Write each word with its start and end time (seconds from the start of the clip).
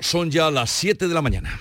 Son 0.00 0.30
ya 0.30 0.50
las 0.50 0.70
7 0.70 1.08
de 1.08 1.14
la 1.14 1.22
mañana. 1.22 1.58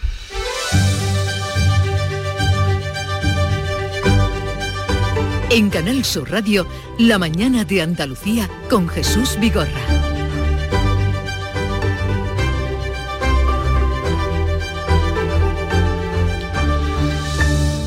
En 5.49 5.69
Canal 5.69 6.03
Sur 6.03 6.29
Radio, 6.29 6.67
La 6.97 7.17
mañana 7.17 7.63
de 7.63 7.81
Andalucía 7.81 8.49
con 8.69 8.89
Jesús 8.89 9.37
Vigorra. 9.39 9.69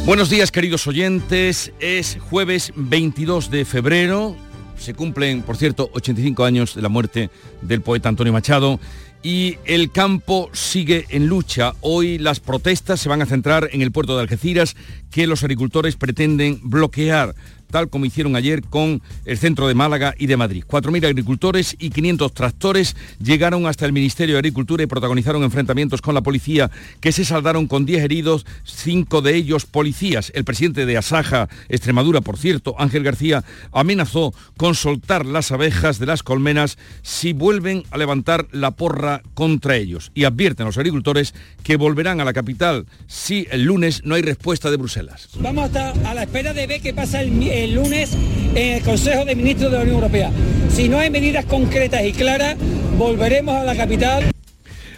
Buenos 0.07 0.30
días 0.30 0.51
queridos 0.51 0.87
oyentes, 0.87 1.73
es 1.79 2.19
jueves 2.30 2.73
22 2.75 3.51
de 3.51 3.64
febrero, 3.67 4.35
se 4.79 4.95
cumplen 4.95 5.43
por 5.43 5.57
cierto 5.57 5.91
85 5.93 6.45
años 6.45 6.75
de 6.75 6.83
la 6.83 6.89
muerte 6.89 7.30
del 7.61 7.83
poeta 7.83 8.09
Antonio 8.09 8.33
Machado 8.33 8.80
y 9.23 9.59
el 9.64 9.91
campo 9.91 10.50
sigue 10.52 11.07
en 11.11 11.27
lucha. 11.29 11.75
Hoy 11.80 12.18
las 12.18 12.40
protestas 12.40 13.00
se 13.00 13.08
van 13.08 13.22
a 13.22 13.26
centrar 13.26 13.68
en 13.72 13.82
el 13.82 13.93
puerto 13.93 14.17
de 14.17 14.22
Algeciras 14.22 14.76
que 15.11 15.26
los 15.26 15.43
agricultores 15.43 15.96
pretenden 15.96 16.61
bloquear 16.63 17.35
tal 17.72 17.89
como 17.89 18.04
hicieron 18.04 18.36
ayer 18.36 18.62
con 18.62 19.03
el 19.25 19.39
centro 19.39 19.67
de 19.67 19.75
Málaga 19.75 20.14
y 20.17 20.26
de 20.26 20.36
Madrid. 20.36 20.64
4.000 20.68 21.07
agricultores 21.07 21.75
y 21.80 21.90
500 21.90 22.32
tractores 22.32 22.94
llegaron 23.21 23.67
hasta 23.67 23.86
el 23.86 23.93
Ministerio 23.93 24.36
de 24.36 24.39
Agricultura 24.39 24.85
y 24.85 24.86
protagonizaron 24.86 25.43
enfrentamientos 25.43 26.00
con 26.00 26.14
la 26.14 26.21
policía 26.21 26.71
que 27.00 27.11
se 27.11 27.25
saldaron 27.25 27.66
con 27.66 27.85
10 27.85 28.04
heridos, 28.04 28.46
5 28.64 29.22
de 29.22 29.35
ellos 29.35 29.66
policías. 29.66 30.30
El 30.35 30.44
presidente 30.44 30.86
de 30.86 30.96
Asaja, 30.96 31.49
Extremadura, 31.68 32.20
por 32.20 32.39
cierto, 32.39 32.77
Ángel 32.78 33.03
García, 33.03 33.42
amenazó 33.72 34.33
con 34.56 34.77
soltar 34.77 35.27
las 35.27 35.50
abejas 35.50 35.98
de 35.98 36.06
las 36.06 36.22
colmenas 36.22 36.78
si 37.02 37.33
vuelven 37.33 37.83
a 37.91 37.98
levantar 37.98 38.47
la 38.52 38.70
porra 38.70 39.22
contra 39.34 39.77
ellos. 39.77 40.12
Y 40.14 40.25
advierten 40.25 40.64
a 40.64 40.69
los 40.69 40.78
agricultores 40.78 41.34
que 41.64 41.77
volverán 41.77 42.20
a 42.20 42.25
la 42.25 42.33
capital 42.33 42.86
si 43.06 43.48
el 43.50 43.64
lunes 43.64 44.05
no 44.05 44.14
hay 44.14 44.22
respuesta 44.22 44.70
de 44.70 44.77
Bruselas. 44.77 45.28
Vamos 45.41 45.75
a 45.75 45.82
a 46.04 46.14
la 46.14 46.22
espera 46.22 46.52
de 46.52 46.66
ver 46.66 46.80
qué 46.80 46.92
pasa 46.92 47.20
el 47.20 47.30
el 47.62 47.74
lunes 47.74 48.10
en 48.55 48.74
el 48.74 48.82
Consejo 48.82 49.24
de 49.24 49.34
Ministros 49.34 49.70
de 49.70 49.77
la 49.77 49.82
Unión 49.82 49.96
Europea. 49.96 50.30
Si 50.68 50.88
no 50.88 50.98
hay 50.98 51.10
medidas 51.10 51.44
concretas 51.44 52.04
y 52.04 52.12
claras, 52.12 52.56
volveremos 52.98 53.54
a 53.54 53.64
la 53.64 53.77
capital. 53.77 54.24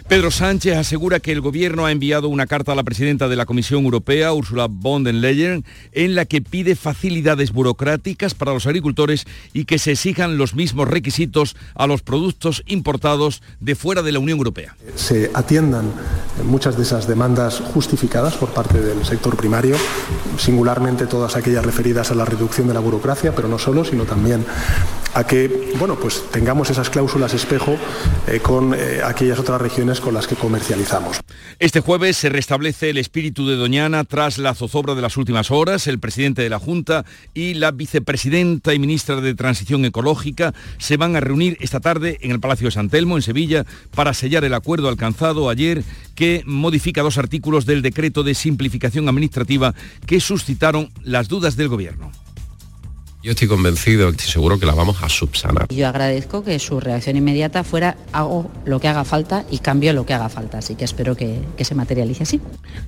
Pedro 0.07 0.29
Sánchez 0.29 0.77
asegura 0.77 1.19
que 1.19 1.31
el 1.31 1.41
gobierno 1.41 1.87
ha 1.87 1.91
enviado 1.91 2.29
una 2.29 2.45
carta 2.45 2.73
a 2.73 2.75
la 2.75 2.83
presidenta 2.83 3.27
de 3.27 3.35
la 3.35 3.47
Comisión 3.47 3.85
Europea, 3.85 4.33
Ursula 4.33 4.67
von 4.69 5.03
der 5.03 5.15
Leyen, 5.15 5.65
en 5.93 6.13
la 6.13 6.25
que 6.25 6.43
pide 6.43 6.75
facilidades 6.75 7.51
burocráticas 7.51 8.35
para 8.35 8.53
los 8.53 8.67
agricultores 8.67 9.25
y 9.51 9.65
que 9.65 9.79
se 9.79 9.93
exijan 9.93 10.37
los 10.37 10.53
mismos 10.53 10.87
requisitos 10.87 11.55
a 11.73 11.87
los 11.87 12.03
productos 12.03 12.61
importados 12.67 13.41
de 13.59 13.73
fuera 13.73 14.03
de 14.03 14.11
la 14.11 14.19
Unión 14.19 14.37
Europea. 14.37 14.75
Se 14.95 15.31
atiendan 15.33 15.91
muchas 16.43 16.77
de 16.77 16.83
esas 16.83 17.07
demandas 17.07 17.59
justificadas 17.73 18.35
por 18.35 18.49
parte 18.49 18.79
del 18.79 19.03
sector 19.05 19.35
primario, 19.35 19.75
singularmente 20.37 21.07
todas 21.07 21.35
aquellas 21.35 21.65
referidas 21.65 22.11
a 22.11 22.15
la 22.15 22.25
reducción 22.25 22.67
de 22.67 22.75
la 22.75 22.79
burocracia, 22.79 23.33
pero 23.33 23.47
no 23.47 23.57
solo, 23.57 23.83
sino 23.83 24.03
también 24.03 24.45
a 25.15 25.25
que 25.25 25.73
bueno, 25.79 25.95
pues 25.95 26.23
tengamos 26.29 26.69
esas 26.69 26.89
cláusulas 26.89 27.33
espejo 27.33 27.77
eh, 28.27 28.41
con 28.41 28.73
eh, 28.73 29.01
aquellas 29.03 29.39
otras 29.39 29.61
regiones 29.61 29.94
con 29.99 30.13
las 30.13 30.27
que 30.27 30.35
comercializamos. 30.35 31.19
Este 31.59 31.79
jueves 31.79 32.17
se 32.17 32.29
restablece 32.29 32.89
el 32.89 32.97
espíritu 32.97 33.47
de 33.47 33.55
Doñana 33.55 34.03
tras 34.03 34.37
la 34.37 34.53
zozobra 34.53 34.95
de 34.95 35.01
las 35.01 35.17
últimas 35.17 35.51
horas. 35.51 35.87
El 35.87 35.99
presidente 35.99 36.41
de 36.41 36.49
la 36.49 36.59
Junta 36.59 37.05
y 37.33 37.55
la 37.55 37.71
vicepresidenta 37.71 38.73
y 38.73 38.79
ministra 38.79 39.21
de 39.21 39.35
Transición 39.35 39.85
Ecológica 39.85 40.53
se 40.77 40.97
van 40.97 41.15
a 41.15 41.19
reunir 41.19 41.57
esta 41.59 41.79
tarde 41.79 42.17
en 42.21 42.31
el 42.31 42.39
Palacio 42.39 42.67
de 42.67 42.71
San 42.71 42.89
Telmo, 42.89 43.15
en 43.15 43.21
Sevilla, 43.21 43.65
para 43.95 44.13
sellar 44.13 44.43
el 44.43 44.53
acuerdo 44.53 44.89
alcanzado 44.89 45.49
ayer 45.49 45.83
que 46.15 46.43
modifica 46.45 47.01
dos 47.01 47.17
artículos 47.17 47.65
del 47.65 47.81
decreto 47.81 48.23
de 48.23 48.35
simplificación 48.35 49.07
administrativa 49.09 49.73
que 50.05 50.19
suscitaron 50.19 50.89
las 51.03 51.27
dudas 51.27 51.55
del 51.55 51.67
Gobierno. 51.67 52.11
Yo 53.25 53.31
estoy 53.31 53.47
convencido, 53.47 54.11
y 54.11 54.19
seguro 54.19 54.59
que 54.59 54.67
la 54.67 54.75
vamos 54.75 55.01
a 55.01 55.09
subsanar. 55.09 55.67
Yo 55.73 55.87
agradezco 55.87 56.43
que 56.43 56.59
su 56.59 56.79
reacción 56.79 57.17
inmediata 57.17 57.63
fuera 57.63 57.97
hago 58.11 58.51
lo 58.65 58.79
que 58.79 58.87
haga 58.87 59.03
falta 59.03 59.47
y 59.49 59.57
cambio 59.57 59.93
lo 59.93 60.05
que 60.05 60.13
haga 60.13 60.29
falta, 60.29 60.59
así 60.59 60.75
que 60.75 60.85
espero 60.85 61.15
que, 61.15 61.39
que 61.57 61.65
se 61.65 61.73
materialice 61.73 62.21
así. 62.21 62.39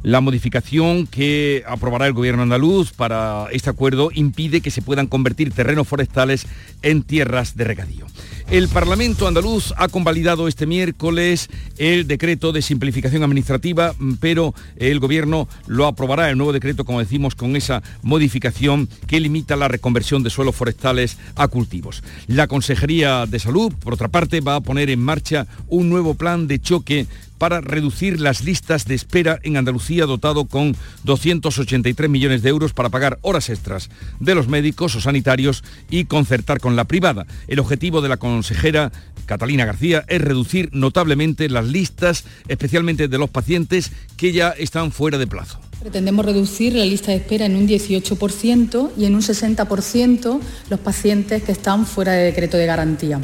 La 0.04 0.22
modificación 0.22 1.08
que 1.08 1.64
aprobará 1.66 2.06
el 2.06 2.14
gobierno 2.14 2.44
andaluz 2.44 2.92
para 2.92 3.48
este 3.52 3.72
acuerdo 3.72 4.12
impide 4.14 4.62
que 4.62 4.70
se 4.70 4.84
puedan 4.84 5.08
convertir 5.08 5.52
terrenos 5.52 5.88
forestales 5.88 6.46
en 6.84 7.02
tierras 7.02 7.58
de 7.58 7.64
regadío. 7.64 8.06
El 8.50 8.70
Parlamento 8.70 9.28
andaluz 9.28 9.74
ha 9.76 9.90
convalidado 9.90 10.48
este 10.48 10.66
miércoles 10.66 11.50
el 11.78 12.08
decreto 12.08 12.54
de 12.54 12.62
simplificación 12.62 13.22
administrativa, 13.24 13.94
pero 14.22 14.56
el 14.78 15.02
Gobierno 15.02 15.50
lo 15.68 15.86
aprobará, 15.86 16.30
el 16.30 16.38
nuevo 16.38 16.54
decreto, 16.54 16.86
como 16.86 17.00
decimos, 17.00 17.36
con 17.36 17.58
esa 17.58 17.84
modificación 18.04 18.88
que 19.06 19.20
limita 19.20 19.58
la 19.58 19.68
reconversión 19.68 20.24
de 20.24 20.30
suelos 20.30 20.56
forestales 20.56 21.18
a 21.36 21.50
cultivos. 21.50 22.04
La 22.28 22.48
Consejería 22.48 23.26
de 23.26 23.40
Salud, 23.40 23.74
por 23.82 23.94
otra 23.94 24.08
parte, 24.08 24.40
va 24.40 24.56
a 24.56 24.62
poner 24.62 24.90
en 24.90 25.02
marcha 25.02 25.46
un 25.68 25.90
nuevo 25.90 26.14
plan 26.14 26.48
de 26.48 26.62
choque 26.62 27.06
para 27.38 27.62
reducir 27.62 28.20
las 28.20 28.44
listas 28.44 28.86
de 28.86 28.96
espera 28.96 29.40
en 29.44 29.58
Andalucía, 29.58 30.06
dotado 30.06 30.46
con 30.46 30.76
283 31.04 32.10
millones 32.10 32.42
de 32.42 32.50
euros 32.50 32.74
para 32.74 32.90
pagar 32.90 33.20
horas 33.22 33.50
extras 33.50 33.90
de 34.20 34.36
los 34.36 34.48
médicos 34.48 34.96
o 34.96 35.02
sanitarios 35.02 35.64
y 35.90 36.06
concertar 36.06 36.60
con 36.60 36.76
la 36.76 36.86
privada. 36.86 37.26
El 37.48 37.60
objetivo 37.60 38.02
de 38.02 38.10
la 38.10 38.18
consejera 38.18 38.92
Catalina 39.26 39.66
García 39.66 40.06
es 40.08 40.22
reducir 40.22 40.70
notablemente 40.72 41.50
las 41.50 41.66
listas, 41.66 42.24
especialmente 42.48 43.08
de 43.08 43.18
los 43.18 43.30
pacientes 43.30 43.92
que 44.16 44.32
ya 44.32 44.50
están 44.50 44.92
fuera 44.92 45.18
de 45.18 45.28
plazo. 45.28 45.60
Pretendemos 45.80 46.26
reducir 46.26 46.74
la 46.74 46.86
lista 46.86 47.12
de 47.12 47.18
espera 47.18 47.46
en 47.46 47.56
un 47.56 47.68
18% 47.68 48.92
y 48.98 49.06
en 49.06 49.14
un 49.14 49.22
60% 49.22 50.40
los 50.70 50.80
pacientes 50.80 51.44
que 51.44 51.52
están 51.52 51.86
fuera 51.86 52.14
de 52.14 52.24
decreto 52.24 52.58
de 52.58 52.66
garantía. 52.66 53.22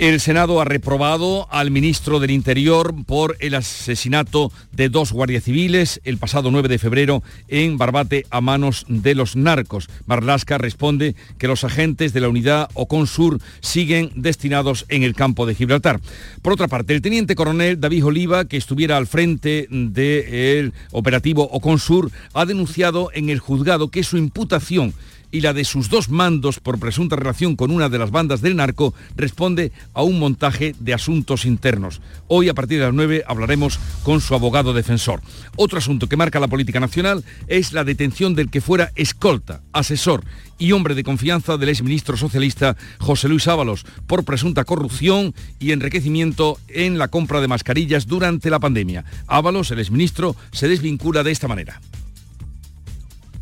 El 0.00 0.18
Senado 0.18 0.62
ha 0.62 0.64
reprobado 0.64 1.46
al 1.50 1.70
ministro 1.70 2.20
del 2.20 2.30
Interior 2.30 2.94
por 3.04 3.36
el 3.38 3.54
asesinato 3.54 4.50
de 4.72 4.88
dos 4.88 5.12
guardias 5.12 5.44
civiles 5.44 6.00
el 6.04 6.16
pasado 6.16 6.50
9 6.50 6.70
de 6.70 6.78
febrero 6.78 7.22
en 7.48 7.76
Barbate 7.76 8.24
a 8.30 8.40
manos 8.40 8.86
de 8.88 9.14
los 9.14 9.36
narcos. 9.36 9.90
Marlasca 10.06 10.56
responde 10.56 11.16
que 11.36 11.48
los 11.48 11.64
agentes 11.64 12.14
de 12.14 12.20
la 12.22 12.30
unidad 12.30 12.70
Oconsur 12.72 13.40
siguen 13.60 14.10
destinados 14.14 14.86
en 14.88 15.02
el 15.02 15.14
campo 15.14 15.44
de 15.44 15.54
Gibraltar. 15.54 16.00
Por 16.40 16.54
otra 16.54 16.66
parte, 16.66 16.94
el 16.94 17.02
teniente 17.02 17.34
coronel 17.34 17.78
David 17.78 18.06
Oliva, 18.06 18.46
que 18.46 18.56
estuviera 18.56 18.96
al 18.96 19.06
frente 19.06 19.68
del 19.70 20.72
operativo 20.92 21.46
Oconsur, 21.52 22.10
ha 22.32 22.46
denunciado 22.46 23.10
en 23.12 23.28
el 23.28 23.38
juzgado 23.38 23.90
que 23.90 24.02
su 24.02 24.16
imputación 24.16 24.94
y 25.30 25.40
la 25.40 25.52
de 25.52 25.64
sus 25.64 25.88
dos 25.88 26.08
mandos 26.08 26.60
por 26.60 26.78
presunta 26.78 27.16
relación 27.16 27.56
con 27.56 27.70
una 27.70 27.88
de 27.88 27.98
las 27.98 28.10
bandas 28.10 28.40
del 28.40 28.56
narco 28.56 28.94
responde 29.16 29.72
a 29.94 30.02
un 30.02 30.18
montaje 30.18 30.74
de 30.78 30.94
asuntos 30.94 31.44
internos. 31.44 32.00
Hoy 32.28 32.48
a 32.48 32.54
partir 32.54 32.78
de 32.78 32.86
las 32.86 32.94
9 32.94 33.24
hablaremos 33.26 33.78
con 34.02 34.20
su 34.20 34.34
abogado 34.34 34.72
defensor. 34.72 35.20
Otro 35.56 35.78
asunto 35.78 36.08
que 36.08 36.16
marca 36.16 36.40
la 36.40 36.48
política 36.48 36.80
nacional 36.80 37.24
es 37.48 37.72
la 37.72 37.84
detención 37.84 38.34
del 38.34 38.50
que 38.50 38.60
fuera 38.60 38.92
escolta, 38.96 39.62
asesor 39.72 40.24
y 40.58 40.72
hombre 40.72 40.94
de 40.94 41.04
confianza 41.04 41.56
del 41.56 41.70
exministro 41.70 42.16
socialista 42.16 42.76
José 42.98 43.28
Luis 43.28 43.48
Ábalos 43.48 43.84
por 44.06 44.24
presunta 44.24 44.64
corrupción 44.64 45.34
y 45.58 45.72
enriquecimiento 45.72 46.58
en 46.68 46.98
la 46.98 47.08
compra 47.08 47.40
de 47.40 47.48
mascarillas 47.48 48.06
durante 48.06 48.50
la 48.50 48.60
pandemia. 48.60 49.04
Ábalos, 49.26 49.70
el 49.70 49.80
exministro, 49.80 50.36
se 50.52 50.68
desvincula 50.68 51.22
de 51.22 51.32
esta 51.32 51.48
manera. 51.48 51.80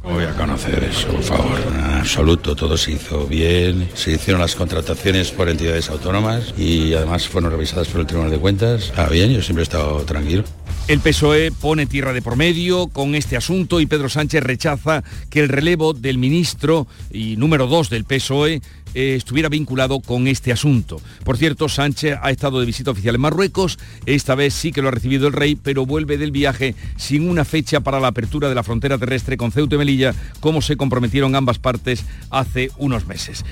Voy 0.03 0.25
a 0.25 0.32
conocer 0.34 0.82
eso, 0.84 1.09
por 1.09 1.22
favor. 1.22 1.60
Absoluto, 1.98 2.54
todo 2.54 2.76
se 2.76 2.92
hizo 2.92 3.26
bien. 3.26 3.88
Se 3.94 4.12
hicieron 4.12 4.41
las 4.41 4.54
contrataciones 4.54 5.31
por 5.31 5.48
entidades 5.48 5.91
autónomas 5.91 6.54
y 6.56 6.94
además 6.94 7.28
fueron 7.28 7.50
revisadas 7.50 7.88
por 7.88 8.00
el 8.00 8.06
Tribunal 8.06 8.31
de 8.31 8.38
Cuentas. 8.38 8.92
Ah, 8.97 9.09
bien, 9.10 9.32
yo 9.32 9.42
siempre 9.42 9.62
he 9.62 9.64
estado 9.64 10.03
tranquilo. 10.04 10.44
El 10.86 11.00
PSOE 11.00 11.53
pone 11.53 11.84
tierra 11.84 12.15
de 12.15 12.22
por 12.22 12.36
medio 12.36 12.86
con 12.89 13.15
este 13.15 13.36
asunto 13.36 13.78
y 13.80 13.86
Pedro 13.86 14.09
Sánchez 14.09 14.42
rechaza 14.42 15.04
que 15.28 15.41
el 15.41 15.50
relevo 15.50 15.92
del 15.92 16.16
ministro 16.16 16.86
y 17.10 17.36
número 17.36 17.66
dos 17.66 17.91
del 17.91 18.04
PSOE 18.04 18.62
eh, 18.95 19.15
estuviera 19.17 19.49
vinculado 19.49 20.01
con 20.01 20.29
este 20.29 20.53
asunto. 20.53 21.01
Por 21.25 21.37
cierto, 21.37 21.69
Sánchez 21.69 22.19
ha 22.23 22.31
estado 22.31 22.61
de 22.61 22.67
visita 22.67 22.91
oficial 22.91 23.15
en 23.15 23.21
Marruecos, 23.21 23.79
esta 24.07 24.35
vez 24.35 24.55
sí 24.55 24.73
que 24.73 24.83
lo 24.83 24.89
ha 24.89 24.93
recibido 24.93 25.27
el 25.27 25.33
rey, 25.33 25.57
pero 25.57 25.87
vuelve 25.87 26.19
del 26.19 26.31
viaje 26.31 26.75
sin 26.97 27.29
una 27.29 27.45
fecha 27.45 27.81
para 27.81 28.01
la 28.01 28.09
apertura 28.09 28.49
de 28.49 28.55
la 28.55 28.63
frontera 28.63 28.99
terrestre 28.99 29.37
con 29.37 29.53
Ceuta 29.53 29.75
y 29.77 29.79
Melilla, 29.79 30.15
como 30.41 30.63
se 30.63 30.77
comprometieron 30.77 31.35
ambas 31.35 31.59
partes 31.59 32.05
hace 32.31 32.71
unos 32.79 33.07
meses 33.07 33.45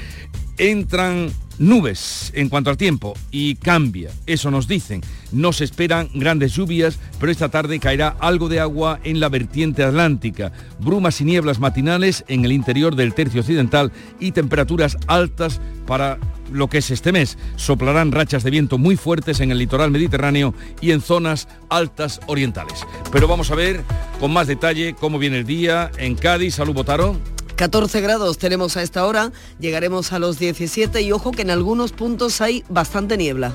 entran 0.59 1.31
nubes 1.59 2.33
en 2.35 2.49
cuanto 2.49 2.71
al 2.71 2.77
tiempo 2.77 3.15
y 3.31 3.57
cambia, 3.57 4.11
eso 4.27 4.51
nos 4.51 4.69
dicen. 4.69 5.03
No 5.33 5.53
se 5.53 5.65
esperan 5.65 6.09
grandes 6.15 6.55
lluvias, 6.55 6.99
pero 7.19 7.33
esta 7.33 7.49
tarde 7.49 7.81
caerá 7.81 8.17
algo 8.21 8.49
de 8.49 8.61
agua 8.61 9.01
en 9.05 9.21
la 9.21 9.29
vertiente 9.29 9.83
atlántica, 9.83 10.53
brumas 10.79 11.21
y 11.21 11.25
nieblas 11.25 11.59
matinales 11.59 12.25
en 12.29 12.45
el 12.45 12.53
interior 12.53 12.95
del 12.95 13.15
tercio 13.15 13.41
occidental 13.41 13.93
y 14.21 14.33
temperaturas 14.33 14.97
altas 15.07 15.61
para 15.87 16.19
lo 16.53 16.69
que 16.69 16.79
es 16.79 16.91
este 16.91 17.13
mes. 17.13 17.39
Soplarán 17.57 18.13
rachas 18.13 18.45
de 18.45 18.51
viento 18.51 18.79
muy 18.79 18.97
fuertes 18.97 19.41
en 19.41 19.51
el 19.51 19.59
litoral 19.59 19.91
mediterráneo 19.91 20.55
y 20.81 20.93
en 20.93 21.01
zonas 21.01 21.49
altas 21.69 22.21
orientales. 22.27 22.87
Pero 23.11 23.27
vamos 23.27 23.51
a 23.51 23.57
ver 23.57 23.83
con 24.21 24.33
más 24.33 24.47
detalle 24.47 24.95
cómo 24.95 25.19
viene 25.19 25.39
el 25.39 25.47
día 25.47 25.91
en 25.99 26.15
Cádiz. 26.15 26.55
Salud, 26.55 26.75
Botaro. 26.75 27.36
14 27.57 28.03
grados 28.03 28.37
tenemos 28.37 28.77
a 28.77 28.83
esta 28.83 29.07
hora, 29.07 29.33
llegaremos 29.59 30.13
a 30.13 30.19
los 30.19 30.39
17 30.39 31.01
y 31.01 31.13
ojo 31.13 31.33
que 31.33 31.43
en 31.43 31.51
algunos 31.51 31.93
puntos 31.93 32.41
hay 32.43 32.65
bastante 32.69 33.17
niebla. 33.17 33.53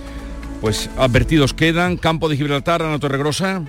Pues 0.60 0.90
advertidos 0.98 1.54
quedan, 1.54 1.98
Campo 1.98 2.28
de 2.28 2.36
Gibraltar, 2.36 2.82
Ana 2.82 3.00
Torregrosa. 3.00 3.64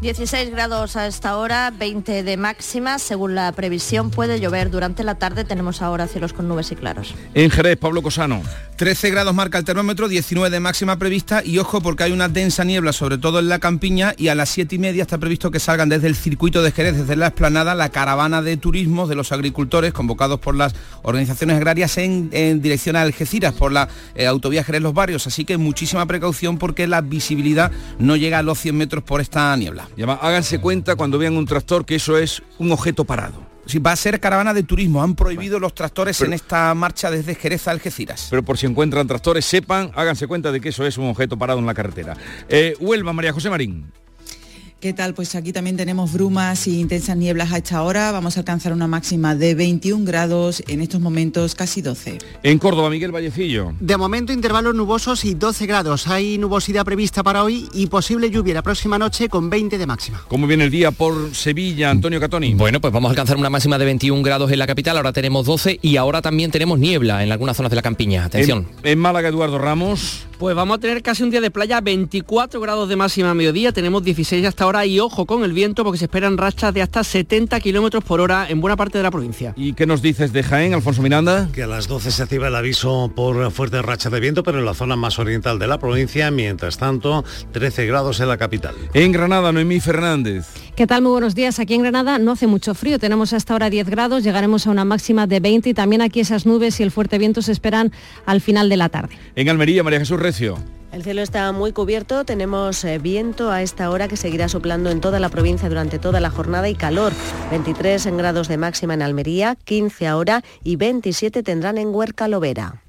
16 0.00 0.50
grados 0.50 0.96
a 0.96 1.06
esta 1.06 1.36
hora, 1.36 1.70
20 1.70 2.22
de 2.22 2.36
máxima. 2.38 2.98
Según 2.98 3.34
la 3.34 3.52
previsión 3.52 4.10
puede 4.10 4.40
llover 4.40 4.70
durante 4.70 5.04
la 5.04 5.16
tarde. 5.16 5.44
Tenemos 5.44 5.82
ahora 5.82 6.06
cielos 6.06 6.32
con 6.32 6.48
nubes 6.48 6.72
y 6.72 6.76
claros. 6.76 7.14
En 7.34 7.50
Jerez, 7.50 7.76
Pablo 7.76 8.00
Cosano. 8.00 8.40
13 8.76 9.10
grados 9.10 9.34
marca 9.34 9.58
el 9.58 9.64
termómetro, 9.66 10.08
19 10.08 10.48
de 10.48 10.58
máxima 10.58 10.96
prevista 10.96 11.44
y 11.44 11.58
ojo 11.58 11.82
porque 11.82 12.04
hay 12.04 12.12
una 12.12 12.30
densa 12.30 12.64
niebla, 12.64 12.94
sobre 12.94 13.18
todo 13.18 13.38
en 13.38 13.50
la 13.50 13.58
campiña 13.58 14.14
y 14.16 14.28
a 14.28 14.34
las 14.34 14.48
7 14.48 14.76
y 14.76 14.78
media 14.78 15.02
está 15.02 15.18
previsto 15.18 15.50
que 15.50 15.60
salgan 15.60 15.90
desde 15.90 16.06
el 16.06 16.16
circuito 16.16 16.62
de 16.62 16.72
Jerez, 16.72 16.96
desde 16.96 17.14
la 17.14 17.26
explanada, 17.26 17.74
la 17.74 17.90
caravana 17.90 18.40
de 18.40 18.56
turismo 18.56 19.06
de 19.06 19.16
los 19.16 19.32
agricultores 19.32 19.92
convocados 19.92 20.40
por 20.40 20.54
las 20.54 20.74
organizaciones 21.02 21.56
agrarias 21.56 21.96
en, 21.98 22.30
dirección 22.60 22.96
a 22.96 23.02
Algeciras 23.02 23.54
por 23.54 23.72
la 23.72 23.88
eh, 24.14 24.26
autovía 24.26 24.64
Jerez 24.64 24.82
Los 24.82 24.94
Barrios. 24.94 25.26
Así 25.26 25.44
que 25.44 25.56
muchísima 25.56 26.06
precaución 26.06 26.58
porque 26.58 26.86
la 26.86 27.00
visibilidad 27.00 27.70
no 27.98 28.16
llega 28.16 28.38
a 28.38 28.42
los 28.42 28.58
100 28.58 28.76
metros 28.76 29.04
por 29.04 29.20
esta 29.20 29.56
niebla. 29.56 29.88
Y 29.96 30.02
háganse 30.02 30.60
cuenta 30.60 30.96
cuando 30.96 31.18
vean 31.18 31.36
un 31.36 31.46
tractor 31.46 31.84
que 31.84 31.96
eso 31.96 32.18
es 32.18 32.42
un 32.58 32.72
objeto 32.72 33.04
parado. 33.04 33.50
Si 33.66 33.78
va 33.78 33.92
a 33.92 33.96
ser 33.96 34.18
caravana 34.18 34.52
de 34.52 34.64
turismo. 34.64 35.02
Han 35.02 35.14
prohibido 35.14 35.60
los 35.60 35.74
tractores 35.74 36.20
en 36.22 36.32
esta 36.32 36.74
marcha 36.74 37.10
desde 37.10 37.36
Jerez 37.36 37.68
a 37.68 37.70
Algeciras. 37.70 38.26
Pero 38.28 38.42
por 38.42 38.58
si 38.58 38.66
encuentran 38.66 39.06
tractores, 39.06 39.44
sepan, 39.44 39.92
háganse 39.94 40.26
cuenta 40.26 40.50
de 40.50 40.60
que 40.60 40.70
eso 40.70 40.84
es 40.84 40.98
un 40.98 41.08
objeto 41.08 41.36
parado 41.38 41.60
en 41.60 41.66
la 41.66 41.74
carretera. 41.74 42.16
Eh, 42.48 42.74
Huelva, 42.80 43.12
María 43.12 43.32
José 43.32 43.48
Marín. 43.48 43.92
¿Qué 44.80 44.94
tal? 44.94 45.12
Pues 45.12 45.34
aquí 45.34 45.52
también 45.52 45.76
tenemos 45.76 46.10
brumas 46.10 46.66
y 46.66 46.80
intensas 46.80 47.14
nieblas 47.14 47.52
a 47.52 47.58
esta 47.58 47.82
hora. 47.82 48.12
Vamos 48.12 48.38
a 48.38 48.40
alcanzar 48.40 48.72
una 48.72 48.86
máxima 48.86 49.34
de 49.34 49.54
21 49.54 50.06
grados, 50.06 50.62
en 50.68 50.80
estos 50.80 51.02
momentos 51.02 51.54
casi 51.54 51.82
12. 51.82 52.16
En 52.42 52.58
Córdoba, 52.58 52.88
Miguel 52.88 53.12
Vallecillo. 53.12 53.74
De 53.78 53.98
momento 53.98 54.32
intervalos 54.32 54.74
nubosos 54.74 55.26
y 55.26 55.34
12 55.34 55.66
grados. 55.66 56.06
Hay 56.08 56.38
nubosidad 56.38 56.86
prevista 56.86 57.22
para 57.22 57.44
hoy 57.44 57.68
y 57.74 57.88
posible 57.88 58.30
lluvia 58.30 58.54
la 58.54 58.62
próxima 58.62 58.98
noche 58.98 59.28
con 59.28 59.50
20 59.50 59.76
de 59.76 59.86
máxima. 59.86 60.24
¿Cómo 60.28 60.46
viene 60.46 60.64
el 60.64 60.70
día 60.70 60.92
por 60.92 61.34
Sevilla, 61.34 61.90
Antonio 61.90 62.18
Catoni? 62.18 62.54
Bueno, 62.54 62.80
pues 62.80 62.90
vamos 62.90 63.08
a 63.08 63.10
alcanzar 63.10 63.36
una 63.36 63.50
máxima 63.50 63.76
de 63.76 63.84
21 63.84 64.22
grados 64.22 64.50
en 64.50 64.58
la 64.58 64.66
capital, 64.66 64.96
ahora 64.96 65.12
tenemos 65.12 65.44
12 65.44 65.78
y 65.82 65.98
ahora 65.98 66.22
también 66.22 66.50
tenemos 66.50 66.78
niebla 66.78 67.22
en 67.22 67.30
algunas 67.30 67.54
zonas 67.54 67.68
de 67.68 67.76
la 67.76 67.82
campiña. 67.82 68.24
Atención. 68.24 68.66
En, 68.82 68.92
en 68.92 68.98
Málaga, 68.98 69.28
Eduardo 69.28 69.58
Ramos. 69.58 70.24
Pues 70.40 70.56
vamos 70.56 70.78
a 70.78 70.80
tener 70.80 71.02
casi 71.02 71.22
un 71.22 71.28
día 71.28 71.42
de 71.42 71.50
playa, 71.50 71.82
24 71.82 72.62
grados 72.62 72.88
de 72.88 72.96
máxima 72.96 73.32
a 73.32 73.34
mediodía, 73.34 73.72
tenemos 73.72 74.02
16 74.02 74.46
hasta 74.46 74.64
ahora 74.64 74.86
y 74.86 74.98
ojo 74.98 75.26
con 75.26 75.44
el 75.44 75.52
viento 75.52 75.84
porque 75.84 75.98
se 75.98 76.06
esperan 76.06 76.38
rachas 76.38 76.72
de 76.72 76.80
hasta 76.80 77.04
70 77.04 77.60
kilómetros 77.60 78.02
por 78.02 78.22
hora 78.22 78.48
en 78.48 78.58
buena 78.62 78.74
parte 78.74 78.96
de 78.96 79.04
la 79.04 79.10
provincia. 79.10 79.52
¿Y 79.54 79.74
qué 79.74 79.84
nos 79.84 80.00
dices 80.00 80.32
de 80.32 80.42
Jaén, 80.42 80.72
Alfonso 80.72 81.02
Miranda? 81.02 81.50
Que 81.52 81.64
a 81.64 81.66
las 81.66 81.88
12 81.88 82.10
se 82.10 82.22
activa 82.22 82.48
el 82.48 82.56
aviso 82.56 83.12
por 83.14 83.50
fuertes 83.50 83.84
rachas 83.84 84.12
de 84.12 84.18
viento, 84.18 84.42
pero 84.42 84.58
en 84.58 84.64
la 84.64 84.72
zona 84.72 84.96
más 84.96 85.18
oriental 85.18 85.58
de 85.58 85.66
la 85.66 85.78
provincia, 85.78 86.30
mientras 86.30 86.78
tanto, 86.78 87.22
13 87.52 87.84
grados 87.84 88.18
en 88.20 88.28
la 88.28 88.38
capital. 88.38 88.74
En 88.94 89.12
Granada, 89.12 89.52
Noemí 89.52 89.78
Fernández. 89.78 90.46
¿Qué 90.74 90.86
tal? 90.86 91.02
Muy 91.02 91.12
buenos 91.12 91.34
días. 91.34 91.58
Aquí 91.58 91.74
en 91.74 91.82
Granada 91.82 92.18
no 92.18 92.32
hace 92.32 92.46
mucho 92.46 92.74
frío, 92.74 92.98
tenemos 92.98 93.34
hasta 93.34 93.52
ahora 93.52 93.68
10 93.68 93.90
grados, 93.90 94.24
llegaremos 94.24 94.66
a 94.66 94.70
una 94.70 94.86
máxima 94.86 95.26
de 95.26 95.38
20 95.38 95.68
y 95.68 95.74
también 95.74 96.00
aquí 96.00 96.20
esas 96.20 96.46
nubes 96.46 96.80
y 96.80 96.82
el 96.82 96.90
fuerte 96.90 97.18
viento 97.18 97.42
se 97.42 97.52
esperan 97.52 97.92
al 98.24 98.40
final 98.40 98.70
de 98.70 98.78
la 98.78 98.88
tarde. 98.88 99.18
En 99.36 99.50
Almería, 99.50 99.82
María 99.82 99.98
Jesús 99.98 100.18
El 100.92 101.04
cielo 101.04 101.22
está 101.22 101.52
muy 101.52 101.72
cubierto, 101.72 102.24
tenemos 102.24 102.82
eh, 102.84 102.98
viento 102.98 103.52
a 103.52 103.62
esta 103.62 103.90
hora 103.90 104.08
que 104.08 104.16
seguirá 104.16 104.48
soplando 104.48 104.90
en 104.90 105.00
toda 105.00 105.20
la 105.20 105.28
provincia 105.28 105.68
durante 105.68 106.00
toda 106.00 106.18
la 106.18 106.30
jornada 106.30 106.68
y 106.68 106.74
calor. 106.74 107.12
23 107.50 108.06
en 108.06 108.16
grados 108.16 108.48
de 108.48 108.56
máxima 108.56 108.94
en 108.94 109.02
Almería, 109.02 109.56
15 109.64 110.08
ahora 110.08 110.42
y 110.64 110.76
27 110.76 111.44
tendrán 111.44 111.78
en 111.78 111.94
Huerca 111.94 112.26
Lovera. 112.26 112.82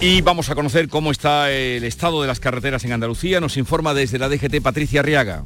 Y 0.00 0.22
vamos 0.22 0.48
a 0.48 0.54
conocer 0.54 0.88
cómo 0.88 1.10
está 1.10 1.50
el 1.50 1.82
estado 1.84 2.22
de 2.22 2.28
las 2.28 2.38
carreteras 2.38 2.84
en 2.84 2.92
Andalucía. 2.92 3.40
Nos 3.40 3.56
informa 3.56 3.94
desde 3.94 4.18
la 4.18 4.28
DGT 4.28 4.62
Patricia 4.62 5.00
Arriaga. 5.00 5.42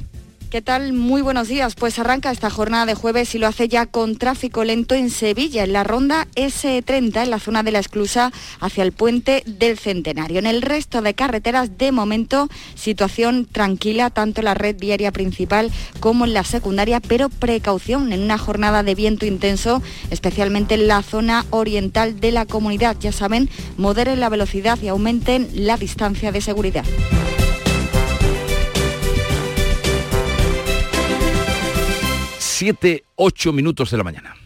¿Qué 0.53 0.61
tal? 0.61 0.93
Muy 0.93 1.23
buenos 1.23 1.47
días. 1.47 1.73
Pues 1.73 1.97
arranca 1.97 2.29
esta 2.29 2.51
jornada 2.51 2.85
de 2.85 2.93
jueves 2.93 3.33
y 3.33 3.39
lo 3.39 3.47
hace 3.47 3.67
ya 3.67 3.87
con 3.87 4.17
tráfico 4.17 4.63
lento 4.63 4.93
en 4.93 5.09
Sevilla, 5.09 5.63
en 5.63 5.73
la 5.73 5.83
ronda 5.83 6.27
S30, 6.35 7.23
en 7.23 7.31
la 7.31 7.39
zona 7.39 7.63
de 7.63 7.71
la 7.71 7.79
esclusa 7.79 8.31
hacia 8.59 8.83
el 8.83 8.91
puente 8.91 9.41
del 9.47 9.79
Centenario. 9.79 10.37
En 10.37 10.45
el 10.45 10.61
resto 10.61 11.01
de 11.01 11.15
carreteras, 11.15 11.79
de 11.79 11.91
momento, 11.91 12.49
situación 12.75 13.47
tranquila, 13.51 14.11
tanto 14.11 14.41
en 14.41 14.45
la 14.45 14.53
red 14.53 14.75
viaria 14.77 15.11
principal 15.11 15.71
como 15.99 16.23
en 16.25 16.35
la 16.35 16.43
secundaria, 16.43 16.99
pero 16.99 17.29
precaución 17.29 18.13
en 18.13 18.21
una 18.21 18.37
jornada 18.37 18.83
de 18.83 18.93
viento 18.93 19.25
intenso, 19.25 19.81
especialmente 20.11 20.75
en 20.75 20.87
la 20.87 21.01
zona 21.01 21.47
oriental 21.49 22.19
de 22.19 22.31
la 22.31 22.45
comunidad. 22.45 22.95
Ya 22.99 23.11
saben, 23.11 23.49
moderen 23.77 24.19
la 24.19 24.29
velocidad 24.29 24.77
y 24.83 24.89
aumenten 24.89 25.49
la 25.51 25.77
distancia 25.77 26.31
de 26.31 26.41
seguridad. 26.41 26.85
7, 32.63 33.03
8 33.15 33.51
minutos 33.51 33.91
de 33.91 33.97
la 33.97 34.05
mañana. 34.05 34.37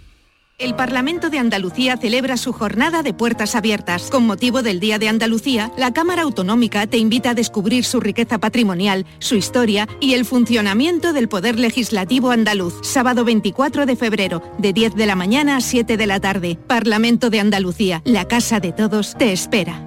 El 0.58 0.74
Parlamento 0.74 1.30
de 1.30 1.38
Andalucía 1.38 1.98
celebra 1.98 2.36
su 2.36 2.52
jornada 2.52 3.04
de 3.04 3.14
puertas 3.14 3.54
abiertas. 3.54 4.10
Con 4.10 4.26
motivo 4.26 4.64
del 4.64 4.80
Día 4.80 4.98
de 4.98 5.08
Andalucía, 5.08 5.72
la 5.78 5.94
Cámara 5.94 6.24
Autonómica 6.24 6.88
te 6.88 6.98
invita 6.98 7.30
a 7.30 7.34
descubrir 7.36 7.86
su 7.86 8.00
riqueza 8.00 8.40
patrimonial, 8.40 9.06
su 9.20 9.36
historia 9.36 9.88
y 10.00 10.16
el 10.16 10.26
funcionamiento 10.26 11.14
del 11.14 11.30
Poder 11.30 11.60
Legislativo 11.60 12.32
andaluz. 12.32 12.74
Sábado 12.82 13.24
24 13.24 13.86
de 13.86 13.96
febrero, 13.96 14.42
de 14.58 14.74
10 14.74 14.96
de 14.96 15.06
la 15.06 15.16
mañana 15.16 15.58
a 15.58 15.62
7 15.62 15.96
de 15.96 16.08
la 16.08 16.20
tarde. 16.20 16.58
Parlamento 16.66 17.30
de 17.30 17.40
Andalucía, 17.40 18.02
la 18.04 18.28
casa 18.28 18.60
de 18.60 18.72
todos, 18.72 19.16
te 19.16 19.32
espera. 19.32 19.84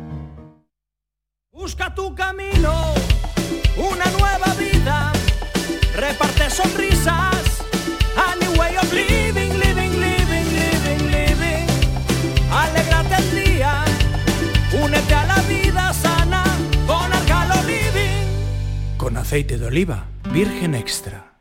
Busca 1.50 1.92
tu 1.96 2.14
camino, 2.14 2.94
aceite 19.30 19.58
de 19.58 19.66
oliva, 19.66 20.08
virgen 20.32 20.74
extra. 20.74 21.38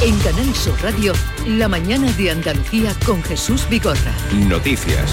En 0.00 0.16
Canal 0.20 0.54
Sur 0.54 0.80
Radio, 0.82 1.12
la 1.48 1.66
mañana 1.66 2.12
de 2.12 2.30
Andalucía 2.30 2.94
con 3.04 3.20
Jesús 3.24 3.68
Bigorra. 3.68 4.14
Noticias. 4.48 5.12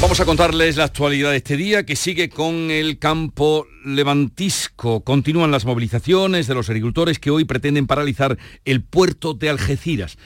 Vamos 0.00 0.18
a 0.18 0.24
contarles 0.24 0.78
la 0.78 0.84
actualidad 0.84 1.32
de 1.32 1.36
este 1.36 1.58
día 1.58 1.84
que 1.84 1.94
sigue 1.94 2.30
con 2.30 2.70
el 2.70 2.98
campo 2.98 3.66
levantisco. 3.84 5.04
Continúan 5.04 5.50
las 5.50 5.66
movilizaciones 5.66 6.46
de 6.46 6.54
los 6.54 6.70
agricultores 6.70 7.18
que 7.18 7.30
hoy 7.30 7.44
pretenden 7.44 7.86
paralizar 7.86 8.38
el 8.64 8.82
puerto 8.82 9.34
de 9.34 9.50
Algeciras. 9.50 10.16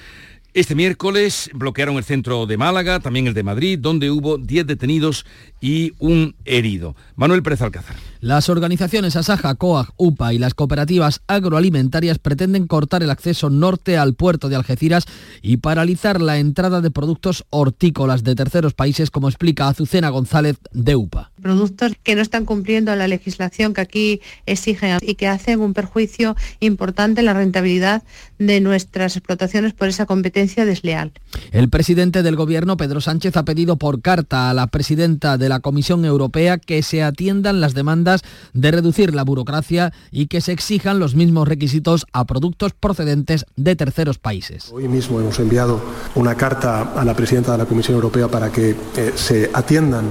Este 0.54 0.76
miércoles 0.76 1.50
bloquearon 1.54 1.96
el 1.96 2.04
centro 2.04 2.46
de 2.46 2.56
Málaga, 2.56 3.00
también 3.00 3.26
el 3.26 3.34
de 3.34 3.42
Madrid, 3.42 3.80
donde 3.80 4.12
hubo 4.12 4.38
10 4.38 4.68
detenidos 4.68 5.26
y 5.60 5.94
un 5.98 6.36
herido. 6.44 6.94
Manuel 7.16 7.42
Pérez 7.42 7.62
Alcázar. 7.62 8.11
Las 8.22 8.48
organizaciones 8.48 9.16
Asaja, 9.16 9.56
COAG, 9.56 9.88
UPA 9.96 10.32
y 10.32 10.38
las 10.38 10.54
cooperativas 10.54 11.22
agroalimentarias 11.26 12.20
pretenden 12.20 12.68
cortar 12.68 13.02
el 13.02 13.10
acceso 13.10 13.50
norte 13.50 13.98
al 13.98 14.14
puerto 14.14 14.48
de 14.48 14.54
Algeciras 14.54 15.06
y 15.42 15.56
paralizar 15.56 16.20
la 16.20 16.38
entrada 16.38 16.80
de 16.80 16.92
productos 16.92 17.44
hortícolas 17.50 18.22
de 18.22 18.36
terceros 18.36 18.74
países, 18.74 19.10
como 19.10 19.28
explica 19.28 19.66
Azucena 19.66 20.08
González 20.10 20.58
de 20.70 20.94
UPA. 20.94 21.32
Productos 21.42 21.94
que 22.00 22.14
no 22.14 22.22
están 22.22 22.44
cumpliendo 22.44 22.94
la 22.94 23.08
legislación 23.08 23.74
que 23.74 23.80
aquí 23.80 24.20
exigen 24.46 24.98
y 25.02 25.16
que 25.16 25.26
hacen 25.26 25.58
un 25.58 25.74
perjuicio 25.74 26.36
importante 26.60 27.22
en 27.22 27.26
la 27.26 27.34
rentabilidad 27.34 28.04
de 28.38 28.60
nuestras 28.60 29.16
explotaciones 29.16 29.72
por 29.72 29.88
esa 29.88 30.06
competencia 30.06 30.64
desleal. 30.64 31.10
El 31.50 31.68
presidente 31.70 32.22
del 32.22 32.36
Gobierno, 32.36 32.76
Pedro 32.76 33.00
Sánchez, 33.00 33.36
ha 33.36 33.44
pedido 33.44 33.78
por 33.78 34.00
carta 34.00 34.48
a 34.48 34.54
la 34.54 34.68
presidenta 34.68 35.38
de 35.38 35.48
la 35.48 35.58
Comisión 35.58 36.04
Europea 36.04 36.58
que 36.58 36.84
se 36.84 37.02
atiendan 37.02 37.60
las 37.60 37.74
demandas 37.74 38.11
de 38.52 38.70
reducir 38.70 39.14
la 39.14 39.24
burocracia 39.24 39.92
y 40.10 40.26
que 40.26 40.40
se 40.40 40.52
exijan 40.52 40.98
los 40.98 41.14
mismos 41.14 41.48
requisitos 41.48 42.06
a 42.12 42.24
productos 42.24 42.72
procedentes 42.78 43.46
de 43.56 43.76
terceros 43.76 44.18
países. 44.18 44.70
Hoy 44.72 44.88
mismo 44.88 45.20
hemos 45.20 45.38
enviado 45.38 45.80
una 46.14 46.34
carta 46.34 46.92
a 46.94 47.04
la 47.04 47.14
presidenta 47.14 47.52
de 47.52 47.58
la 47.58 47.66
Comisión 47.66 47.94
Europea 47.96 48.28
para 48.28 48.50
que 48.50 48.76
eh, 48.96 49.12
se 49.14 49.50
atiendan 49.52 50.10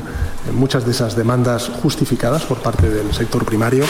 muchas 0.54 0.86
de 0.86 0.92
esas 0.92 1.16
demandas 1.16 1.70
justificadas 1.82 2.44
por 2.44 2.58
parte 2.58 2.90
del 2.90 3.14
sector 3.14 3.46
primario, 3.46 3.86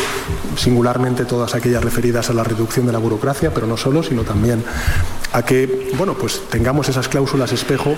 singularmente 0.56 1.26
todas 1.26 1.56
aquellas 1.56 1.84
referidas 1.84 2.30
a 2.30 2.34
la 2.34 2.44
reducción 2.44 2.86
de 2.86 2.92
la 2.92 3.00
burocracia, 3.00 3.54
pero 3.54 3.68
no 3.68 3.78
solo, 3.78 4.04
sino 4.04 4.24
también 4.24 4.64
a 5.34 5.44
que 5.44 5.92
bueno, 5.98 6.16
pues 6.18 6.42
tengamos 6.50 6.90
esas 6.90 7.08
cláusulas 7.08 7.52
espejo 7.52 7.96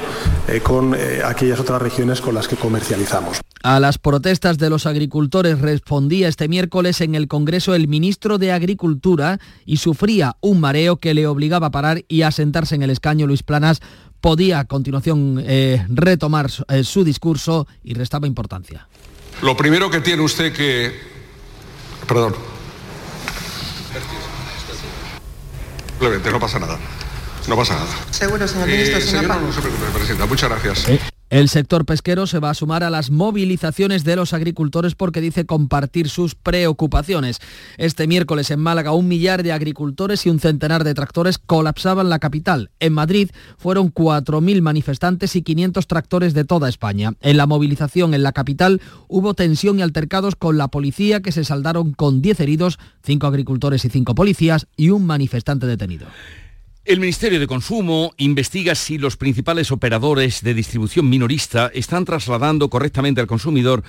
eh, 0.48 0.62
con 0.62 0.94
eh, 0.96 1.22
aquellas 1.26 1.60
otras 1.60 1.82
regiones 1.82 2.22
con 2.22 2.36
las 2.36 2.48
que 2.48 2.56
comercializamos. 2.56 3.42
A 3.64 3.80
las 3.80 3.98
protestas 3.98 4.58
de 4.58 4.70
los 4.70 4.86
agricultores 4.86 5.60
respondía 6.04 6.28
este 6.28 6.50
miércoles 6.50 7.00
en 7.00 7.16
el 7.16 7.30
Congreso 7.30 7.74
el 7.76 7.88
ministro 7.88 8.38
de 8.38 8.52
Agricultura 8.52 9.40
y 9.66 9.78
sufría 9.78 10.36
un 10.42 10.60
mareo 10.60 10.98
que 10.98 11.14
le 11.14 11.28
obligaba 11.28 11.68
a 11.68 11.72
parar 11.72 12.04
y 12.10 12.24
a 12.24 12.32
sentarse 12.32 12.76
en 12.76 12.84
el 12.84 12.90
escaño 12.90 13.26
Luis 13.26 13.42
Planas 13.42 13.80
podía 14.20 14.60
a 14.60 14.66
continuación 14.66 15.42
eh, 15.48 15.86
retomar 15.88 16.52
su, 16.52 16.66
eh, 16.68 16.84
su 16.84 17.06
discurso 17.06 17.68
y 17.86 17.94
restaba 17.94 18.28
importancia. 18.28 18.86
Lo 19.44 19.56
primero 19.56 19.90
que 19.90 20.02
tiene 20.02 20.22
usted 20.24 20.52
que... 20.52 20.92
Perdón. 22.06 22.36
Simplemente, 25.92 26.32
no 26.32 26.40
pasa 26.42 26.60
nada. 26.60 26.78
No 27.48 27.56
pasa 27.56 27.76
nada. 27.76 27.88
Seguro, 28.12 28.46
señor 28.46 28.68
ministro, 28.68 28.98
Eh, 28.98 29.02
señor 29.02 29.22
señora, 29.22 29.28
Pablo. 29.36 29.48
no 29.48 29.54
se 29.54 29.62
preocupe, 29.62 29.86
presidenta. 29.94 30.26
Muchas 30.26 30.50
gracias. 30.50 31.00
El 31.34 31.50
sector 31.50 31.84
pesquero 31.84 32.28
se 32.28 32.38
va 32.38 32.52
a 32.52 32.54
sumar 32.54 32.84
a 32.84 32.92
las 32.92 33.10
movilizaciones 33.10 34.04
de 34.04 34.16
los 34.16 34.34
agricultores 34.34 34.94
porque 34.94 35.20
dice 35.20 35.48
compartir 35.48 36.08
sus 36.08 36.36
preocupaciones. 36.36 37.42
Este 37.80 38.06
miércoles 38.06 38.52
en 38.52 38.60
Málaga 38.60 38.94
un 38.94 39.08
millar 39.08 39.42
de 39.42 39.52
agricultores 39.52 40.28
y 40.28 40.30
un 40.30 40.40
centenar 40.40 40.84
de 40.84 40.94
tractores 40.94 41.40
colapsaban 41.40 42.12
la 42.12 42.20
capital. 42.20 42.70
En 42.80 42.94
Madrid 42.94 43.32
fueron 43.58 43.92
4.000 43.92 44.62
manifestantes 44.62 45.36
y 45.36 45.42
500 45.42 45.88
tractores 45.88 46.36
de 46.36 46.46
toda 46.46 46.70
España. 46.70 47.14
En 47.22 47.38
la 47.38 47.48
movilización 47.48 48.14
en 48.14 48.22
la 48.22 48.34
capital 48.34 48.80
hubo 49.08 49.34
tensión 49.34 49.80
y 49.80 49.82
altercados 49.82 50.36
con 50.36 50.60
la 50.60 50.68
policía 50.68 51.22
que 51.22 51.32
se 51.32 51.44
saldaron 51.44 51.94
con 51.94 52.22
10 52.22 52.42
heridos, 52.42 52.78
5 53.06 53.26
agricultores 53.26 53.84
y 53.86 53.90
5 53.90 54.14
policías 54.14 54.68
y 54.78 54.92
un 54.92 55.08
manifestante 55.08 55.66
detenido. 55.66 56.06
El 56.86 57.00
Ministerio 57.00 57.40
de 57.40 57.48
Consumo 57.48 58.14
investiga 58.18 58.76
si 58.76 58.98
los 58.98 59.16
principales 59.16 59.72
operadores 59.72 60.42
de 60.42 60.54
distribución 60.54 61.10
minorista 61.10 61.72
están 61.74 62.04
trasladando 62.04 62.70
correctamente 62.70 63.22
al 63.22 63.28
consumidor 63.28 63.84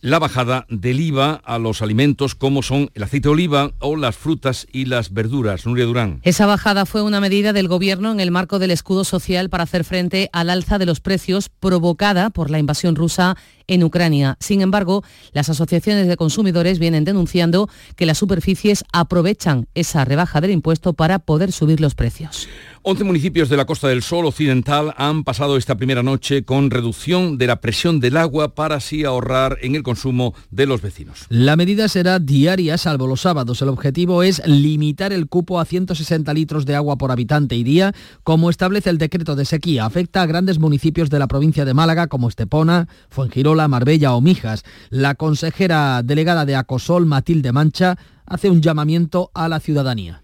la 0.00 0.18
bajada 0.18 0.64
del 0.70 1.00
IVA 1.00 1.34
a 1.44 1.58
los 1.58 1.82
alimentos 1.82 2.34
como 2.34 2.62
son 2.62 2.90
el 2.94 3.02
aceite 3.02 3.28
de 3.28 3.32
oliva 3.32 3.72
o 3.78 3.96
las 3.96 4.16
frutas 4.16 4.66
y 4.72 4.86
las 4.86 5.12
verduras. 5.12 5.66
Nuria 5.66 5.84
Durán. 5.84 6.20
Esa 6.22 6.46
bajada 6.46 6.86
fue 6.86 7.02
una 7.02 7.20
medida 7.20 7.52
del 7.52 7.68
Gobierno 7.68 8.10
en 8.10 8.20
el 8.20 8.30
marco 8.30 8.58
del 8.58 8.70
escudo 8.70 9.04
social 9.04 9.50
para 9.50 9.64
hacer 9.64 9.84
frente 9.84 10.30
al 10.32 10.48
alza 10.48 10.78
de 10.78 10.86
los 10.86 11.00
precios 11.00 11.50
provocada 11.50 12.30
por 12.30 12.50
la 12.50 12.58
invasión 12.58 12.96
rusa 12.96 13.36
en 13.70 13.84
Ucrania. 13.84 14.36
Sin 14.40 14.60
embargo, 14.60 15.02
las 15.32 15.48
asociaciones 15.48 16.08
de 16.08 16.16
consumidores 16.16 16.78
vienen 16.78 17.04
denunciando 17.04 17.70
que 17.96 18.04
las 18.04 18.18
superficies 18.18 18.84
aprovechan 18.92 19.68
esa 19.74 20.04
rebaja 20.04 20.40
del 20.40 20.50
impuesto 20.50 20.92
para 20.92 21.20
poder 21.20 21.52
subir 21.52 21.80
los 21.80 21.94
precios. 21.94 22.48
11 22.82 23.04
municipios 23.04 23.50
de 23.50 23.58
la 23.58 23.66
Costa 23.66 23.88
del 23.88 24.02
Sol 24.02 24.24
Occidental 24.24 24.94
han 24.96 25.22
pasado 25.22 25.58
esta 25.58 25.76
primera 25.76 26.02
noche 26.02 26.44
con 26.44 26.70
reducción 26.70 27.36
de 27.36 27.46
la 27.46 27.60
presión 27.60 28.00
del 28.00 28.16
agua 28.16 28.54
para 28.54 28.76
así 28.76 29.04
ahorrar 29.04 29.58
en 29.60 29.74
el 29.74 29.82
consumo 29.82 30.34
de 30.50 30.64
los 30.64 30.80
vecinos. 30.80 31.26
La 31.28 31.56
medida 31.56 31.88
será 31.88 32.18
diaria, 32.18 32.78
salvo 32.78 33.06
los 33.06 33.20
sábados. 33.20 33.60
El 33.60 33.68
objetivo 33.68 34.22
es 34.22 34.40
limitar 34.46 35.12
el 35.12 35.28
cupo 35.28 35.60
a 35.60 35.66
160 35.66 36.32
litros 36.32 36.64
de 36.64 36.74
agua 36.74 36.96
por 36.96 37.12
habitante 37.12 37.54
y 37.54 37.64
día, 37.64 37.92
como 38.24 38.48
establece 38.48 38.88
el 38.88 38.96
decreto 38.96 39.36
de 39.36 39.44
sequía. 39.44 39.84
Afecta 39.84 40.22
a 40.22 40.26
grandes 40.26 40.58
municipios 40.58 41.10
de 41.10 41.18
la 41.18 41.28
provincia 41.28 41.66
de 41.66 41.74
Málaga, 41.74 42.06
como 42.06 42.28
Estepona, 42.28 42.88
Fuengirola, 43.10 43.59
Marbella 43.68 44.14
o 44.14 44.20
Mijas. 44.20 44.64
La 44.90 45.14
consejera 45.14 46.02
delegada 46.02 46.44
de 46.44 46.56
Acosol, 46.56 47.06
Matilde 47.06 47.52
Mancha, 47.52 47.96
hace 48.26 48.50
un 48.50 48.62
llamamiento 48.62 49.30
a 49.34 49.48
la 49.48 49.60
ciudadanía. 49.60 50.22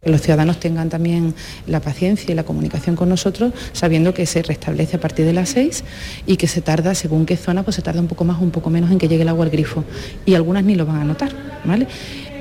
Que 0.00 0.10
los 0.10 0.22
ciudadanos 0.22 0.58
tengan 0.58 0.88
también 0.88 1.34
la 1.66 1.80
paciencia 1.80 2.32
y 2.32 2.34
la 2.34 2.44
comunicación 2.44 2.96
con 2.96 3.10
nosotros, 3.10 3.52
sabiendo 3.72 4.14
que 4.14 4.24
se 4.24 4.42
restablece 4.42 4.96
a 4.96 5.00
partir 5.00 5.26
de 5.26 5.34
las 5.34 5.50
6 5.50 5.84
y 6.26 6.38
que 6.38 6.46
se 6.46 6.62
tarda, 6.62 6.94
según 6.94 7.26
qué 7.26 7.36
zona, 7.36 7.64
pues 7.64 7.76
se 7.76 7.82
tarda 7.82 8.00
un 8.00 8.08
poco 8.08 8.24
más 8.24 8.40
o 8.40 8.42
un 8.42 8.50
poco 8.50 8.70
menos 8.70 8.90
en 8.90 8.98
que 8.98 9.08
llegue 9.08 9.22
el 9.22 9.28
agua 9.28 9.44
al 9.44 9.50
grifo. 9.50 9.84
Y 10.24 10.34
algunas 10.34 10.64
ni 10.64 10.74
lo 10.74 10.86
van 10.86 10.96
a 10.96 11.04
notar, 11.04 11.32
¿vale? 11.64 11.86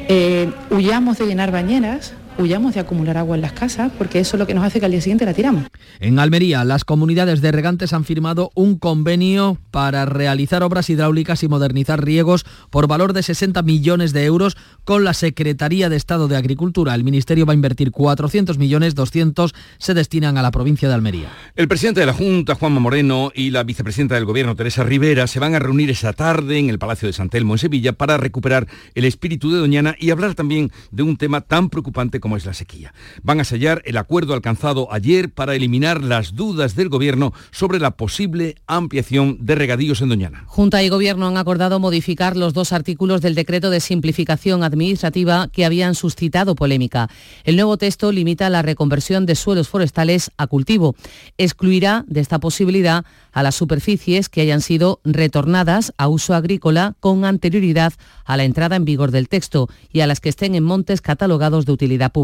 Eh, 0.08 0.50
huyamos 0.72 1.18
de 1.18 1.28
llenar 1.28 1.52
bañeras, 1.52 2.14
huyamos 2.40 2.74
de 2.74 2.80
acumular 2.80 3.18
agua 3.18 3.36
en 3.36 3.42
las 3.42 3.54
casas, 3.54 3.92
porque 3.98 4.20
eso 4.20 4.36
es 4.36 4.40
lo 4.40 4.48
que 4.48 4.54
nos 4.54 4.64
hace 4.64 4.80
que 4.80 4.86
al 4.86 4.92
día 4.92 5.02
siguiente 5.02 5.26
la 5.26 5.34
tiramos. 5.34 5.66
En 6.00 6.20
Almería, 6.20 6.64
las 6.64 6.86
comunidades 6.86 7.42
de 7.42 7.52
regantes 7.52 7.94
han 7.94 8.06
firmado 8.06 8.52
un 8.56 8.78
convenio 8.78 9.58
para 9.72 10.06
realizar 10.06 10.64
obras 10.64 10.90
hidráulicas 10.90 11.44
y 11.44 11.48
modernizar 11.48 12.04
riegos 12.04 12.46
por 12.70 12.88
valor 12.88 13.14
de 13.14 13.24
60 13.24 13.62
millones 13.64 14.14
de 14.14 14.26
euros 14.26 14.58
con 14.86 15.04
la 15.04 15.14
Secretaría 15.14 15.90
de 15.90 15.96
Estado 15.96 16.28
de 16.28 16.38
Agricultura. 16.38 16.96
El 16.96 17.04
Ministerio 17.04 17.46
va 17.46 17.54
a 17.54 17.56
invertir 17.56 17.92
400 17.92 18.58
millones, 18.58 18.96
200 18.96 19.54
se 19.78 19.94
destinan 19.94 20.38
a 20.38 20.42
la 20.42 20.52
provincia 20.52 20.88
de 20.88 20.94
Almería. 20.94 21.30
El 21.56 21.68
presidente 21.68 22.00
de 22.00 22.06
la 22.06 22.14
Junta, 22.14 22.56
Juanma 22.56 22.80
Moreno, 22.80 23.32
y 23.36 23.52
la 23.52 23.64
vicepresidenta 23.64 24.16
del 24.16 24.26
Gobierno, 24.26 24.56
Teresa 24.56 24.84
Rivera, 24.84 25.28
se 25.28 25.40
van 25.40 25.56
a 25.56 25.60
reunir 25.60 25.90
esa 25.90 26.14
tarde 26.14 26.58
en 26.58 26.70
el 26.70 26.80
Palacio 26.80 27.08
de 27.08 27.14
San 27.14 27.30
Telmo, 27.30 27.54
en 27.54 27.60
Sevilla, 27.60 27.94
para 27.94 28.18
recuperar 28.18 28.68
el 28.96 29.06
espíritu 29.06 29.52
de 29.52 29.60
Doñana 29.60 29.96
y 30.00 30.12
hablar 30.12 30.36
también 30.36 30.72
de 30.92 31.04
un 31.04 31.18
tema 31.18 31.42
tan 31.42 31.70
preocupante 31.70 32.20
como 32.20 32.29
es 32.36 32.46
la 32.46 32.54
sequía. 32.54 32.94
Van 33.24 33.40
a 33.40 33.44
sellar 33.44 33.82
el 33.86 33.98
acuerdo 33.98 34.34
alcanzado 34.34 34.92
ayer 34.92 35.30
para 35.30 35.56
eliminar 35.56 36.04
las 36.04 36.36
dudas 36.36 36.76
del 36.76 36.90
Gobierno 36.90 37.34
sobre 37.52 37.80
la 37.80 37.92
posible 37.92 38.56
ampliación 38.68 39.38
de 39.42 39.56
regadíos 39.56 40.02
en 40.02 40.10
Doñana. 40.10 40.44
Junta 40.48 40.84
y 40.84 40.90
Gobierno 40.90 41.28
han 41.28 41.38
acordado 41.38 41.80
modificar 41.80 42.38
los 42.38 42.54
dos 42.54 42.74
artículos 42.74 43.22
del 43.22 43.36
decreto 43.36 43.70
de 43.70 43.80
simplificación 43.80 44.64
administrativa 44.64 45.50
que 45.52 45.66
habían 45.66 45.96
suscitado 45.96 46.56
polémica. 46.56 47.10
El 47.44 47.56
nuevo 47.56 47.78
texto 47.78 48.12
limita 48.12 48.50
la 48.50 48.62
reconversión 48.62 49.26
de 49.26 49.36
suelos 49.36 49.68
forestales 49.68 50.32
a 50.38 50.48
cultivo. 50.48 50.96
Excluirá 51.38 52.06
de 52.08 52.20
esta 52.20 52.40
posibilidad 52.40 53.06
a 53.32 53.44
las 53.44 53.56
superficies 53.56 54.30
que 54.30 54.42
hayan 54.42 54.62
sido 54.62 55.00
retornadas 55.04 55.94
a 55.98 56.08
uso 56.08 56.34
agrícola 56.34 56.96
con 57.00 57.26
anterioridad 57.26 57.94
a 58.26 58.38
la 58.38 58.44
entrada 58.44 58.76
en 58.76 58.86
vigor 58.86 59.12
del 59.12 59.30
texto 59.30 59.70
y 59.92 60.02
a 60.02 60.08
las 60.08 60.20
que 60.20 60.30
estén 60.30 60.56
en 60.56 60.64
montes 60.64 61.02
catalogados 61.02 61.66
de 61.66 61.72
utilidad 61.72 62.12
pública. 62.12 62.19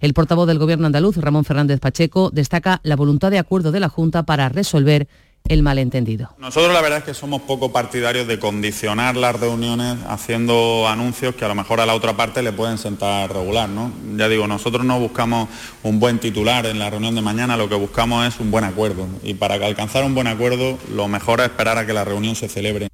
El 0.00 0.14
portavoz 0.14 0.46
del 0.46 0.58
Gobierno 0.58 0.86
andaluz, 0.86 1.16
Ramón 1.16 1.44
Fernández 1.44 1.80
Pacheco, 1.80 2.30
destaca 2.30 2.80
la 2.82 2.96
voluntad 2.96 3.30
de 3.30 3.38
acuerdo 3.38 3.72
de 3.72 3.80
la 3.80 3.88
Junta 3.88 4.24
para 4.24 4.48
resolver 4.48 5.08
el 5.48 5.62
malentendido. 5.62 6.30
Nosotros 6.38 6.72
la 6.72 6.80
verdad 6.80 6.98
es 6.98 7.04
que 7.04 7.14
somos 7.14 7.42
poco 7.42 7.72
partidarios 7.72 8.26
de 8.26 8.38
condicionar 8.38 9.16
las 9.16 9.38
reuniones 9.38 9.98
haciendo 10.06 10.86
anuncios 10.88 11.34
que 11.34 11.44
a 11.44 11.48
lo 11.48 11.54
mejor 11.54 11.80
a 11.80 11.86
la 11.86 11.94
otra 11.94 12.16
parte 12.16 12.42
le 12.42 12.52
pueden 12.52 12.78
sentar 12.78 13.32
regular, 13.32 13.68
¿no? 13.68 13.92
Ya 14.16 14.28
digo, 14.28 14.46
nosotros 14.46 14.84
no 14.84 15.00
buscamos 15.00 15.48
un 15.82 15.98
buen 15.98 16.18
titular 16.18 16.66
en 16.66 16.78
la 16.78 16.90
reunión 16.90 17.14
de 17.14 17.22
mañana, 17.22 17.56
lo 17.56 17.68
que 17.68 17.74
buscamos 17.74 18.26
es 18.26 18.38
un 18.40 18.50
buen 18.50 18.64
acuerdo. 18.64 19.06
Y 19.22 19.34
para 19.34 19.54
alcanzar 19.54 20.04
un 20.04 20.14
buen 20.14 20.26
acuerdo, 20.26 20.78
lo 20.94 21.08
mejor 21.08 21.40
es 21.40 21.46
esperar 21.46 21.78
a 21.78 21.86
que 21.86 21.92
la 21.92 22.04
reunión 22.04 22.36
se 22.36 22.48
celebre. 22.48 22.91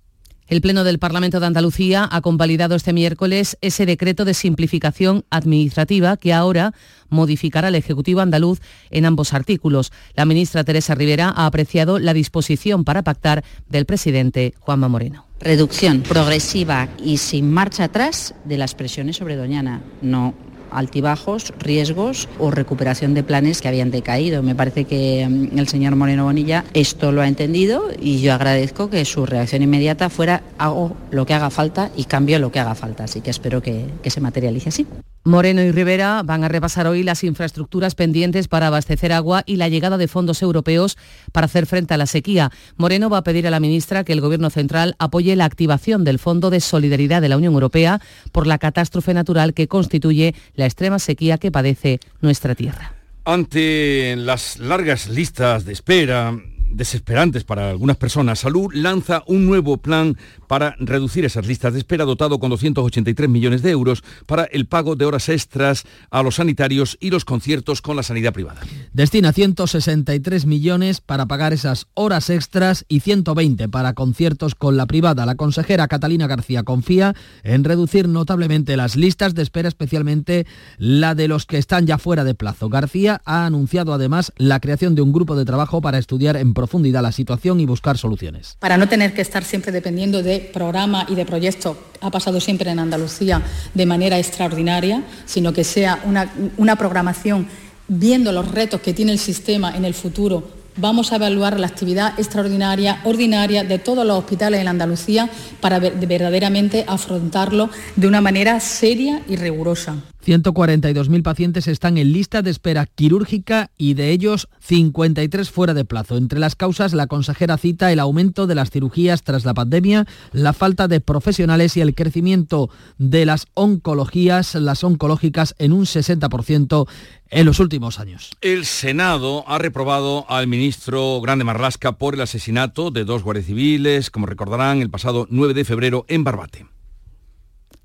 El 0.48 0.62
Pleno 0.62 0.82
del 0.82 0.98
Parlamento 0.98 1.40
de 1.40 1.46
Andalucía 1.46 2.08
ha 2.10 2.22
convalidado 2.22 2.74
este 2.74 2.94
miércoles 2.94 3.58
ese 3.60 3.84
decreto 3.84 4.24
de 4.24 4.32
simplificación 4.32 5.26
administrativa 5.28 6.16
que 6.16 6.32
ahora 6.32 6.72
modificará 7.10 7.68
el 7.68 7.74
Ejecutivo 7.74 8.22
andaluz 8.22 8.60
en 8.90 9.04
ambos 9.04 9.34
artículos. 9.34 9.92
La 10.14 10.24
ministra 10.24 10.64
Teresa 10.64 10.94
Rivera 10.94 11.34
ha 11.36 11.44
apreciado 11.44 11.98
la 11.98 12.14
disposición 12.14 12.84
para 12.84 13.02
pactar 13.02 13.44
del 13.68 13.84
presidente 13.84 14.54
Juanma 14.58 14.88
Moreno. 14.88 15.26
Reducción 15.38 16.00
progresiva 16.00 16.88
y 17.04 17.18
sin 17.18 17.52
marcha 17.52 17.84
atrás 17.84 18.34
de 18.46 18.56
las 18.56 18.74
presiones 18.74 19.16
sobre 19.16 19.36
Doñana. 19.36 19.82
No 20.00 20.32
altibajos, 20.70 21.52
riesgos 21.58 22.28
o 22.38 22.50
recuperación 22.50 23.14
de 23.14 23.22
planes 23.22 23.60
que 23.60 23.68
habían 23.68 23.90
decaído. 23.90 24.42
Me 24.42 24.54
parece 24.54 24.84
que 24.84 25.26
mm, 25.28 25.58
el 25.58 25.68
señor 25.68 25.96
Moreno 25.96 26.24
Bonilla 26.24 26.64
esto 26.74 27.12
lo 27.12 27.22
ha 27.22 27.28
entendido 27.28 27.88
y 28.00 28.20
yo 28.20 28.34
agradezco 28.34 28.90
que 28.90 29.04
su 29.04 29.26
reacción 29.26 29.62
inmediata 29.62 30.10
fuera 30.10 30.42
hago 30.58 30.96
lo 31.10 31.26
que 31.26 31.34
haga 31.34 31.50
falta 31.50 31.90
y 31.96 32.04
cambio 32.04 32.38
lo 32.38 32.52
que 32.52 32.60
haga 32.60 32.74
falta. 32.74 33.04
Así 33.04 33.20
que 33.20 33.30
espero 33.30 33.62
que, 33.62 33.86
que 34.02 34.10
se 34.10 34.20
materialice 34.20 34.68
así. 34.68 34.86
Moreno 35.24 35.60
y 35.60 35.72
Rivera 35.72 36.22
van 36.24 36.42
a 36.42 36.48
repasar 36.48 36.86
hoy 36.86 37.02
las 37.02 37.22
infraestructuras 37.22 37.94
pendientes 37.94 38.48
para 38.48 38.68
abastecer 38.68 39.12
agua 39.12 39.42
y 39.44 39.56
la 39.56 39.68
llegada 39.68 39.98
de 39.98 40.08
fondos 40.08 40.40
europeos 40.40 40.96
para 41.32 41.44
hacer 41.44 41.66
frente 41.66 41.92
a 41.92 41.98
la 41.98 42.06
sequía. 42.06 42.50
Moreno 42.78 43.10
va 43.10 43.18
a 43.18 43.24
pedir 43.24 43.46
a 43.46 43.50
la 43.50 43.60
ministra 43.60 44.04
que 44.04 44.14
el 44.14 44.22
Gobierno 44.22 44.48
central 44.48 44.94
apoye 44.98 45.36
la 45.36 45.44
activación 45.44 46.02
del 46.04 46.18
Fondo 46.18 46.48
de 46.48 46.60
Solidaridad 46.60 47.20
de 47.20 47.28
la 47.28 47.36
Unión 47.36 47.52
Europea 47.52 48.00
por 48.32 48.46
la 48.46 48.56
catástrofe 48.56 49.12
natural 49.12 49.52
que 49.52 49.68
constituye 49.68 50.34
la 50.58 50.66
extrema 50.66 50.98
sequía 50.98 51.38
que 51.38 51.52
padece 51.52 52.00
nuestra 52.20 52.56
tierra. 52.56 52.92
Ante 53.24 54.16
las 54.16 54.58
largas 54.58 55.08
listas 55.08 55.64
de 55.64 55.72
espera 55.72 56.36
desesperantes 56.70 57.44
para 57.44 57.70
algunas 57.70 57.96
personas, 57.96 58.40
Salud 58.40 58.72
lanza 58.72 59.22
un 59.26 59.46
nuevo 59.46 59.78
plan 59.78 60.16
para 60.46 60.74
reducir 60.78 61.24
esas 61.24 61.46
listas 61.46 61.72
de 61.72 61.78
espera 61.78 62.04
dotado 62.04 62.38
con 62.38 62.50
283 62.50 63.28
millones 63.28 63.62
de 63.62 63.70
euros 63.70 64.02
para 64.26 64.44
el 64.44 64.66
pago 64.66 64.96
de 64.96 65.04
horas 65.04 65.28
extras 65.28 65.84
a 66.10 66.22
los 66.22 66.36
sanitarios 66.36 66.96
y 67.00 67.10
los 67.10 67.24
conciertos 67.24 67.82
con 67.82 67.96
la 67.96 68.02
sanidad 68.02 68.32
privada. 68.32 68.60
Destina 68.92 69.32
163 69.32 70.46
millones 70.46 71.00
para 71.00 71.26
pagar 71.26 71.52
esas 71.52 71.86
horas 71.94 72.30
extras 72.30 72.84
y 72.88 73.00
120 73.00 73.68
para 73.68 73.92
conciertos 73.92 74.54
con 74.54 74.76
la 74.76 74.86
privada. 74.86 75.26
La 75.26 75.34
consejera 75.34 75.88
Catalina 75.88 76.26
García 76.26 76.62
confía 76.62 77.14
en 77.42 77.64
reducir 77.64 78.08
notablemente 78.08 78.76
las 78.76 78.96
listas 78.96 79.34
de 79.34 79.42
espera, 79.42 79.68
especialmente 79.68 80.46
la 80.78 81.14
de 81.14 81.28
los 81.28 81.46
que 81.46 81.58
están 81.58 81.86
ya 81.86 81.98
fuera 81.98 82.24
de 82.24 82.34
plazo. 82.34 82.68
García 82.68 83.20
ha 83.24 83.46
anunciado 83.46 83.92
además 83.92 84.32
la 84.36 84.60
creación 84.60 84.94
de 84.94 85.02
un 85.02 85.12
grupo 85.12 85.36
de 85.36 85.44
trabajo 85.44 85.80
para 85.80 85.98
estudiar 85.98 86.36
en 86.36 86.54
profundidad 86.58 87.02
la 87.02 87.12
situación 87.12 87.60
y 87.60 87.66
buscar 87.66 87.96
soluciones. 87.96 88.56
Para 88.58 88.76
no 88.76 88.88
tener 88.88 89.14
que 89.14 89.22
estar 89.22 89.44
siempre 89.44 89.70
dependiendo 89.70 90.24
de 90.24 90.40
programa 90.40 91.06
y 91.08 91.14
de 91.14 91.24
proyectos, 91.24 91.76
ha 92.00 92.10
pasado 92.10 92.40
siempre 92.40 92.68
en 92.72 92.80
Andalucía 92.80 93.40
de 93.74 93.86
manera 93.86 94.18
extraordinaria, 94.18 95.04
sino 95.24 95.52
que 95.52 95.62
sea 95.62 96.00
una, 96.04 96.32
una 96.56 96.74
programación 96.74 97.46
viendo 97.86 98.32
los 98.32 98.50
retos 98.50 98.80
que 98.80 98.92
tiene 98.92 99.12
el 99.12 99.20
sistema 99.20 99.76
en 99.76 99.84
el 99.84 99.94
futuro 99.94 100.58
vamos 100.78 101.12
a 101.12 101.16
evaluar 101.16 101.58
la 101.58 101.66
actividad 101.66 102.18
extraordinaria, 102.18 103.00
ordinaria 103.04 103.64
de 103.64 103.78
todos 103.78 104.06
los 104.06 104.18
hospitales 104.18 104.60
en 104.60 104.68
Andalucía 104.68 105.28
para 105.60 105.78
verdaderamente 105.78 106.84
afrontarlo 106.86 107.68
de 107.96 108.06
una 108.06 108.20
manera 108.20 108.60
seria 108.60 109.22
y 109.28 109.36
rigurosa. 109.36 109.96
142.000 110.28 111.22
pacientes 111.22 111.68
están 111.68 111.96
en 111.96 112.12
lista 112.12 112.42
de 112.42 112.50
espera 112.50 112.84
quirúrgica 112.84 113.70
y 113.78 113.94
de 113.94 114.10
ellos 114.10 114.48
53 114.60 115.50
fuera 115.50 115.72
de 115.72 115.86
plazo. 115.86 116.18
Entre 116.18 116.38
las 116.38 116.54
causas, 116.54 116.92
la 116.92 117.06
consejera 117.06 117.56
cita 117.56 117.90
el 117.92 117.98
aumento 117.98 118.46
de 118.46 118.54
las 118.54 118.70
cirugías 118.70 119.22
tras 119.22 119.46
la 119.46 119.54
pandemia, 119.54 120.06
la 120.32 120.52
falta 120.52 120.86
de 120.86 121.00
profesionales 121.00 121.78
y 121.78 121.80
el 121.80 121.94
crecimiento 121.94 122.68
de 122.98 123.24
las 123.24 123.46
oncologías, 123.54 124.54
las 124.54 124.84
oncológicas 124.84 125.54
en 125.58 125.72
un 125.72 125.86
60% 125.86 126.86
en 127.30 127.46
los 127.46 127.58
últimos 127.58 127.98
años. 127.98 128.32
El 128.42 128.66
Senado 128.66 129.44
ha 129.48 129.56
reprobado 129.56 130.26
al 130.28 130.46
ministro 130.46 131.22
Grande 131.22 131.44
Marlasca 131.44 131.92
por 131.92 132.14
el 132.14 132.20
asesinato 132.20 132.90
de 132.90 133.06
dos 133.06 133.22
guardias 133.22 133.46
civiles, 133.46 134.10
como 134.10 134.26
recordarán, 134.26 134.82
el 134.82 134.90
pasado 134.90 135.26
9 135.30 135.54
de 135.54 135.64
febrero 135.64 136.04
en 136.08 136.22
Barbate. 136.24 136.66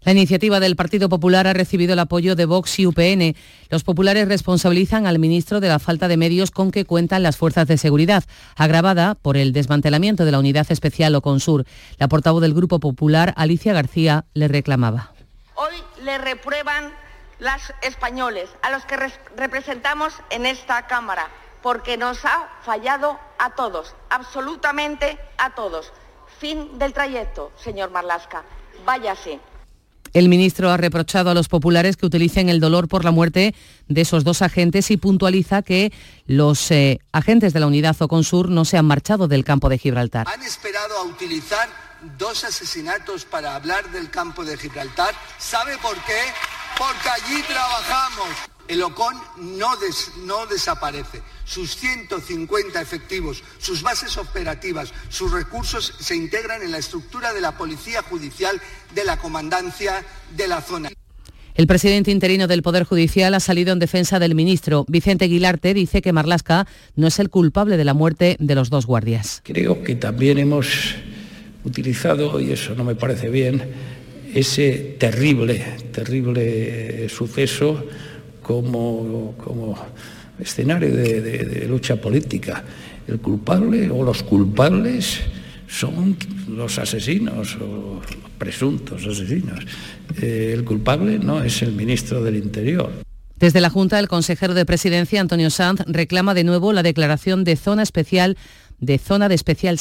La 0.05 0.11
iniciativa 0.11 0.59
del 0.59 0.75
Partido 0.75 1.07
Popular 1.07 1.47
ha 1.47 1.53
recibido 1.53 1.93
el 1.93 1.99
apoyo 1.99 2.35
de 2.35 2.45
Vox 2.45 2.77
y 2.77 2.85
UPN. 2.85 3.37
Los 3.69 3.85
populares 3.85 4.27
responsabilizan 4.27 5.07
al 5.07 5.17
ministro 5.17 5.61
de 5.61 5.69
la 5.69 5.79
falta 5.79 6.09
de 6.09 6.17
medios 6.17 6.51
con 6.51 6.71
que 6.71 6.83
cuentan 6.83 7.23
las 7.23 7.37
fuerzas 7.37 7.67
de 7.67 7.77
seguridad, 7.77 8.25
agravada 8.57 9.15
por 9.15 9.37
el 9.37 9.53
desmantelamiento 9.53 10.25
de 10.25 10.31
la 10.33 10.39
Unidad 10.39 10.69
Especial 10.69 11.15
Oconsur. 11.15 11.63
La 11.99 12.09
portavoz 12.09 12.41
del 12.41 12.53
Grupo 12.53 12.81
Popular, 12.81 13.33
Alicia 13.37 13.71
García, 13.71 14.25
le 14.33 14.49
reclamaba. 14.49 15.13
Hoy 15.55 15.75
le 16.03 16.17
reprueban 16.17 16.91
las 17.39 17.73
españoles, 17.81 18.49
a 18.61 18.71
los 18.71 18.83
que 18.83 18.97
representamos 19.37 20.13
en 20.31 20.45
esta 20.45 20.85
Cámara, 20.87 21.29
porque 21.61 21.95
nos 21.95 22.25
ha 22.25 22.49
fallado 22.63 23.17
a 23.39 23.51
todos, 23.51 23.95
absolutamente 24.09 25.17
a 25.37 25.55
todos. 25.55 25.93
Fin 26.39 26.77
del 26.77 26.91
trayecto, 26.91 27.53
señor 27.55 27.89
Marlasca. 27.89 28.43
Váyase. 28.85 29.39
El 30.13 30.29
ministro 30.29 30.69
ha 30.69 30.77
reprochado 30.77 31.31
a 31.31 31.33
los 31.33 31.47
populares 31.47 31.97
que 31.97 32.05
utilicen 32.05 32.47
el 32.47 32.59
dolor 32.59 32.87
por 32.87 33.03
la 33.03 33.11
muerte 33.11 33.55
de 33.87 34.01
esos 34.01 34.23
dos 34.23 34.43
agentes 34.43 34.91
y 34.91 34.97
puntualiza 34.97 35.63
que 35.63 35.91
los 36.27 36.69
eh, 36.69 36.99
agentes 37.11 37.51
de 37.53 37.59
la 37.59 37.67
unidad 37.67 37.95
Oconsur 37.99 38.49
no 38.49 38.63
se 38.63 38.77
han 38.77 38.85
marchado 38.85 39.27
del 39.27 39.43
campo 39.43 39.69
de 39.69 39.79
Gibraltar. 39.79 40.27
Han 40.27 40.43
esperado 40.43 40.97
a 40.99 41.03
utilizar 41.03 41.67
dos 42.19 42.43
asesinatos 42.43 43.25
para 43.25 43.55
hablar 43.55 43.91
del 43.91 44.11
campo 44.11 44.45
de 44.45 44.55
Gibraltar. 44.55 45.15
¿Sabe 45.39 45.77
por 45.79 45.95
qué? 46.03 46.21
Porque 46.77 47.09
allí 47.09 47.41
trabajamos. 47.47 48.52
El 48.67 48.81
OCON 48.81 49.15
no, 49.57 49.69
no 50.25 50.45
desaparece. 50.45 51.21
Sus 51.45 51.75
150 51.75 52.81
efectivos, 52.81 53.43
sus 53.59 53.81
bases 53.81 54.17
operativas, 54.17 54.93
sus 55.09 55.31
recursos 55.31 55.93
se 55.99 56.15
integran 56.15 56.61
en 56.61 56.71
la 56.71 56.77
estructura 56.77 57.33
de 57.33 57.41
la 57.41 57.57
Policía 57.57 58.01
Judicial 58.03 58.59
de 58.95 59.03
la 59.03 59.17
Comandancia 59.17 60.05
de 60.35 60.47
la 60.47 60.61
zona. 60.61 60.89
El 61.55 61.67
presidente 61.67 62.09
interino 62.09 62.47
del 62.47 62.63
Poder 62.63 62.83
Judicial 62.83 63.33
ha 63.35 63.39
salido 63.39 63.73
en 63.73 63.79
defensa 63.79 64.17
del 64.17 64.33
ministro. 64.33 64.85
Vicente 64.87 65.25
Guilarte 65.25 65.75
dice 65.75 66.01
que 66.01 66.11
Marlasca 66.11 66.65
no 66.95 67.07
es 67.07 67.19
el 67.19 67.29
culpable 67.29 67.77
de 67.77 67.83
la 67.83 67.93
muerte 67.93 68.37
de 68.39 68.55
los 68.55 68.71
dos 68.71 68.87
guardias. 68.87 69.41
Creo 69.43 69.83
que 69.83 69.95
también 69.95 70.39
hemos 70.39 70.95
utilizado, 71.63 72.39
y 72.39 72.51
eso 72.51 72.73
no 72.73 72.83
me 72.83 72.95
parece 72.95 73.29
bien, 73.29 73.61
ese 74.33 74.95
terrible, 74.97 75.63
terrible 75.91 77.07
suceso 77.09 77.85
como, 78.43 79.35
escenario 80.39 80.95
de, 80.95 81.65
lucha 81.67 81.95
política. 81.95 82.63
El 83.07 83.19
culpable 83.19 83.89
o 83.89 84.03
los 84.03 84.23
culpables 84.23 85.21
son 85.67 86.15
los 86.47 86.77
asesinos 86.77 87.55
o 87.55 88.01
presuntos 88.37 89.05
asesinos. 89.07 89.65
Eh, 90.21 90.51
el 90.53 90.63
culpable 90.63 91.19
no 91.19 91.43
es 91.43 91.61
el 91.61 91.73
ministro 91.73 92.23
del 92.23 92.35
Interior. 92.35 92.91
Desde 93.37 93.59
la 93.59 93.69
Junta, 93.69 93.99
el 93.99 94.07
consejero 94.07 94.53
de 94.53 94.65
Presidencia, 94.65 95.19
Antonio 95.19 95.49
Sanz, 95.49 95.81
reclama 95.87 96.33
de 96.33 96.43
nuevo 96.43 96.71
la 96.71 96.83
declaración 96.83 97.43
de 97.43 97.55
zona 97.55 97.83
especial 97.83 98.37
de 98.79 98.97
zona 98.97 99.29
de 99.29 99.35
especial 99.35 99.79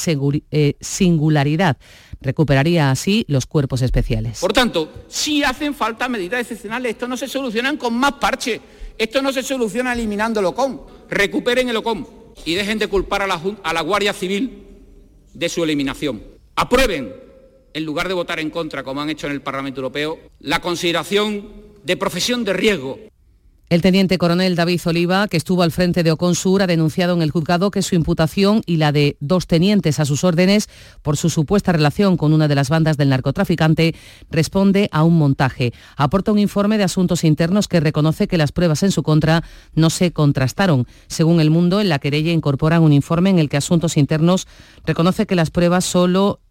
eh, 0.51 0.75
singularidad. 0.79 1.77
Recuperaría 2.23 2.89
así 2.89 3.25
los 3.27 3.45
cuerpos 3.45 3.81
especiales. 3.81 4.39
Por 4.39 4.53
tanto, 4.53 5.05
si 5.07 5.43
hacen 5.43 5.75
falta 5.75 6.07
medidas 6.09 6.41
excepcionales. 6.41 6.91
Esto 6.91 7.07
no 7.07 7.17
se 7.17 7.27
solucionan 7.27 7.77
con 7.77 7.93
más 7.93 8.13
parche. 8.13 8.61
Esto 8.97 9.21
no 9.21 9.31
se 9.33 9.43
soluciona 9.43 9.93
eliminando 9.93 10.39
el 10.39 10.47
OCOM. 10.47 10.79
Recuperen 11.09 11.69
el 11.69 11.77
OCOM 11.77 12.05
y 12.45 12.55
dejen 12.55 12.79
de 12.79 12.87
culpar 12.87 13.21
a 13.21 13.27
la, 13.27 13.41
a 13.63 13.73
la 13.73 13.81
Guardia 13.81 14.13
Civil 14.13 14.63
de 15.33 15.49
su 15.49 15.63
eliminación. 15.63 16.23
Aprueben, 16.55 17.13
en 17.73 17.83
lugar 17.83 18.07
de 18.07 18.13
votar 18.13 18.39
en 18.39 18.49
contra, 18.49 18.83
como 18.83 19.01
han 19.01 19.09
hecho 19.09 19.27
en 19.27 19.33
el 19.33 19.41
Parlamento 19.41 19.81
Europeo, 19.81 20.19
la 20.39 20.61
consideración 20.61 21.49
de 21.83 21.97
profesión 21.97 22.43
de 22.43 22.53
riesgo 22.53 22.99
el 23.73 23.81
teniente 23.81 24.19
coronel 24.19 24.55
David 24.55 24.81
Oliva, 24.85 25.27
que 25.27 25.35
estuvo 25.35 25.63
al 25.63 25.71
frente 25.71 26.03
de 26.03 26.11
Oconsur, 26.11 26.61
ha 26.61 26.67
denunciado 26.67 27.15
en 27.15 27.23
el 27.23 27.31
juzgado 27.31 27.71
que 27.71 27.81
su 27.81 27.95
imputación 27.95 28.61
y 28.67 28.77
la 28.77 28.91
de 28.91 29.17
dos 29.19 29.47
tenientes 29.47 29.99
a 29.99 30.05
sus 30.05 30.23
órdenes 30.23 30.69
por 31.01 31.17
su 31.17 31.31
supuesta 31.31 31.71
relación 31.71 32.15
con 32.15 32.33
una 32.33 32.47
de 32.47 32.53
las 32.53 32.69
bandas 32.69 32.97
del 32.97 33.09
narcotraficante 33.09 33.95
responde 34.29 34.89
a 34.91 35.01
un 35.01 35.17
montaje. 35.17 35.73
Aporta 35.97 36.31
un 36.31 36.37
informe 36.37 36.77
de 36.77 36.83
asuntos 36.83 37.23
internos 37.23 37.67
que 37.67 37.79
reconoce 37.79 38.27
que 38.27 38.37
las 38.37 38.51
pruebas 38.51 38.83
en 38.83 38.91
su 38.91 39.01
contra 39.01 39.43
no 39.73 39.89
se 39.89 40.11
contrastaron. 40.11 40.85
Según 41.07 41.39
El 41.39 41.49
Mundo, 41.49 41.81
en 41.81 41.89
la 41.89 41.97
querella 41.97 42.31
incorporan 42.31 42.83
un 42.83 42.93
informe 42.93 43.31
en 43.31 43.39
el 43.39 43.49
que 43.49 43.57
asuntos 43.57 43.97
internos 43.97 44.47
reconoce 44.85 45.25
que 45.25 45.33
las 45.33 45.49
pruebas 45.49 45.83
solo 45.83 46.41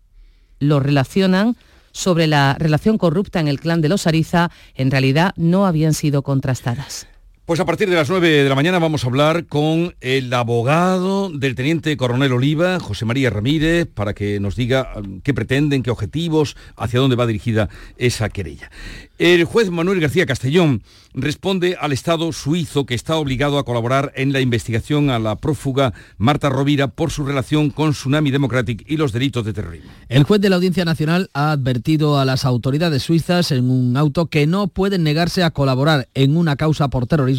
lo 0.59 0.81
relacionan 0.81 1.57
sobre 1.93 2.27
la 2.27 2.57
relación 2.59 2.99
corrupta 2.99 3.39
en 3.39 3.47
el 3.47 3.61
clan 3.61 3.81
de 3.81 3.91
los 3.91 4.09
Ariza 4.09 4.51
en 4.75 4.91
realidad 4.91 5.35
no 5.37 5.67
habían 5.67 5.95
sido 5.95 6.23
contrastadas. 6.23 7.12
Pues 7.45 7.59
a 7.59 7.65
partir 7.65 7.91
de 7.91 7.97
las 7.97 8.09
9 8.09 8.45
de 8.45 8.49
la 8.49 8.55
mañana 8.55 8.79
vamos 8.79 9.03
a 9.03 9.09
hablar 9.09 9.47
con 9.47 9.97
el 10.01 10.33
abogado 10.33 11.29
del 11.29 11.57
teniente 11.57 11.97
coronel 11.97 12.31
Oliva, 12.31 12.79
José 12.79 13.05
María 13.05 13.31
Ramírez, 13.31 13.89
para 13.93 14.15
que 14.15 14.39
nos 14.39 14.55
diga 14.55 14.93
um, 14.95 15.21
qué 15.23 15.35
pretenden, 15.35 15.83
qué 15.83 15.91
objetivos, 15.91 16.57
hacia 16.77 17.01
dónde 17.01 17.17
va 17.17 17.27
dirigida 17.27 17.69
esa 17.97 18.29
querella. 18.29 18.71
El 19.19 19.45
juez 19.45 19.71
Manuel 19.71 20.01
García 20.01 20.25
Castellón 20.25 20.85
responde 21.15 21.77
al 21.79 21.93
Estado 21.93 22.33
suizo 22.33 22.87
que 22.87 22.95
está 22.95 23.17
obligado 23.17 23.59
a 23.59 23.65
colaborar 23.65 24.13
en 24.15 24.33
la 24.33 24.41
investigación 24.41 25.11
a 25.11 25.19
la 25.19 25.37
prófuga 25.37 25.93
Marta 26.19 26.49
Rovira 26.49 26.89
por 26.89 27.11
su 27.11 27.25
relación 27.25 27.71
con 27.71 27.91
Tsunami 27.91 28.31
Democratic 28.31 28.85
y 28.89 28.97
los 28.97 29.13
delitos 29.13 29.45
de 29.45 29.53
terrorismo. 29.53 29.91
El 30.09 30.23
juez 30.23 30.41
de 30.41 30.49
la 30.49 30.57
Audiencia 30.57 30.85
Nacional 30.85 31.29
ha 31.35 31.51
advertido 31.51 32.19
a 32.19 32.25
las 32.25 32.45
autoridades 32.45 33.03
suizas 33.03 33.51
en 33.51 33.69
un 33.69 33.97
auto 33.97 34.27
que 34.27 34.47
no 34.47 34.69
pueden 34.69 35.03
negarse 35.03 35.43
a 35.43 35.51
colaborar 35.51 36.09
en 36.15 36.37
una 36.37 36.57
causa 36.57 36.89
por 36.89 37.07
terrorismo 37.07 37.32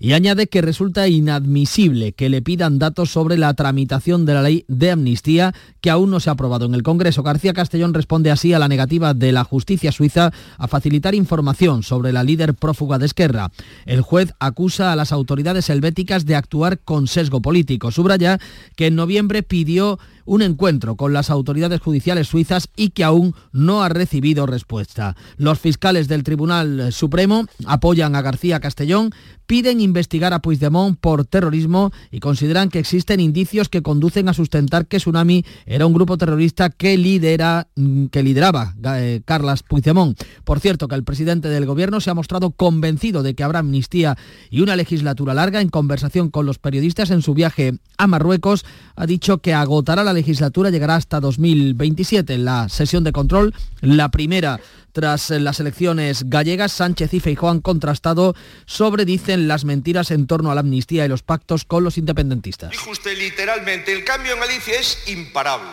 y 0.00 0.12
añade 0.12 0.46
que 0.46 0.62
resulta 0.62 1.08
inadmisible 1.08 2.12
que 2.12 2.28
le 2.28 2.42
pidan 2.42 2.78
datos 2.78 3.10
sobre 3.10 3.36
la 3.36 3.54
tramitación 3.54 4.26
de 4.26 4.34
la 4.34 4.42
ley 4.42 4.64
de 4.68 4.90
amnistía 4.90 5.54
que 5.80 5.90
aún 5.90 6.10
no 6.10 6.20
se 6.20 6.30
ha 6.30 6.34
aprobado 6.34 6.66
en 6.66 6.74
el 6.74 6.82
Congreso. 6.82 7.22
García 7.22 7.52
Castellón 7.52 7.94
responde 7.94 8.30
así 8.30 8.52
a 8.52 8.58
la 8.58 8.68
negativa 8.68 9.14
de 9.14 9.32
la 9.32 9.44
justicia 9.44 9.92
suiza 9.92 10.32
a 10.58 10.68
facilitar 10.68 11.14
información 11.14 11.82
sobre 11.82 12.12
la 12.12 12.24
líder 12.24 12.54
prófuga 12.54 12.98
de 12.98 13.06
Esquerra. 13.06 13.50
El 13.86 14.02
juez 14.02 14.32
acusa 14.38 14.92
a 14.92 14.96
las 14.96 15.12
autoridades 15.12 15.70
helvéticas 15.70 16.26
de 16.26 16.36
actuar 16.36 16.78
con 16.80 17.06
sesgo 17.06 17.40
político. 17.42 17.90
Subraya 17.90 18.38
que 18.76 18.88
en 18.88 18.96
noviembre 18.96 19.42
pidió 19.42 19.98
un 20.24 20.42
encuentro 20.42 20.96
con 20.96 21.12
las 21.12 21.30
autoridades 21.30 21.80
judiciales 21.80 22.28
suizas 22.28 22.68
y 22.76 22.90
que 22.90 23.04
aún 23.04 23.34
no 23.52 23.82
ha 23.82 23.88
recibido 23.88 24.46
respuesta. 24.46 25.16
Los 25.36 25.58
fiscales 25.58 26.08
del 26.08 26.22
Tribunal 26.22 26.92
Supremo 26.92 27.46
apoyan 27.66 28.14
a 28.16 28.22
García 28.22 28.60
Castellón, 28.60 29.10
piden 29.52 29.82
investigar 29.82 30.32
a 30.32 30.38
Puigdemont 30.38 30.98
por 30.98 31.26
terrorismo 31.26 31.92
y 32.10 32.20
consideran 32.20 32.70
que 32.70 32.78
existen 32.78 33.20
indicios 33.20 33.68
que 33.68 33.82
conducen 33.82 34.30
a 34.30 34.32
sustentar 34.32 34.86
que 34.86 34.96
Tsunami 34.96 35.44
era 35.66 35.84
un 35.84 35.92
grupo 35.92 36.16
terrorista 36.16 36.70
que, 36.70 36.96
lidera, 36.96 37.68
mm, 37.76 38.06
que 38.06 38.22
lideraba 38.22 38.74
eh, 38.82 39.20
Carlas 39.26 39.62
Puigdemont. 39.62 40.18
Por 40.44 40.58
cierto, 40.58 40.88
que 40.88 40.94
el 40.94 41.04
presidente 41.04 41.50
del 41.50 41.66
gobierno 41.66 42.00
se 42.00 42.08
ha 42.08 42.14
mostrado 42.14 42.52
convencido 42.52 43.22
de 43.22 43.34
que 43.34 43.44
habrá 43.44 43.58
amnistía 43.58 44.16
y 44.48 44.62
una 44.62 44.74
legislatura 44.74 45.34
larga. 45.34 45.60
En 45.60 45.68
conversación 45.68 46.30
con 46.30 46.46
los 46.46 46.58
periodistas 46.58 47.10
en 47.10 47.20
su 47.20 47.34
viaje 47.34 47.74
a 47.98 48.06
Marruecos, 48.06 48.64
ha 48.96 49.04
dicho 49.04 49.42
que 49.42 49.52
agotará 49.52 50.02
la 50.02 50.14
legislatura, 50.14 50.70
llegará 50.70 50.96
hasta 50.96 51.20
2027. 51.20 52.32
En 52.32 52.46
la 52.46 52.70
sesión 52.70 53.04
de 53.04 53.12
control, 53.12 53.52
la 53.82 54.10
primera 54.10 54.60
tras 54.92 55.30
las 55.30 55.58
elecciones 55.60 56.28
gallegas, 56.28 56.72
Sánchez 56.72 57.14
y 57.14 57.20
Feijóo 57.20 57.50
han 57.50 57.60
contrastado 57.60 58.34
sobre, 58.66 59.04
dicen, 59.04 59.48
las 59.48 59.64
mentiras 59.64 60.10
en 60.10 60.26
torno 60.26 60.50
a 60.50 60.54
la 60.54 60.60
amnistía 60.60 61.04
y 61.04 61.08
los 61.08 61.22
pactos 61.22 61.64
con 61.64 61.82
los 61.82 61.98
independentistas. 61.98 62.70
Dijo 62.70 62.90
usted 62.90 63.18
literalmente, 63.18 63.92
el 63.92 64.04
cambio 64.04 64.34
en 64.34 64.40
Galicia 64.40 64.78
es 64.78 65.08
imparable. 65.08 65.70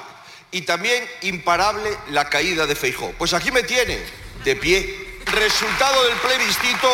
Y 0.52 0.62
también 0.62 1.04
imparable 1.22 1.90
la 2.12 2.30
caída 2.30 2.66
de 2.66 2.76
Feijóo. 2.76 3.14
Pues 3.18 3.34
aquí 3.34 3.52
me 3.52 3.64
tiene, 3.64 4.00
de 4.44 4.56
pie. 4.56 5.09
Resultado 5.32 6.04
del 6.06 6.18
plebiscito 6.18 6.88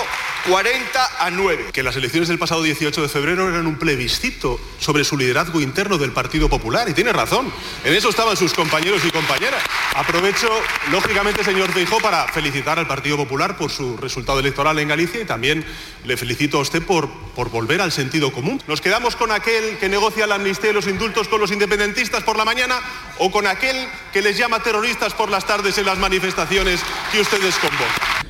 40 0.47 1.25
a 1.25 1.31
9. 1.31 1.69
Que 1.71 1.81
las 1.81 1.95
elecciones 1.95 2.27
del 2.27 2.37
pasado 2.37 2.61
18 2.61 3.01
de 3.01 3.09
febrero 3.09 3.49
eran 3.49 3.65
un 3.65 3.77
plebiscito 3.77 4.59
sobre 4.79 5.03
su 5.03 5.17
liderazgo 5.17 5.61
interno 5.61 5.97
del 5.97 6.11
Partido 6.11 6.49
Popular. 6.49 6.87
Y 6.89 6.93
tiene 6.93 7.13
razón. 7.13 7.51
En 7.83 7.93
eso 7.93 8.09
estaban 8.09 8.37
sus 8.37 8.53
compañeros 8.53 9.03
y 9.05 9.11
compañeras. 9.11 9.63
Aprovecho, 9.95 10.49
lógicamente, 10.91 11.43
señor 11.43 11.71
Feijó, 11.71 11.99
para 11.99 12.27
felicitar 12.27 12.77
al 12.77 12.87
Partido 12.87 13.17
Popular 13.17 13.57
por 13.57 13.71
su 13.71 13.97
resultado 13.97 14.39
electoral 14.39 14.77
en 14.79 14.89
Galicia 14.89 15.21
y 15.21 15.25
también 15.25 15.65
le 16.03 16.17
felicito 16.17 16.57
a 16.57 16.61
usted 16.61 16.83
por, 16.83 17.09
por 17.35 17.49
volver 17.49 17.81
al 17.81 17.91
sentido 17.91 18.31
común. 18.31 18.61
¿Nos 18.67 18.81
quedamos 18.81 19.15
con 19.15 19.31
aquel 19.31 19.77
que 19.77 19.89
negocia 19.89 20.27
la 20.27 20.35
amnistía 20.35 20.71
y 20.71 20.73
los 20.73 20.87
indultos 20.87 21.27
con 21.27 21.39
los 21.39 21.51
independentistas 21.51 22.23
por 22.23 22.37
la 22.37 22.45
mañana 22.45 22.79
o 23.17 23.31
con 23.31 23.47
aquel 23.47 23.87
que 24.11 24.21
les 24.21 24.37
llama 24.37 24.59
terroristas 24.59 25.13
por 25.13 25.29
las 25.29 25.47
tardes 25.47 25.77
en 25.77 25.85
las 25.85 25.97
manifestaciones 25.97 26.81
que 27.11 27.21
ustedes 27.21 27.55
convocan? 27.55 28.24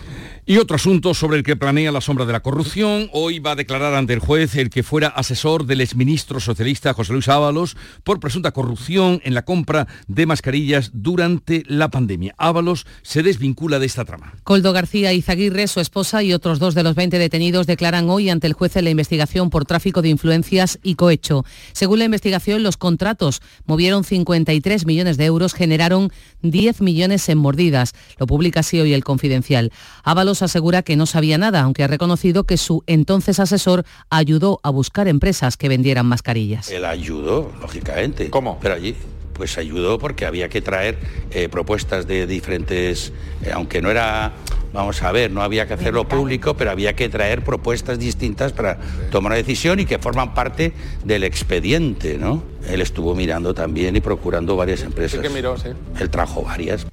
Y 0.47 0.57
otro 0.57 0.75
asunto 0.75 1.15
sobre 1.15 1.37
el 1.37 1.43
que 1.43 1.55
planea 1.55 1.91
la 1.91 2.01
sombra 2.01 2.27
de 2.27 2.31
la 2.31 2.41
corrupción, 2.41 3.09
hoy 3.13 3.39
va 3.39 3.53
a 3.53 3.55
declarar 3.55 3.95
ante 3.95 4.13
el 4.13 4.19
juez 4.19 4.55
el 4.57 4.69
que 4.69 4.83
fuera 4.83 5.07
asesor 5.07 5.65
del 5.65 5.81
exministro 5.81 6.39
socialista 6.39 6.93
José 6.93 7.13
Luis 7.13 7.29
Ábalos 7.29 7.75
por 8.03 8.19
presunta 8.19 8.51
corrupción 8.51 9.19
en 9.23 9.33
la 9.33 9.43
compra 9.43 9.87
de 10.07 10.27
mascarillas 10.27 10.91
durante 10.93 11.63
la 11.65 11.89
pandemia. 11.89 12.35
Ábalos 12.37 12.85
se 13.01 13.23
desvincula 13.23 13.79
de 13.79 13.87
esta 13.87 14.05
trama. 14.05 14.35
Coldo 14.43 14.71
García 14.71 15.13
Izaguirre, 15.13 15.67
su 15.67 15.79
esposa 15.79 16.21
y 16.21 16.31
otros 16.31 16.59
dos 16.59 16.75
de 16.75 16.83
los 16.83 16.93
20 16.93 17.17
detenidos 17.17 17.65
declaran 17.65 18.07
hoy 18.11 18.29
ante 18.29 18.45
el 18.45 18.53
juez 18.53 18.75
en 18.75 18.83
la 18.83 18.91
investigación 18.91 19.49
por 19.49 19.65
tráfico 19.65 20.03
de 20.03 20.09
influencias 20.09 20.77
y 20.83 20.93
cohecho. 20.93 21.43
Según 21.71 21.97
la 21.97 22.05
investigación, 22.05 22.61
los 22.61 22.77
contratos 22.77 23.41
movieron 23.65 24.03
53 24.03 24.85
millones 24.85 25.17
de 25.17 25.25
euros, 25.25 25.55
generaron 25.55 26.11
10 26.43 26.81
millones 26.81 27.27
en 27.29 27.39
mordidas. 27.39 27.93
Lo 28.19 28.27
publica 28.27 28.59
así 28.59 28.79
hoy 28.79 28.93
el 28.93 29.03
Confidencial. 29.03 29.71
Ábalos 30.03 30.34
asegura 30.41 30.81
que 30.83 30.95
no 30.95 31.05
sabía 31.05 31.37
nada, 31.37 31.61
aunque 31.61 31.83
ha 31.83 31.87
reconocido 31.87 32.45
que 32.45 32.57
su 32.57 32.83
entonces 32.87 33.39
asesor 33.39 33.85
ayudó 34.09 34.59
a 34.63 34.69
buscar 34.69 35.07
empresas 35.07 35.57
que 35.57 35.69
vendieran 35.69 36.05
mascarillas. 36.05 36.69
Él 36.69 36.85
ayudó, 36.85 37.51
lógicamente. 37.61 38.29
¿Cómo? 38.29 38.59
Pero 38.59 38.75
allí 38.75 38.95
pues 39.35 39.57
ayudó 39.57 39.99
porque 39.99 40.25
había 40.25 40.49
que 40.49 40.61
traer 40.61 40.97
eh, 41.31 41.49
propuestas 41.49 42.07
de 42.07 42.25
diferentes, 42.25 43.11
eh, 43.43 43.51
aunque 43.53 43.81
no 43.81 43.91
era, 43.91 44.31
vamos 44.73 45.03
a 45.03 45.11
ver, 45.11 45.29
no 45.29 45.41
había 45.41 45.67
que 45.67 45.73
hacerlo 45.73 46.07
público, 46.07 46.55
pero 46.55 46.71
había 46.71 46.95
que 46.95 47.09
traer 47.09 47.43
propuestas 47.43 47.99
distintas 47.99 48.53
para 48.53 48.79
tomar 49.11 49.33
una 49.33 49.35
decisión 49.35 49.79
y 49.79 49.85
que 49.85 49.99
forman 49.99 50.33
parte 50.33 50.73
del 51.03 51.23
expediente, 51.23 52.17
¿no? 52.17 52.43
Él 52.67 52.81
estuvo 52.81 53.13
mirando 53.13 53.53
también 53.53 53.95
y 53.95 53.99
procurando 53.99 54.55
varias 54.55 54.81
empresas. 54.81 55.19
Sí 55.21 55.27
que 55.27 55.33
miró, 55.33 55.57
sí. 55.57 55.69
Él 55.99 56.09
trajo 56.09 56.41
varias. 56.41 56.87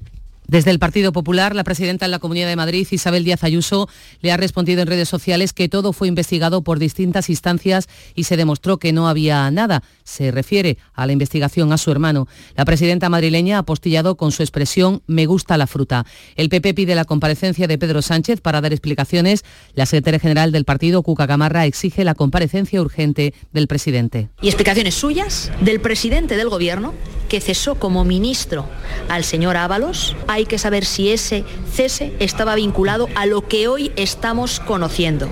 Desde 0.53 0.69
el 0.69 0.77
Partido 0.77 1.11
Popular, 1.11 1.55
la 1.55 1.63
presidenta 1.63 2.05
de 2.05 2.11
la 2.11 2.19
Comunidad 2.19 2.47
de 2.47 2.55
Madrid, 2.55 2.87
Isabel 2.91 3.23
Díaz 3.23 3.43
Ayuso, 3.43 3.89
le 4.21 4.31
ha 4.31 4.37
respondido 4.37 4.83
en 4.83 4.87
redes 4.87 5.09
sociales 5.09 5.51
que 5.51 5.67
todo 5.67 5.93
fue 5.93 6.07
investigado 6.07 6.61
por 6.61 6.77
distintas 6.77 7.31
instancias 7.31 7.89
y 8.13 8.25
se 8.25 8.37
demostró 8.37 8.77
que 8.77 8.93
no 8.93 9.07
había 9.07 9.49
nada. 9.49 9.81
Se 10.03 10.29
refiere 10.29 10.77
a 10.93 11.07
la 11.07 11.11
investigación 11.11 11.73
a 11.73 11.79
su 11.79 11.89
hermano. 11.89 12.27
La 12.55 12.65
presidenta 12.65 13.09
madrileña 13.09 13.55
ha 13.55 13.59
apostillado 13.61 14.15
con 14.15 14.31
su 14.31 14.43
expresión 14.43 15.01
me 15.07 15.25
gusta 15.25 15.57
la 15.57 15.65
fruta. 15.65 16.05
El 16.35 16.49
PP 16.49 16.75
pide 16.75 16.93
la 16.93 17.05
comparecencia 17.05 17.65
de 17.65 17.79
Pedro 17.79 18.03
Sánchez 18.03 18.39
para 18.39 18.61
dar 18.61 18.73
explicaciones. 18.73 19.43
La 19.73 19.87
secretaria 19.87 20.19
general 20.19 20.51
del 20.51 20.65
partido, 20.65 21.01
Cuca 21.01 21.25
Gamarra, 21.25 21.65
exige 21.65 22.03
la 22.03 22.13
comparecencia 22.13 22.79
urgente 22.79 23.33
del 23.53 23.65
presidente. 23.65 24.29
Y 24.39 24.49
explicaciones 24.49 24.93
suyas 24.93 25.51
del 25.61 25.79
presidente 25.79 26.37
del 26.37 26.49
Gobierno 26.49 26.93
que 27.27 27.41
cesó 27.41 27.79
como 27.79 28.05
ministro 28.05 28.67
al 29.09 29.23
señor 29.23 29.57
Ábalos. 29.57 30.15
Que 30.45 30.57
saber 30.57 30.85
si 30.85 31.11
ese 31.11 31.43
cese 31.71 32.13
estaba 32.19 32.55
vinculado 32.55 33.07
a 33.15 33.25
lo 33.25 33.47
que 33.47 33.67
hoy 33.67 33.91
estamos 33.95 34.59
conociendo. 34.59 35.29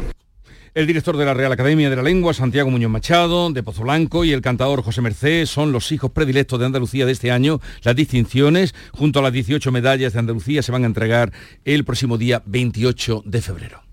El 0.74 0.88
director 0.88 1.18
de 1.18 1.26
la 1.26 1.34
Real 1.34 1.52
Academia 1.52 1.90
de 1.90 1.98
la 1.98 2.02
Lengua, 2.02 2.34
Santiago 2.34 2.72
Muñoz 2.72 2.90
Machado, 2.90 3.52
de 3.52 3.62
Pozo 3.62 3.84
Blanco, 3.84 4.24
y 4.24 4.32
el 4.32 4.42
cantador 4.42 4.82
José 4.82 5.02
Merced 5.02 5.46
son 5.46 5.74
los 5.74 5.92
hijos 5.92 6.12
predilectos 6.12 6.60
de 6.62 6.66
Andalucía 6.66 7.06
de 7.06 7.12
este 7.12 7.30
año. 7.30 7.60
Las 7.84 7.98
distinciones, 7.98 8.74
junto 8.94 9.20
a 9.20 9.22
las 9.22 9.34
18 9.34 9.70
medallas 9.74 10.14
de 10.14 10.20
Andalucía, 10.20 10.64
se 10.64 10.72
van 10.72 10.84
a 10.84 10.88
entregar 10.88 11.34
el 11.66 11.84
próximo 11.84 12.18
día 12.18 12.42
28 12.46 13.24
de 13.26 13.42
febrero. 13.42 13.91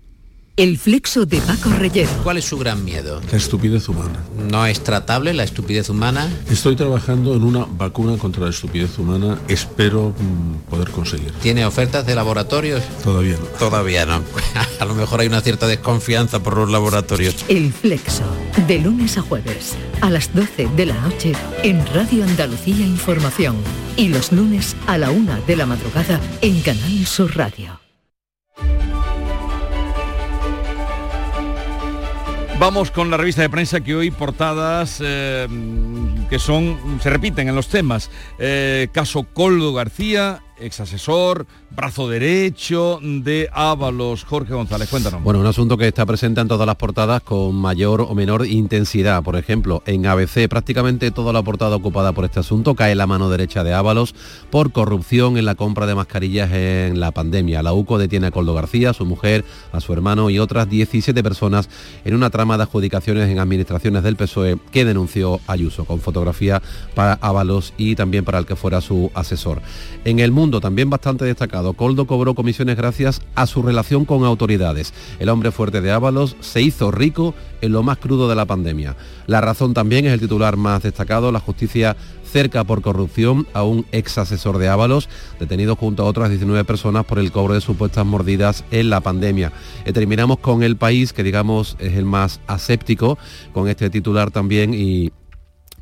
El 0.59 0.77
flexo 0.77 1.25
de 1.25 1.37
Paco 1.39 1.69
Reyero. 1.69 2.09
¿Cuál 2.21 2.35
es 2.35 2.43
su 2.43 2.57
gran 2.57 2.83
miedo? 2.83 3.21
La 3.31 3.37
estupidez 3.37 3.87
humana. 3.87 4.25
¿No 4.51 4.65
es 4.65 4.83
tratable 4.83 5.33
la 5.33 5.45
estupidez 5.45 5.89
humana? 5.89 6.29
Estoy 6.51 6.75
trabajando 6.75 7.33
en 7.33 7.43
una 7.43 7.63
vacuna 7.65 8.17
contra 8.17 8.43
la 8.43 8.49
estupidez 8.49 8.99
humana. 8.99 9.39
Espero 9.47 10.09
mm, 10.09 10.69
poder 10.69 10.91
conseguir. 10.91 11.31
¿Tiene 11.41 11.65
ofertas 11.65 12.05
de 12.05 12.13
laboratorios? 12.13 12.83
Todavía 13.01 13.37
no. 13.37 13.45
Todavía 13.57 14.05
no. 14.05 14.21
A 14.81 14.83
lo 14.83 14.95
mejor 14.95 15.21
hay 15.21 15.27
una 15.27 15.39
cierta 15.39 15.65
desconfianza 15.65 16.43
por 16.43 16.57
los 16.57 16.69
laboratorios. 16.69 17.37
El 17.47 17.71
flexo. 17.71 18.25
De 18.67 18.79
lunes 18.79 19.17
a 19.17 19.21
jueves. 19.21 19.77
A 20.01 20.09
las 20.09 20.35
12 20.35 20.67
de 20.75 20.85
la 20.87 20.99
noche. 20.99 21.31
En 21.63 21.87
Radio 21.93 22.25
Andalucía 22.25 22.85
Información. 22.85 23.55
Y 23.95 24.09
los 24.09 24.33
lunes 24.33 24.75
a 24.87 24.97
la 24.97 25.09
una 25.09 25.39
de 25.39 25.55
la 25.55 25.65
madrugada. 25.65 26.19
En 26.41 26.59
Canal 26.59 27.05
Sur 27.05 27.37
Radio. 27.37 27.79
Vamos 32.59 32.91
con 32.91 33.09
la 33.09 33.15
revista 33.15 33.41
de 33.41 33.49
prensa 33.49 33.79
que 33.79 33.95
hoy 33.95 34.11
portadas 34.11 34.99
eh, 35.01 35.47
que 36.29 36.39
son 36.39 36.99
se 37.01 37.09
repiten 37.09 37.47
en 37.47 37.55
los 37.55 37.69
temas. 37.69 38.11
Eh, 38.37 38.89
caso 38.91 39.23
Coldo 39.23 39.73
García, 39.73 40.43
ex 40.59 40.81
asesor, 40.81 41.47
brazo 41.71 42.09
derecho 42.09 42.99
de 43.01 43.49
Ábalos. 43.51 44.23
Jorge 44.23 44.53
González, 44.53 44.89
cuéntanos. 44.89 45.23
Bueno, 45.23 45.39
un 45.39 45.45
asunto 45.45 45.77
que 45.77 45.87
está 45.87 46.05
presente 46.05 46.41
en 46.41 46.47
todas 46.47 46.65
las 46.65 46.75
portadas 46.75 47.21
con 47.21 47.55
mayor 47.55 48.01
o 48.01 48.15
menor 48.15 48.45
intensidad. 48.45 49.23
Por 49.23 49.35
ejemplo, 49.35 49.83
en 49.85 50.05
ABC 50.05 50.47
prácticamente 50.49 51.11
toda 51.11 51.33
la 51.33 51.41
portada 51.41 51.75
ocupada 51.75 52.11
por 52.13 52.25
este 52.25 52.39
asunto 52.39 52.75
cae 52.75 52.95
la 52.95 53.07
mano 53.07 53.29
derecha 53.29 53.63
de 53.63 53.73
Ábalos 53.73 54.15
por 54.49 54.71
corrupción 54.71 55.37
en 55.37 55.45
la 55.45 55.55
compra 55.55 55.85
de 55.85 55.95
mascarillas 55.95 56.51
en 56.51 56.99
la 56.99 57.11
pandemia. 57.11 57.63
La 57.63 57.73
UCO 57.73 57.97
detiene 57.97 58.27
a 58.27 58.31
Coldo 58.31 58.53
García, 58.53 58.91
a 58.91 58.93
su 58.93 59.05
mujer, 59.05 59.45
a 59.71 59.79
su 59.79 59.93
hermano 59.93 60.29
y 60.29 60.39
otras 60.39 60.69
17 60.69 61.21
personas 61.23 61.69
en 62.05 62.15
una 62.15 62.29
trama 62.29 62.57
de 62.57 62.63
adjudicaciones 62.63 63.29
en 63.29 63.39
administraciones 63.39 64.03
del 64.03 64.15
PSOE 64.15 64.57
que 64.71 64.85
denunció 64.85 65.39
Ayuso, 65.47 65.85
con 65.85 65.99
fotografía 65.99 66.61
para 66.95 67.13
Ábalos 67.21 67.73
y 67.77 67.95
también 67.95 68.25
para 68.25 68.39
el 68.39 68.45
que 68.45 68.55
fuera 68.55 68.81
su 68.81 69.11
asesor. 69.13 69.61
En 70.05 70.19
el 70.19 70.31
mundo 70.31 70.61
también 70.61 70.89
bastante 70.89 71.25
destacado, 71.25 71.58
Coldo 71.75 72.07
cobró 72.07 72.35
comisiones 72.35 72.77
gracias 72.77 73.21
a 73.35 73.45
su 73.45 73.61
relación 73.61 74.05
con 74.05 74.23
autoridades. 74.23 74.93
El 75.19 75.29
hombre 75.29 75.51
fuerte 75.51 75.81
de 75.81 75.91
Ábalos 75.91 76.35
se 76.39 76.61
hizo 76.61 76.91
rico 76.91 77.33
en 77.61 77.71
lo 77.71 77.83
más 77.83 77.97
crudo 77.97 78.29
de 78.29 78.35
la 78.35 78.45
pandemia. 78.45 78.95
La 79.27 79.41
razón 79.41 79.73
también 79.73 80.05
es 80.05 80.13
el 80.13 80.19
titular 80.19 80.57
más 80.57 80.83
destacado, 80.83 81.31
la 81.31 81.39
justicia 81.39 81.95
cerca 82.31 82.63
por 82.63 82.81
corrupción 82.81 83.47
a 83.53 83.63
un 83.63 83.85
ex 83.91 84.17
asesor 84.17 84.57
de 84.57 84.69
Ábalos, 84.69 85.09
detenido 85.39 85.75
junto 85.75 86.03
a 86.03 86.05
otras 86.05 86.29
19 86.29 86.63
personas 86.63 87.05
por 87.05 87.19
el 87.19 87.31
cobro 87.31 87.53
de 87.53 87.61
supuestas 87.61 88.05
mordidas 88.05 88.63
en 88.71 88.89
la 88.89 89.01
pandemia. 89.01 89.51
Y 89.85 89.91
terminamos 89.91 90.39
con 90.39 90.63
el 90.63 90.77
país, 90.77 91.13
que 91.13 91.23
digamos 91.23 91.75
es 91.79 91.93
el 91.93 92.05
más 92.05 92.39
aséptico, 92.47 93.17
con 93.53 93.67
este 93.67 93.89
titular 93.89 94.31
también 94.31 94.73
y 94.73 95.11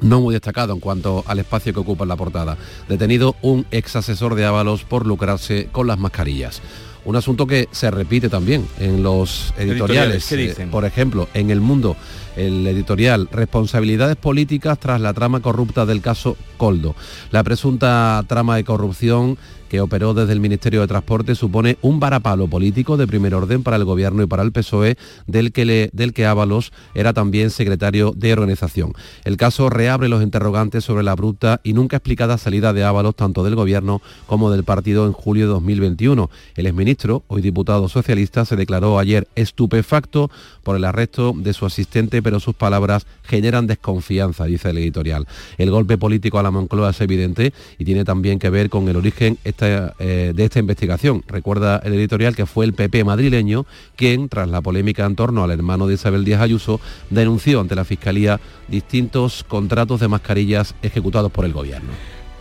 no 0.01 0.21
muy 0.21 0.33
destacado 0.33 0.73
en 0.73 0.79
cuanto 0.79 1.23
al 1.27 1.39
espacio 1.39 1.73
que 1.73 1.79
ocupa 1.79 2.03
en 2.03 2.09
la 2.09 2.15
portada. 2.15 2.57
Detenido 2.87 3.35
un 3.41 3.65
ex 3.71 3.95
asesor 3.95 4.35
de 4.35 4.45
Ábalos 4.45 4.83
por 4.83 5.05
lucrarse 5.05 5.69
con 5.71 5.87
las 5.87 5.97
mascarillas. 5.97 6.61
Un 7.07 7.15
asunto 7.15 7.47
que 7.47 7.69
se 7.71 7.89
repite 7.89 8.27
también 8.27 8.67
en 8.79 9.01
los 9.01 9.53
editoriales. 9.57 10.29
Eh, 10.33 10.67
por 10.69 10.83
ejemplo, 10.83 11.29
en 11.33 11.51
El 11.51 11.61
Mundo, 11.61 11.95
el 12.35 12.67
editorial 12.67 13.29
Responsabilidades 13.31 14.17
políticas 14.17 14.77
tras 14.77 14.99
la 14.99 15.13
trama 15.13 15.39
corrupta 15.39 15.85
del 15.85 16.01
caso 16.01 16.35
Coldo. 16.57 16.95
La 17.31 17.45
presunta 17.45 18.21
trama 18.27 18.57
de 18.57 18.65
corrupción 18.65 19.37
que 19.69 19.81
operó 19.81 20.13
desde 20.13 20.33
el 20.33 20.39
Ministerio 20.39 20.81
de 20.81 20.87
Transporte 20.87 21.35
supone 21.35 21.77
un 21.81 21.99
varapalo 21.99 22.47
político 22.47 22.97
de 22.97 23.07
primer 23.07 23.35
orden 23.35 23.63
para 23.63 23.77
el 23.77 23.85
Gobierno 23.85 24.23
y 24.23 24.27
para 24.27 24.43
el 24.43 24.51
PSOE, 24.51 24.97
del 25.25 25.51
que, 25.51 25.89
del 25.93 26.13
que 26.13 26.25
Ábalos 26.25 26.71
era 26.93 27.13
también 27.13 27.49
secretario 27.49 28.13
de 28.15 28.33
organización. 28.33 28.93
El 29.23 29.37
caso 29.37 29.69
reabre 29.69 30.09
los 30.09 30.23
interrogantes 30.23 30.83
sobre 30.83 31.03
la 31.03 31.11
abrupta 31.11 31.61
y 31.63 31.73
nunca 31.73 31.97
explicada 31.97 32.37
salida 32.37 32.73
de 32.73 32.83
Ábalos 32.83 33.15
tanto 33.15 33.43
del 33.43 33.55
Gobierno 33.55 34.01
como 34.25 34.51
del 34.51 34.63
partido 34.63 35.05
en 35.05 35.13
julio 35.13 35.45
de 35.45 35.53
2021. 35.53 36.29
El 36.55 36.65
exministro, 36.65 37.23
hoy 37.27 37.41
diputado 37.41 37.89
socialista, 37.89 38.45
se 38.45 38.55
declaró 38.55 38.99
ayer 38.99 39.27
estupefacto 39.35 40.29
por 40.63 40.75
el 40.75 40.85
arresto 40.85 41.33
de 41.35 41.53
su 41.53 41.65
asistente, 41.65 42.21
pero 42.21 42.39
sus 42.39 42.55
palabras 42.55 43.05
generan 43.23 43.67
desconfianza, 43.67 44.45
dice 44.45 44.69
el 44.69 44.77
editorial. 44.77 45.27
El 45.57 45.71
golpe 45.71 45.97
político 45.97 46.39
a 46.39 46.43
la 46.43 46.51
Moncloa 46.51 46.91
es 46.91 47.01
evidente 47.01 47.53
y 47.77 47.85
tiene 47.85 48.05
también 48.05 48.39
que 48.39 48.49
ver 48.49 48.69
con 48.69 48.87
el 48.87 48.95
origen 48.95 49.37
eh, 49.65 50.33
de 50.35 50.43
esta 50.43 50.59
investigación. 50.59 51.23
Recuerda 51.27 51.81
el 51.83 51.93
editorial 51.93 52.35
que 52.35 52.45
fue 52.45 52.65
el 52.65 52.73
PP 52.73 53.03
madrileño 53.03 53.65
quien, 53.95 54.29
tras 54.29 54.47
la 54.49 54.61
polémica 54.61 55.05
en 55.05 55.15
torno 55.15 55.43
al 55.43 55.51
hermano 55.51 55.87
de 55.87 55.95
Isabel 55.95 56.23
Díaz 56.23 56.41
Ayuso, 56.41 56.79
denunció 57.09 57.59
ante 57.61 57.75
la 57.75 57.85
Fiscalía 57.85 58.39
distintos 58.67 59.43
contratos 59.43 59.99
de 59.99 60.07
mascarillas 60.07 60.75
ejecutados 60.81 61.31
por 61.31 61.45
el 61.45 61.53
Gobierno. 61.53 61.89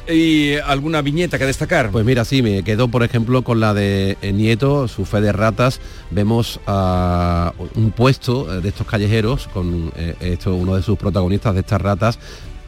¿Y 0.08 0.54
alguna 0.56 1.02
viñeta 1.02 1.38
que 1.38 1.46
destacar? 1.46 1.90
Pues 1.90 2.04
mira, 2.04 2.24
sí, 2.24 2.40
me 2.40 2.62
quedo 2.62 2.88
por 2.88 3.02
ejemplo 3.02 3.42
con 3.42 3.58
la 3.58 3.74
de 3.74 4.16
eh, 4.22 4.32
Nieto, 4.32 4.86
su 4.86 5.04
fe 5.04 5.20
de 5.20 5.32
ratas. 5.32 5.80
Vemos 6.10 6.60
a 6.66 7.52
un 7.74 7.90
puesto 7.90 8.54
eh, 8.54 8.60
de 8.60 8.68
estos 8.68 8.86
callejeros 8.86 9.48
con 9.48 9.92
esto, 10.20 10.54
uno 10.54 10.76
de 10.76 10.82
sus 10.82 10.96
protagonistas 10.96 11.54
de 11.54 11.60
estas 11.60 11.80
ratas 11.80 12.18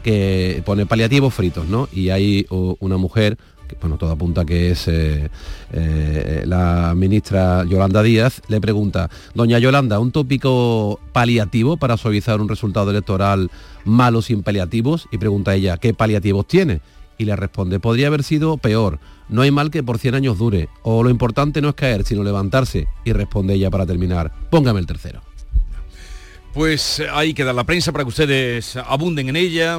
que 0.03 0.63
pone 0.65 0.87
paliativos 0.87 1.35
fritos, 1.35 1.67
¿no? 1.67 1.89
Y 1.93 2.11
hay 2.11 2.47
una 2.49 2.97
mujer 2.97 3.37
bueno, 3.81 3.97
todo 3.99 4.11
apunta 4.11 4.45
que 4.45 4.71
es 4.71 4.89
eh, 4.89 5.29
eh, 5.73 6.43
la 6.47 6.95
ministra 6.97 7.65
Yolanda 7.65 8.03
Díaz, 8.03 8.43
le 8.49 8.61
pregunta, 8.61 9.11
doña 9.35 9.59
Yolanda, 9.59 9.99
¿un 10.01 10.13
tópico 10.13 11.01
paliativo 11.13 11.77
para 11.77 11.97
suavizar 11.97 12.41
un 12.41 12.49
resultado 12.49 12.91
electoral 12.91 13.51
malo 13.85 14.23
sin 14.23 14.43
paliativos? 14.43 15.09
Y 15.13 15.19
pregunta 15.19 15.55
ella, 15.55 15.77
¿qué 15.77 15.95
paliativos 15.95 16.47
tiene? 16.47 16.81
Y 17.19 17.25
le 17.25 17.37
responde, 17.37 17.81
podría 17.81 18.07
haber 18.07 18.23
sido 18.23 18.57
peor, 18.59 19.01
no 19.29 19.43
hay 19.43 19.51
mal 19.51 19.71
que 19.71 19.83
por 19.83 19.99
100 19.99 20.15
años 20.15 20.39
dure, 20.39 20.69
o 20.83 21.03
lo 21.03 21.11
importante 21.11 21.61
no 21.61 21.69
es 21.69 21.75
caer, 21.75 22.05
sino 22.05 22.23
levantarse. 22.23 22.87
Y 23.05 23.13
responde 23.13 23.55
ella 23.55 23.71
para 23.71 23.87
terminar, 23.87 24.33
póngame 24.51 24.81
el 24.81 24.87
tercero. 24.87 25.28
Pues 26.59 27.01
ahí 27.13 27.35
queda 27.35 27.53
la 27.53 27.63
prensa 27.63 27.93
para 27.93 28.03
que 28.03 28.09
ustedes 28.09 28.75
abunden 28.75 29.29
en 29.29 29.37
ella, 29.37 29.79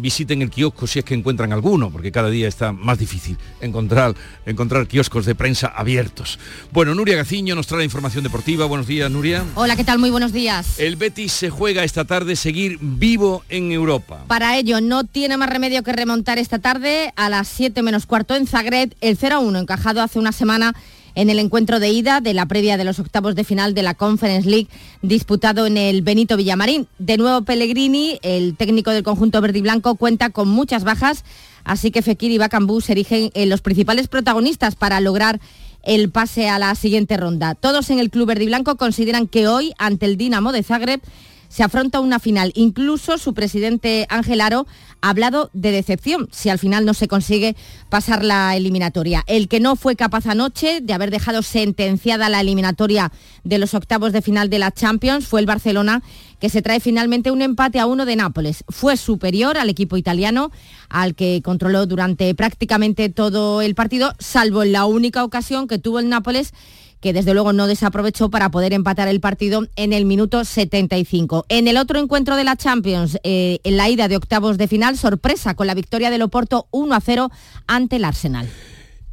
visiten 0.00 0.42
el 0.42 0.48
kiosco 0.48 0.86
si 0.86 1.00
es 1.00 1.04
que 1.04 1.14
encuentran 1.14 1.52
alguno, 1.52 1.90
porque 1.90 2.12
cada 2.12 2.30
día 2.30 2.46
está 2.46 2.70
más 2.70 3.00
difícil 3.00 3.36
encontrar, 3.60 4.14
encontrar 4.46 4.86
kioscos 4.86 5.26
de 5.26 5.34
prensa 5.34 5.66
abiertos. 5.66 6.38
Bueno, 6.70 6.94
Nuria 6.94 7.16
Gaciño 7.16 7.56
nos 7.56 7.66
trae 7.66 7.78
la 7.78 7.84
información 7.84 8.22
deportiva. 8.22 8.66
Buenos 8.66 8.86
días, 8.86 9.10
Nuria. 9.10 9.44
Hola, 9.56 9.74
¿qué 9.74 9.82
tal? 9.82 9.98
Muy 9.98 10.10
buenos 10.10 10.32
días. 10.32 10.78
El 10.78 10.94
Betis 10.94 11.32
se 11.32 11.50
juega 11.50 11.82
esta 11.82 12.04
tarde 12.04 12.36
seguir 12.36 12.78
vivo 12.80 13.42
en 13.48 13.72
Europa. 13.72 14.22
Para 14.28 14.56
ello, 14.56 14.80
no 14.80 15.02
tiene 15.02 15.36
más 15.36 15.50
remedio 15.50 15.82
que 15.82 15.92
remontar 15.92 16.38
esta 16.38 16.60
tarde 16.60 17.12
a 17.16 17.28
las 17.28 17.48
7 17.48 17.82
menos 17.82 18.06
cuarto 18.06 18.36
en 18.36 18.46
Zagreb, 18.46 18.94
el 19.00 19.18
0-1 19.18 19.62
encajado 19.62 20.00
hace 20.00 20.20
una 20.20 20.30
semana 20.30 20.76
en 21.14 21.30
el 21.30 21.38
encuentro 21.38 21.80
de 21.80 21.90
ida 21.90 22.20
de 22.20 22.34
la 22.34 22.46
previa 22.46 22.76
de 22.76 22.84
los 22.84 22.98
octavos 22.98 23.34
de 23.34 23.44
final 23.44 23.74
de 23.74 23.82
la 23.82 23.94
Conference 23.94 24.48
League 24.48 24.68
disputado 25.02 25.66
en 25.66 25.76
el 25.76 26.02
Benito 26.02 26.36
Villamarín. 26.36 26.86
De 26.98 27.16
nuevo 27.16 27.42
Pellegrini, 27.42 28.18
el 28.22 28.56
técnico 28.56 28.90
del 28.90 29.02
conjunto 29.02 29.40
verde 29.40 29.58
y 29.58 29.62
blanco, 29.62 29.96
cuenta 29.96 30.30
con 30.30 30.48
muchas 30.48 30.84
bajas, 30.84 31.24
así 31.64 31.90
que 31.90 32.02
Fekir 32.02 32.30
y 32.30 32.38
Bacambú 32.38 32.80
se 32.80 32.92
erigen 32.92 33.30
en 33.34 33.48
los 33.48 33.60
principales 33.60 34.08
protagonistas 34.08 34.76
para 34.76 35.00
lograr 35.00 35.40
el 35.82 36.10
pase 36.10 36.48
a 36.48 36.58
la 36.58 36.74
siguiente 36.74 37.16
ronda. 37.16 37.54
Todos 37.54 37.90
en 37.90 37.98
el 37.98 38.10
club 38.10 38.26
verde 38.26 38.44
y 38.44 38.48
blanco 38.48 38.76
consideran 38.76 39.26
que 39.26 39.48
hoy, 39.48 39.72
ante 39.78 40.06
el 40.06 40.16
Dinamo 40.16 40.52
de 40.52 40.62
Zagreb, 40.62 41.00
se 41.50 41.62
afronta 41.64 42.00
una 42.00 42.18
final. 42.18 42.52
Incluso 42.54 43.18
su 43.18 43.34
presidente 43.34 44.06
Ángel 44.08 44.40
Aro 44.40 44.66
ha 45.02 45.10
hablado 45.10 45.50
de 45.52 45.72
decepción 45.72 46.28
si 46.30 46.48
al 46.48 46.58
final 46.58 46.86
no 46.86 46.94
se 46.94 47.08
consigue 47.08 47.56
pasar 47.90 48.24
la 48.24 48.56
eliminatoria. 48.56 49.24
El 49.26 49.48
que 49.48 49.60
no 49.60 49.76
fue 49.76 49.96
capaz 49.96 50.26
anoche 50.26 50.80
de 50.80 50.92
haber 50.94 51.10
dejado 51.10 51.42
sentenciada 51.42 52.28
la 52.28 52.40
eliminatoria 52.40 53.12
de 53.44 53.58
los 53.58 53.74
octavos 53.74 54.12
de 54.12 54.22
final 54.22 54.48
de 54.48 54.60
la 54.60 54.70
Champions 54.70 55.26
fue 55.26 55.40
el 55.40 55.46
Barcelona 55.46 56.02
que 56.38 56.48
se 56.48 56.62
trae 56.62 56.80
finalmente 56.80 57.30
un 57.30 57.42
empate 57.42 57.80
a 57.80 57.86
uno 57.86 58.06
de 58.06 58.16
Nápoles. 58.16 58.64
Fue 58.68 58.96
superior 58.96 59.58
al 59.58 59.68
equipo 59.68 59.96
italiano, 59.96 60.52
al 60.88 61.14
que 61.14 61.42
controló 61.44 61.84
durante 61.86 62.34
prácticamente 62.34 63.08
todo 63.10 63.60
el 63.60 63.74
partido, 63.74 64.14
salvo 64.18 64.62
en 64.62 64.72
la 64.72 64.86
única 64.86 65.24
ocasión 65.24 65.68
que 65.68 65.78
tuvo 65.78 65.98
el 65.98 66.08
Nápoles 66.08 66.54
que 67.00 67.12
desde 67.12 67.34
luego 67.34 67.52
no 67.52 67.66
desaprovechó 67.66 68.30
para 68.30 68.50
poder 68.50 68.72
empatar 68.72 69.08
el 69.08 69.20
partido 69.20 69.66
en 69.76 69.92
el 69.92 70.04
minuto 70.04 70.44
75. 70.44 71.46
En 71.48 71.68
el 71.68 71.76
otro 71.76 71.98
encuentro 71.98 72.36
de 72.36 72.44
la 72.44 72.56
Champions, 72.56 73.18
eh, 73.24 73.58
en 73.64 73.76
la 73.76 73.88
ida 73.88 74.08
de 74.08 74.16
octavos 74.16 74.58
de 74.58 74.68
final, 74.68 74.96
sorpresa 74.96 75.54
con 75.54 75.66
la 75.66 75.74
victoria 75.74 76.10
del 76.10 76.22
Oporto 76.22 76.68
1 76.70 76.94
a 76.94 77.00
0 77.00 77.30
ante 77.66 77.96
el 77.96 78.04
Arsenal. 78.04 78.48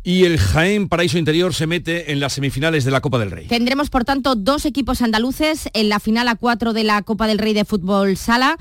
Y 0.03 0.23
el 0.23 0.37
Jaén 0.37 0.87
Paraíso 0.87 1.17
Interior 1.17 1.53
se 1.53 1.67
mete 1.67 2.13
en 2.13 2.21
las 2.21 2.31
semifinales 2.31 2.85
de 2.85 2.91
la 2.91 3.01
Copa 3.01 3.19
del 3.19 3.29
Rey. 3.29 3.47
Tendremos, 3.47 3.89
por 3.89 4.05
tanto, 4.05 4.35
dos 4.35 4.65
equipos 4.65 5.01
andaluces 5.01 5.67
en 5.73 5.89
la 5.89 5.99
final 5.99 6.29
a 6.29 6.35
4 6.35 6.71
de 6.71 6.85
la 6.85 7.01
Copa 7.01 7.27
del 7.27 7.39
Rey 7.39 7.53
de 7.53 7.65
Fútbol 7.65 8.15
Sala. 8.15 8.57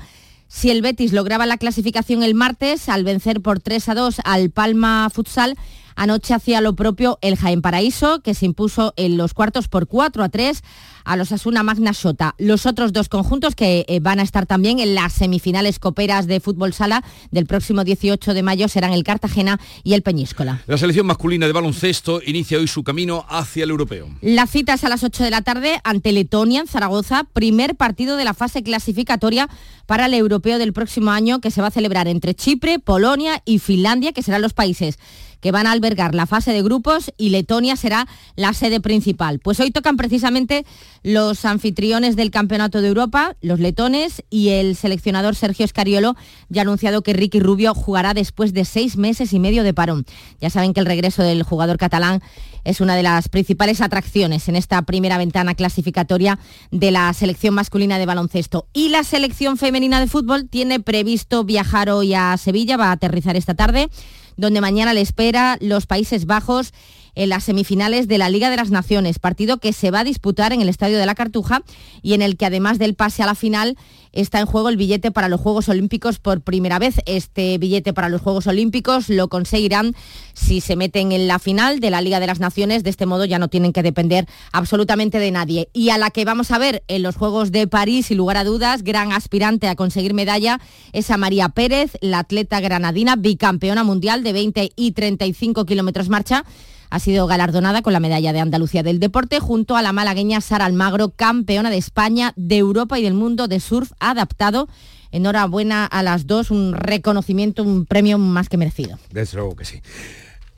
Si 0.49 0.71
el 0.71 0.81
Betis 0.81 1.13
lograba 1.13 1.45
la 1.45 1.57
clasificación 1.57 2.23
el 2.23 2.33
martes 2.33 2.89
al 2.89 3.05
vencer 3.05 3.41
por 3.41 3.61
3 3.61 3.89
a 3.89 3.95
2 3.95 4.15
al 4.25 4.49
Palma 4.49 5.09
Futsal, 5.09 5.55
Anoche 5.97 6.35
hacía 6.35 6.61
lo 6.61 6.75
propio 6.75 7.17
el 7.21 7.35
Jaén 7.37 7.63
Paraíso, 7.63 8.21
que 8.21 8.35
se 8.35 8.45
impuso 8.45 8.93
en 8.97 9.17
los 9.17 9.33
cuartos 9.33 9.67
por 9.67 9.87
4 9.87 10.23
a 10.23 10.29
3 10.29 10.61
a 11.03 11.15
los 11.15 11.31
Asuna 11.31 11.63
Magna 11.63 11.93
Sota. 11.93 12.35
Los 12.37 12.67
otros 12.67 12.93
dos 12.93 13.09
conjuntos 13.09 13.55
que 13.55 13.85
eh, 13.87 13.99
van 13.99 14.19
a 14.19 14.23
estar 14.23 14.45
también 14.45 14.79
en 14.79 14.93
las 14.93 15.13
semifinales 15.13 15.79
coperas 15.79 16.27
de 16.27 16.39
fútbol 16.39 16.73
sala 16.73 17.03
del 17.31 17.47
próximo 17.47 17.83
18 17.83 18.33
de 18.35 18.43
mayo 18.43 18.67
serán 18.67 18.93
el 18.93 19.03
Cartagena 19.03 19.59
y 19.83 19.93
el 19.95 20.03
Peñíscola. 20.03 20.61
La 20.67 20.77
selección 20.77 21.07
masculina 21.07 21.47
de 21.47 21.53
baloncesto 21.53 22.21
inicia 22.23 22.59
hoy 22.59 22.67
su 22.67 22.83
camino 22.83 23.25
hacia 23.29 23.63
el 23.63 23.71
europeo. 23.71 24.07
La 24.21 24.45
cita 24.45 24.73
es 24.73 24.83
a 24.83 24.89
las 24.89 25.03
8 25.03 25.23
de 25.23 25.31
la 25.31 25.41
tarde 25.41 25.79
ante 25.83 26.11
Letonia 26.11 26.61
en 26.61 26.67
Zaragoza, 26.67 27.23
primer 27.33 27.75
partido 27.75 28.17
de 28.17 28.25
la 28.25 28.35
fase 28.35 28.61
clasificatoria 28.61 29.49
para 29.87 30.05
el 30.05 30.13
europeo 30.13 30.59
del 30.59 30.73
próximo 30.73 31.11
año 31.11 31.39
que 31.39 31.49
se 31.49 31.61
va 31.61 31.67
a 31.67 31.71
celebrar 31.71 32.07
entre 32.07 32.35
Chipre, 32.35 32.77
Polonia 32.77 33.41
y 33.45 33.59
Finlandia, 33.59 34.11
que 34.11 34.21
serán 34.21 34.41
los 34.41 34.53
países 34.53 34.99
que 35.41 35.51
van 35.51 35.67
a 35.67 35.71
albergar 35.71 36.15
la 36.15 36.25
fase 36.25 36.51
de 36.51 36.61
grupos 36.61 37.11
y 37.17 37.29
Letonia 37.29 37.75
será 37.75 38.07
la 38.35 38.53
sede 38.53 38.79
principal. 38.81 39.39
Pues 39.39 39.59
hoy 39.59 39.71
tocan 39.71 39.97
precisamente 39.97 40.65
los 41.03 41.45
anfitriones 41.45 42.15
del 42.15 42.31
Campeonato 42.31 42.81
de 42.81 42.87
Europa, 42.87 43.35
los 43.41 43.59
letones, 43.59 44.23
y 44.29 44.49
el 44.49 44.75
seleccionador 44.75 45.35
Sergio 45.35 45.65
Escariolo 45.65 46.15
ya 46.49 46.61
ha 46.61 46.63
anunciado 46.63 47.01
que 47.01 47.13
Ricky 47.13 47.39
Rubio 47.39 47.73
jugará 47.73 48.13
después 48.13 48.53
de 48.53 48.65
seis 48.65 48.97
meses 48.97 49.33
y 49.33 49.39
medio 49.39 49.63
de 49.63 49.73
parón. 49.73 50.05
Ya 50.41 50.49
saben 50.49 50.73
que 50.73 50.79
el 50.79 50.85
regreso 50.85 51.23
del 51.23 51.43
jugador 51.43 51.77
catalán 51.77 52.21
es 52.67 52.81
una 52.81 52.95
de 52.95 53.03
las 53.03 53.29
principales 53.29 53.79
atracciones 53.79 54.49
en 54.49 54.57
esta 54.57 54.81
primera 54.81 55.17
ventana 55.17 55.55
clasificatoria 55.55 56.37
de 56.69 56.91
la 56.91 57.13
selección 57.13 57.53
masculina 57.53 57.97
de 57.97 58.05
baloncesto. 58.05 58.67
Y 58.73 58.89
la 58.89 59.05
selección 59.05 59.57
femenina 59.57 60.01
de 60.01 60.07
fútbol 60.07 60.49
tiene 60.49 60.81
previsto 60.81 61.45
viajar 61.45 61.89
hoy 61.89 62.13
a 62.13 62.35
Sevilla, 62.35 62.75
va 62.75 62.89
a 62.89 62.91
aterrizar 62.91 63.37
esta 63.37 63.55
tarde 63.55 63.89
donde 64.35 64.61
mañana 64.61 64.93
le 64.93 65.01
espera 65.01 65.57
los 65.61 65.87
Países 65.87 66.25
Bajos 66.25 66.73
en 67.17 67.29
las 67.29 67.43
semifinales 67.43 68.07
de 68.07 68.19
la 68.19 68.29
Liga 68.29 68.51
de 68.51 68.57
las 68.57 68.69
Naciones, 68.69 69.17
partido 69.17 69.57
que 69.57 69.73
se 69.73 69.89
va 69.89 70.01
a 70.01 70.03
disputar 70.03 70.53
en 70.53 70.61
el 70.61 70.69
Estadio 70.69 70.99
de 70.99 71.05
la 71.05 71.15
Cartuja 71.15 71.63
y 72.03 72.13
en 72.13 72.21
el 72.21 72.37
que 72.37 72.45
además 72.45 72.77
del 72.77 72.93
pase 72.93 73.23
a 73.23 73.25
la 73.25 73.33
final 73.33 73.75
está 74.13 74.39
en 74.39 74.45
juego 74.45 74.69
el 74.69 74.77
billete 74.77 75.11
para 75.11 75.27
los 75.27 75.41
Juegos 75.41 75.67
Olímpicos 75.67 76.19
por 76.19 76.41
primera 76.41 76.77
vez. 76.77 77.01
Este 77.07 77.57
billete 77.57 77.91
para 77.91 78.09
los 78.09 78.21
Juegos 78.21 78.45
Olímpicos 78.45 79.09
lo 79.09 79.29
conseguirán 79.29 79.95
si 80.33 80.61
se 80.61 80.75
meten 80.75 81.11
en 81.11 81.27
la 81.27 81.39
final 81.39 81.79
de 81.79 81.89
la 81.89 82.01
Liga 82.01 82.19
de 82.19 82.27
las 82.27 82.39
Naciones. 82.39 82.83
De 82.83 82.91
este 82.91 83.07
modo 83.07 83.25
ya 83.25 83.39
no 83.39 83.47
tienen 83.47 83.73
que 83.73 83.81
depender 83.81 84.27
absolutamente 84.51 85.17
de 85.17 85.31
nadie. 85.31 85.69
Y 85.73 85.89
a 85.89 85.97
la 85.97 86.11
que 86.11 86.23
vamos 86.23 86.51
a 86.51 86.59
ver 86.59 86.83
en 86.87 87.01
los 87.01 87.15
Juegos 87.15 87.51
de 87.51 87.67
París, 87.67 88.07
sin 88.07 88.17
lugar 88.17 88.37
a 88.37 88.43
dudas, 88.43 88.83
gran 88.83 89.11
aspirante 89.11 89.67
a 89.67 89.75
conseguir 89.75 90.13
medalla 90.13 90.59
es 90.93 91.09
a 91.09 91.17
María 91.17 91.49
Pérez, 91.49 91.97
la 92.01 92.19
atleta 92.19 92.59
granadina, 92.59 93.15
bicampeona 93.15 93.83
mundial 93.83 94.23
de 94.23 94.33
20 94.33 94.71
y 94.75 94.91
35 94.91 95.65
kilómetros 95.65 96.09
marcha 96.09 96.43
ha 96.89 96.99
sido 96.99 97.27
galardonada 97.27 97.81
con 97.81 97.93
la 97.93 97.99
medalla 97.99 98.33
de 98.33 98.39
Andalucía 98.39 98.83
del 98.83 98.99
Deporte 98.99 99.39
junto 99.39 99.75
a 99.75 99.81
la 99.81 99.93
malagueña 99.93 100.41
Sara 100.41 100.65
Almagro, 100.65 101.09
campeona 101.09 101.69
de 101.69 101.77
España, 101.77 102.33
de 102.35 102.57
Europa 102.57 102.99
y 102.99 103.03
del 103.03 103.13
mundo 103.13 103.47
de 103.47 103.59
surf 103.59 103.91
adaptado. 103.99 104.67
Enhorabuena 105.11 105.85
a 105.85 106.03
las 106.03 106.27
dos, 106.27 106.51
un 106.51 106.73
reconocimiento, 106.73 107.63
un 107.63 107.85
premio 107.85 108.17
más 108.17 108.49
que 108.49 108.57
merecido. 108.57 108.99
Desde 109.11 109.37
luego 109.37 109.55
que 109.55 109.65
sí. 109.65 109.81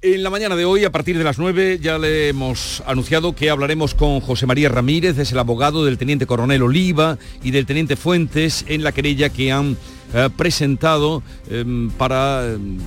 En 0.01 0.23
la 0.23 0.29
mañana 0.29 0.55
de 0.55 0.63
hoy, 0.63 0.85
a 0.85 0.93
partir 0.93 1.17
de 1.17 1.25
las 1.25 1.39
9, 1.39 1.79
ya 1.81 1.97
le 1.97 2.29
hemos 2.29 2.81
anunciado 2.87 3.35
que 3.35 3.49
hablaremos 3.49 3.93
con 3.93 4.21
José 4.21 4.45
María 4.45 4.69
Ramírez, 4.69 5.17
es 5.17 5.33
el 5.33 5.39
abogado 5.39 5.83
del 5.83 5.97
teniente 5.97 6.25
coronel 6.25 6.61
Oliva 6.61 7.17
y 7.43 7.51
del 7.51 7.65
teniente 7.65 7.97
Fuentes 7.97 8.63
en 8.69 8.81
la 8.81 8.93
querella 8.93 9.27
que 9.27 9.51
han 9.51 9.75
eh, 10.13 10.29
presentado 10.37 11.21
em, 11.49 11.89
para 11.91 12.45
em, 12.45 12.77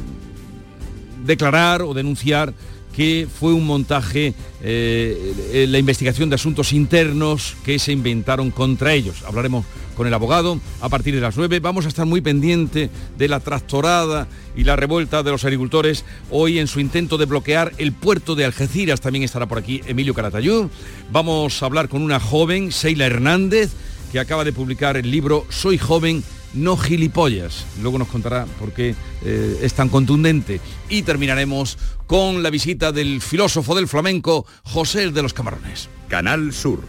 declarar 1.26 1.82
o 1.82 1.92
denunciar 1.92 2.54
que 2.94 3.26
fue 3.32 3.52
un 3.52 3.66
montaje, 3.66 4.34
eh, 4.62 5.66
la 5.68 5.78
investigación 5.78 6.28
de 6.28 6.34
asuntos 6.34 6.72
internos 6.72 7.56
que 7.64 7.78
se 7.78 7.92
inventaron 7.92 8.50
contra 8.50 8.94
ellos. 8.94 9.22
Hablaremos 9.26 9.64
con 9.96 10.06
el 10.06 10.14
abogado 10.14 10.60
a 10.80 10.88
partir 10.88 11.14
de 11.14 11.20
las 11.20 11.36
9. 11.36 11.60
Vamos 11.60 11.84
a 11.84 11.88
estar 11.88 12.06
muy 12.06 12.20
pendiente 12.20 12.90
de 13.16 13.28
la 13.28 13.40
tractorada 13.40 14.28
y 14.56 14.64
la 14.64 14.76
revuelta 14.76 15.22
de 15.22 15.30
los 15.30 15.44
agricultores 15.44 16.04
hoy 16.30 16.58
en 16.58 16.66
su 16.66 16.80
intento 16.80 17.18
de 17.18 17.26
bloquear 17.26 17.72
el 17.78 17.92
puerto 17.92 18.34
de 18.34 18.44
Algeciras. 18.44 19.00
También 19.00 19.24
estará 19.24 19.46
por 19.46 19.58
aquí 19.58 19.80
Emilio 19.86 20.14
Caratayud. 20.14 20.66
Vamos 21.10 21.62
a 21.62 21.66
hablar 21.66 21.88
con 21.88 22.02
una 22.02 22.20
joven, 22.20 22.72
Seila 22.72 23.06
Hernández, 23.06 23.70
que 24.10 24.20
acaba 24.20 24.44
de 24.44 24.52
publicar 24.52 24.96
el 24.96 25.10
libro 25.10 25.46
Soy 25.48 25.78
joven 25.78 26.22
no 26.54 26.76
gilipollas. 26.76 27.64
Luego 27.80 27.98
nos 27.98 28.08
contará 28.08 28.46
por 28.58 28.72
qué 28.72 28.94
eh, 29.24 29.60
es 29.62 29.74
tan 29.74 29.88
contundente. 29.88 30.60
Y 30.88 31.02
terminaremos 31.02 31.78
con 32.06 32.42
la 32.42 32.50
visita 32.50 32.92
del 32.92 33.20
filósofo 33.20 33.74
del 33.74 33.88
flamenco 33.88 34.46
José 34.64 35.10
de 35.10 35.22
los 35.22 35.34
Camarones. 35.34 35.88
Canal 36.08 36.52
Sur, 36.52 36.80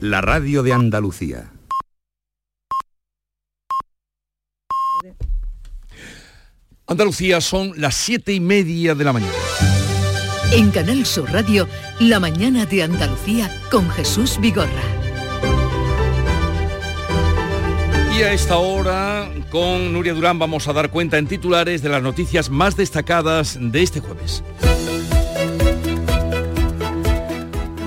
la 0.00 0.20
radio 0.20 0.62
de 0.62 0.72
Andalucía. 0.72 1.50
Andalucía 6.86 7.40
son 7.40 7.72
las 7.76 7.94
siete 7.94 8.32
y 8.32 8.40
media 8.40 8.94
de 8.94 9.04
la 9.04 9.12
mañana. 9.12 9.32
En 10.52 10.70
Canal 10.70 11.06
Sur 11.06 11.32
Radio, 11.32 11.66
la 12.00 12.20
mañana 12.20 12.66
de 12.66 12.82
Andalucía 12.82 13.50
con 13.70 13.88
Jesús 13.88 14.38
Vigorra. 14.38 15.01
A 18.22 18.32
esta 18.32 18.56
hora, 18.56 19.28
con 19.50 19.92
Nuria 19.92 20.14
Durán, 20.14 20.38
vamos 20.38 20.68
a 20.68 20.72
dar 20.72 20.90
cuenta 20.90 21.18
en 21.18 21.26
titulares 21.26 21.82
de 21.82 21.88
las 21.88 22.04
noticias 22.04 22.50
más 22.50 22.76
destacadas 22.76 23.58
de 23.60 23.82
este 23.82 23.98
jueves. 23.98 24.44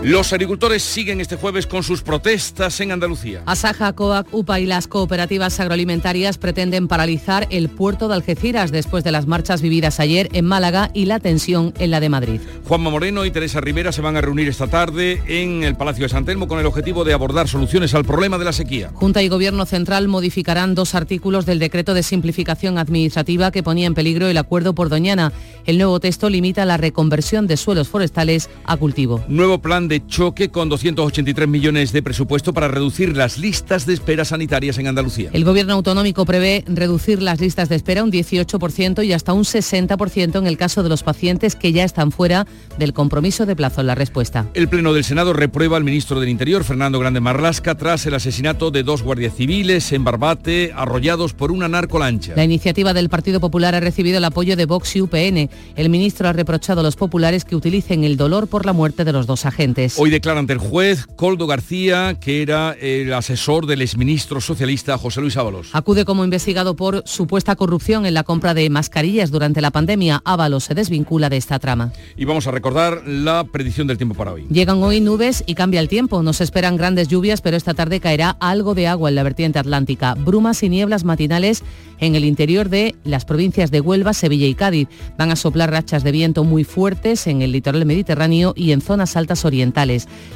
Los 0.06 0.34
agricultores 0.34 0.84
siguen 0.84 1.20
este 1.20 1.36
jueves 1.36 1.66
con 1.66 1.82
sus 1.82 2.04
protestas 2.04 2.80
en 2.80 2.92
Andalucía. 2.92 3.42
Asaja, 3.48 3.92
COAC, 3.94 4.28
UPA 4.32 4.60
y 4.60 4.68
las 4.68 4.88
cooperativas 4.88 5.60
agroalimentarias 5.60 6.38
pretenden 6.38 6.88
paralizar 6.88 7.48
el 7.50 7.70
puerto 7.70 8.08
de 8.08 8.14
Algeciras 8.14 8.72
después 8.72 9.04
de 9.04 9.12
las 9.12 9.26
marchas 9.26 9.64
vividas 9.64 10.00
ayer 10.00 10.30
en 10.34 10.46
Málaga 10.46 10.92
y 10.94 11.06
la 11.06 11.20
tensión 11.20 11.74
en 11.80 11.90
la 11.90 12.00
de 12.02 12.10
Madrid. 12.10 12.40
Juanma 12.68 12.92
Moreno 12.92 13.26
y 13.26 13.32
Teresa 13.32 13.62
Rivera 13.62 13.92
se 13.92 14.04
van 14.04 14.16
a 14.16 14.22
reunir 14.22 14.48
esta 14.48 14.68
tarde 14.68 15.24
en 15.26 15.64
el 15.64 15.76
Palacio 15.76 16.04
de 16.04 16.10
San 16.10 16.24
Telmo 16.24 16.48
con 16.48 16.60
el 16.60 16.68
objetivo 16.68 17.04
de 17.04 17.14
abordar 17.14 17.48
soluciones 17.48 17.96
al 17.96 18.06
problema 18.06 18.38
de 18.38 18.46
la 18.46 18.54
sequía. 18.54 18.92
Junta 18.94 19.24
y 19.24 19.28
Gobierno 19.28 19.66
Central 19.66 20.08
modificarán 20.08 20.76
dos 20.76 20.94
artículos 20.94 21.48
del 21.48 21.58
decreto 21.58 21.96
de 21.96 22.04
simplificación 22.04 22.78
administrativa 22.78 23.50
que 23.50 23.64
ponía 23.64 23.88
en 23.88 23.96
peligro 23.96 24.28
el 24.28 24.38
acuerdo 24.38 24.76
por 24.76 24.90
Doñana. 24.90 25.34
El 25.66 25.80
nuevo 25.80 26.00
texto 26.00 26.30
limita 26.30 26.64
la 26.66 26.78
reconversión 26.78 27.48
de 27.48 27.58
suelos 27.58 27.88
forestales 27.88 28.52
a 28.66 28.78
cultivo. 28.78 29.26
Nuevo 29.28 29.58
plan 29.58 29.95
de 29.96 30.06
choque 30.08 30.50
con 30.50 30.68
283 30.68 31.48
millones 31.48 31.94
de 31.94 32.04
presupuesto 32.04 32.54
para 32.54 32.68
reducir 32.68 33.16
las 33.16 33.38
listas 33.38 33.86
de 33.86 33.94
espera 33.94 34.26
sanitarias 34.26 34.78
en 34.78 34.88
Andalucía. 34.88 35.30
El 35.32 35.46
gobierno 35.46 35.74
autonómico 35.74 36.26
prevé 36.26 36.66
reducir 36.68 37.22
las 37.22 37.40
listas 37.40 37.70
de 37.70 37.78
espera 37.78 38.04
un 38.04 38.12
18% 38.12 39.06
y 39.06 39.14
hasta 39.14 39.32
un 39.32 39.46
60% 39.46 40.38
en 40.38 40.48
el 40.48 40.58
caso 40.58 40.84
de 40.84 40.90
los 40.90 41.02
pacientes 41.04 41.56
que 41.56 41.72
ya 41.72 41.86
están 41.86 42.12
fuera 42.12 42.46
del 42.78 42.92
compromiso 42.92 43.46
de 43.46 43.56
plazo 43.56 43.80
en 43.80 43.88
la 43.88 43.96
respuesta. 43.96 44.48
El 44.54 44.68
Pleno 44.68 44.92
del 44.92 45.06
Senado 45.06 45.32
reprueba 45.32 45.78
al 45.78 45.86
ministro 45.86 46.20
del 46.20 46.28
Interior, 46.28 46.66
Fernando 46.66 47.00
Grande 47.00 47.22
Marlasca, 47.22 47.76
tras 47.76 48.06
el 48.06 48.16
asesinato 48.16 48.72
de 48.72 48.84
dos 48.84 49.02
guardias 49.02 49.34
civiles 49.34 49.94
en 49.94 50.04
Barbate, 50.04 50.74
arrollados 50.76 51.34
por 51.34 51.54
una 51.54 51.70
narcolancha. 51.70 52.34
La 52.36 52.44
iniciativa 52.44 52.94
del 52.94 53.08
Partido 53.08 53.40
Popular 53.40 53.76
ha 53.76 53.80
recibido 53.80 54.18
el 54.18 54.26
apoyo 54.26 54.58
de 54.58 54.66
Vox 54.66 54.94
y 54.98 55.02
UPN. 55.02 55.50
El 55.78 55.90
ministro 55.90 56.28
ha 56.28 56.34
reprochado 56.34 56.82
a 56.82 56.84
los 56.84 56.98
populares 56.98 57.46
que 57.46 57.56
utilicen 57.56 58.04
el 58.04 58.18
dolor 58.18 58.50
por 58.50 58.66
la 58.66 58.74
muerte 58.74 59.06
de 59.06 59.14
los 59.14 59.26
dos 59.26 59.46
agentes. 59.46 59.85
Hoy 59.98 60.10
declara 60.10 60.40
ante 60.40 60.54
el 60.54 60.60
juez 60.60 61.06
Coldo 61.16 61.48
García, 61.48 62.18
que 62.20 62.42
era 62.42 62.74
el 62.74 63.14
asesor 63.14 63.66
del 63.66 63.82
exministro 63.82 64.42
socialista 64.42 64.98
José 64.98 65.22
Luis 65.22 65.38
Ábalos. 65.38 65.70
Acude 65.74 66.06
como 66.06 66.24
investigado 66.24 66.76
por 66.76 67.04
supuesta 67.06 67.56
corrupción 67.56 68.06
en 68.06 68.14
la 68.14 68.24
compra 68.24 68.54
de 68.54 68.70
mascarillas 68.70 69.32
durante 69.32 69.62
la 69.62 69.72
pandemia. 69.72 70.22
Ábalos 70.26 70.66
se 70.66 70.74
desvincula 70.74 71.30
de 71.30 71.38
esta 71.38 71.60
trama. 71.60 71.92
Y 72.18 72.26
vamos 72.26 72.48
a 72.48 72.52
recordar 72.52 73.08
la 73.08 73.44
predicción 73.44 73.88
del 73.88 73.98
tiempo 73.98 74.16
para 74.16 74.34
hoy. 74.34 74.46
Llegan 74.50 74.82
hoy 74.82 75.02
nubes 75.02 75.44
y 75.46 75.56
cambia 75.56 75.80
el 75.80 75.88
tiempo. 75.88 76.24
Nos 76.24 76.42
esperan 76.42 76.78
grandes 76.78 77.08
lluvias, 77.08 77.42
pero 77.42 77.58
esta 77.58 77.74
tarde 77.74 78.00
caerá 78.00 78.38
algo 78.40 78.74
de 78.76 78.88
agua 78.88 79.10
en 79.10 79.16
la 79.16 79.24
vertiente 79.24 79.60
atlántica. 79.60 80.16
Brumas 80.16 80.64
y 80.64 80.70
nieblas 80.70 81.04
matinales 81.04 81.64
en 82.00 82.16
el 82.16 82.26
interior 82.26 82.70
de 82.70 82.96
las 83.04 83.26
provincias 83.26 83.72
de 83.72 83.82
Huelva, 83.82 84.14
Sevilla 84.14 84.48
y 84.48 84.56
Cádiz. 84.56 84.88
Van 85.18 85.32
a 85.32 85.36
soplar 85.36 85.72
rachas 85.72 86.04
de 86.04 86.12
viento 86.12 86.44
muy 86.44 86.64
fuertes 86.64 87.28
en 87.28 87.42
el 87.42 87.52
litoral 87.52 87.86
mediterráneo 87.86 88.54
y 88.56 88.72
en 88.72 88.82
zonas 88.82 89.16
altas 89.16 89.46
orientales 89.46 89.65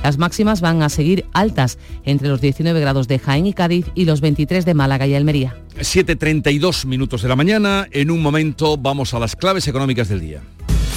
las 0.04 0.18
máximas 0.18 0.62
van 0.62 0.82
a 0.82 0.90
seguir 0.90 1.26
altas 1.34 1.78
entre 2.06 2.28
los 2.28 2.42
19 2.42 2.80
grados 2.80 3.08
de 3.08 3.20
Jaén 3.20 3.46
y 3.46 3.54
Cádiz 3.54 3.86
y 3.96 4.06
los 4.06 4.22
23 4.22 4.66
de 4.66 4.74
Málaga 4.74 5.08
y 5.08 5.16
Almería. 5.16 5.56
7.32 5.78 6.86
minutos 6.86 7.22
de 7.22 7.30
la 7.30 7.36
mañana. 7.36 7.88
En 7.92 8.12
un 8.12 8.22
momento 8.22 8.78
vamos 8.78 9.14
a 9.14 9.20
las 9.20 9.36
claves 9.36 9.68
económicas 9.68 10.10
del 10.10 10.22
día. 10.22 10.42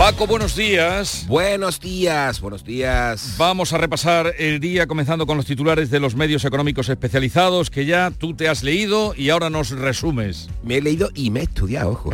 Paco, 0.00 0.26
buenos 0.26 0.56
días. 0.56 1.26
Buenos 1.28 1.78
días, 1.78 2.40
buenos 2.40 2.64
días. 2.64 3.34
Vamos 3.36 3.74
a 3.74 3.76
repasar 3.76 4.32
el 4.38 4.58
día 4.58 4.86
comenzando 4.86 5.26
con 5.26 5.36
los 5.36 5.44
titulares 5.44 5.90
de 5.90 6.00
los 6.00 6.16
medios 6.16 6.46
económicos 6.46 6.88
especializados 6.88 7.68
que 7.68 7.84
ya 7.84 8.10
tú 8.10 8.32
te 8.32 8.48
has 8.48 8.62
leído 8.62 9.12
y 9.14 9.28
ahora 9.28 9.50
nos 9.50 9.72
resumes. 9.72 10.48
Me 10.62 10.78
he 10.78 10.80
leído 10.80 11.10
y 11.14 11.28
me 11.28 11.40
he 11.40 11.42
estudiado, 11.42 11.90
ojo. 11.90 12.12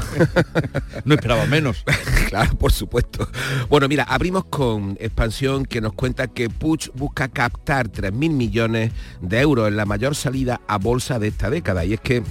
no 1.05 1.14
esperaba 1.14 1.46
menos. 1.46 1.85
claro, 2.29 2.57
por 2.59 2.72
supuesto. 2.72 3.29
Bueno, 3.68 3.87
mira, 3.87 4.03
abrimos 4.03 4.46
con 4.46 4.96
expansión 4.99 5.64
que 5.64 5.81
nos 5.81 5.92
cuenta 5.92 6.27
que 6.27 6.51
Puig 6.51 6.90
busca 6.94 7.29
captar 7.29 7.88
3.000 7.88 8.11
millones 8.12 8.90
de 9.20 9.40
euros 9.40 9.68
en 9.68 9.77
la 9.77 9.85
mayor 9.85 10.16
salida 10.16 10.61
a 10.66 10.79
bolsa 10.79 11.20
de 11.20 11.29
esta 11.29 11.51
década. 11.51 11.85
Y 11.85 11.92
es 11.92 12.01
que 12.01 12.25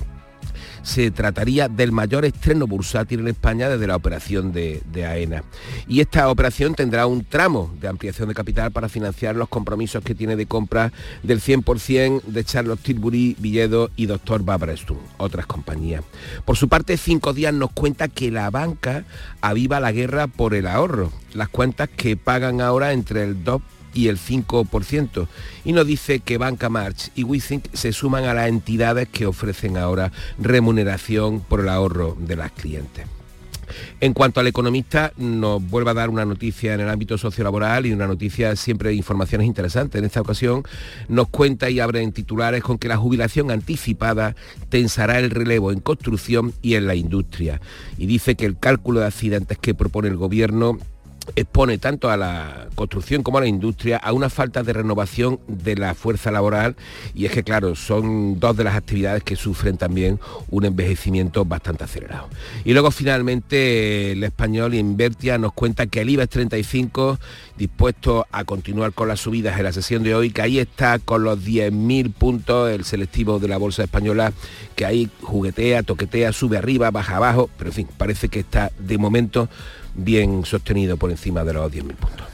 se 0.85 1.09
trataría 1.09 1.67
del 1.67 1.91
mayor 1.91 2.25
estreno 2.25 2.67
bursátil 2.67 3.21
en 3.21 3.29
España 3.29 3.67
desde 3.69 3.87
la 3.87 3.95
operación 3.95 4.53
de, 4.53 4.83
AENA. 4.95 5.43
Y 5.87 5.99
esta 5.99 6.29
operación 6.29 6.75
tendrá 6.75 7.07
un 7.07 7.25
tramo 7.25 7.73
de 7.81 7.87
ampliación 7.87 8.29
de 8.29 8.35
capital 8.35 8.71
para 8.71 8.87
financiar 8.87 9.35
los 9.35 9.49
compromisos 9.49 10.03
que 10.03 10.13
tiene 10.13 10.35
de 10.35 10.45
compra 10.45 10.93
del 11.23 11.41
100% 11.41 12.21
de 12.23 12.43
Charles 12.43 12.79
Tilbury, 12.79 13.35
Villedo 13.39 13.89
y. 13.95 14.05
Barbara 14.05 14.73
Stone, 14.73 14.99
otras 15.17 15.47
compañías. 15.47 16.03
Por 16.45 16.55
su 16.55 16.69
parte, 16.69 16.97
Cinco 16.97 17.33
Días 17.33 17.53
nos 17.53 17.71
cuenta 17.71 18.07
que 18.07 18.29
la 18.29 18.49
banca 18.51 19.05
aviva 19.41 19.79
la 19.79 19.91
guerra 19.91 20.27
por 20.27 20.53
el 20.53 20.67
ahorro. 20.67 21.11
Las 21.33 21.49
cuentas 21.49 21.89
que 21.89 22.15
pagan 22.15 22.61
ahora 22.61 22.93
entre 22.93 23.23
el 23.23 23.43
2 23.43 23.61
y 23.95 24.09
el 24.09 24.19
5%. 24.19 25.27
Y 25.63 25.73
nos 25.73 25.87
dice 25.87 26.19
que 26.19 26.37
Banca 26.37 26.69
March 26.69 27.09
y 27.15 27.23
WeThink 27.23 27.73
se 27.73 27.93
suman 27.93 28.25
a 28.25 28.35
las 28.35 28.49
entidades 28.49 29.07
que 29.09 29.25
ofrecen 29.25 29.77
ahora 29.77 30.11
remuneración 30.37 31.39
por 31.39 31.61
el 31.61 31.69
ahorro 31.69 32.15
de 32.19 32.35
las 32.35 32.51
clientes. 32.51 33.07
En 33.99 34.13
cuanto 34.13 34.39
al 34.39 34.47
economista, 34.47 35.11
nos 35.17 35.65
vuelve 35.67 35.91
a 35.91 35.95
dar 35.95 36.09
una 36.09 36.25
noticia 36.25 36.73
en 36.73 36.81
el 36.81 36.89
ámbito 36.89 37.17
sociolaboral 37.17 37.85
y 37.85 37.93
una 37.93 38.07
noticia 38.07 38.55
siempre 38.55 38.89
de 38.89 38.95
informaciones 38.95 39.47
interesantes. 39.47 39.97
En 39.97 40.05
esta 40.05 40.21
ocasión 40.21 40.63
nos 41.07 41.29
cuenta 41.29 41.69
y 41.69 41.79
abre 41.79 42.01
en 42.01 42.11
titulares 42.11 42.61
con 42.61 42.77
que 42.77 42.87
la 42.87 42.97
jubilación 42.97 43.51
anticipada 43.51 44.35
tensará 44.69 45.19
el 45.19 45.31
relevo 45.31 45.71
en 45.71 45.79
construcción 45.79 46.53
y 46.61 46.75
en 46.75 46.87
la 46.87 46.95
industria. 46.95 47.61
Y 47.97 48.05
dice 48.05 48.35
que 48.35 48.45
el 48.45 48.57
cálculo 48.57 48.99
de 48.99 49.07
accidentes 49.07 49.57
que 49.57 49.73
propone 49.73 50.09
el 50.09 50.17
gobierno 50.17 50.77
expone 51.35 51.77
tanto 51.77 52.09
a 52.09 52.17
la 52.17 52.67
construcción 52.75 53.23
como 53.23 53.37
a 53.37 53.41
la 53.41 53.47
industria 53.47 53.97
a 53.97 54.13
una 54.13 54.29
falta 54.29 54.63
de 54.63 54.73
renovación 54.73 55.39
de 55.47 55.75
la 55.75 55.95
fuerza 55.95 56.31
laboral 56.31 56.75
y 57.13 57.25
es 57.25 57.31
que 57.31 57.43
claro, 57.43 57.75
son 57.75 58.39
dos 58.39 58.55
de 58.57 58.63
las 58.63 58.75
actividades 58.75 59.23
que 59.23 59.35
sufren 59.35 59.77
también 59.77 60.19
un 60.49 60.65
envejecimiento 60.65 61.45
bastante 61.45 61.83
acelerado. 61.83 62.29
Y 62.63 62.73
luego 62.73 62.91
finalmente 62.91 64.11
el 64.11 64.23
español 64.23 64.73
Invertia 64.73 65.37
nos 65.37 65.53
cuenta 65.53 65.87
que 65.87 66.01
el 66.01 66.09
IBEX 66.09 66.29
35 66.29 67.19
dispuesto 67.57 68.27
a 68.31 68.43
continuar 68.43 68.93
con 68.93 69.07
las 69.07 69.21
subidas 69.21 69.57
en 69.57 69.63
la 69.63 69.71
sesión 69.71 70.03
de 70.03 70.15
hoy, 70.15 70.31
que 70.31 70.41
ahí 70.41 70.59
está 70.59 70.99
con 70.99 71.23
los 71.23 71.39
10.000 71.39 72.13
puntos 72.13 72.69
el 72.69 72.83
selectivo 72.83 73.39
de 73.39 73.47
la 73.47 73.57
Bolsa 73.57 73.83
Española, 73.83 74.33
que 74.75 74.85
ahí 74.85 75.09
juguetea, 75.21 75.83
toquetea, 75.83 76.33
sube 76.33 76.57
arriba, 76.57 76.91
baja 76.91 77.17
abajo, 77.17 77.49
pero 77.57 77.69
en 77.69 77.73
fin, 77.73 77.87
parece 77.97 78.29
que 78.29 78.39
está 78.39 78.71
de 78.77 78.97
momento 78.97 79.49
bien 79.95 80.45
sostenido 80.45 80.97
por 80.97 81.11
encima 81.11 81.43
de 81.43 81.53
los 81.53 81.71
10.000 81.71 81.95
puntos. 81.95 82.27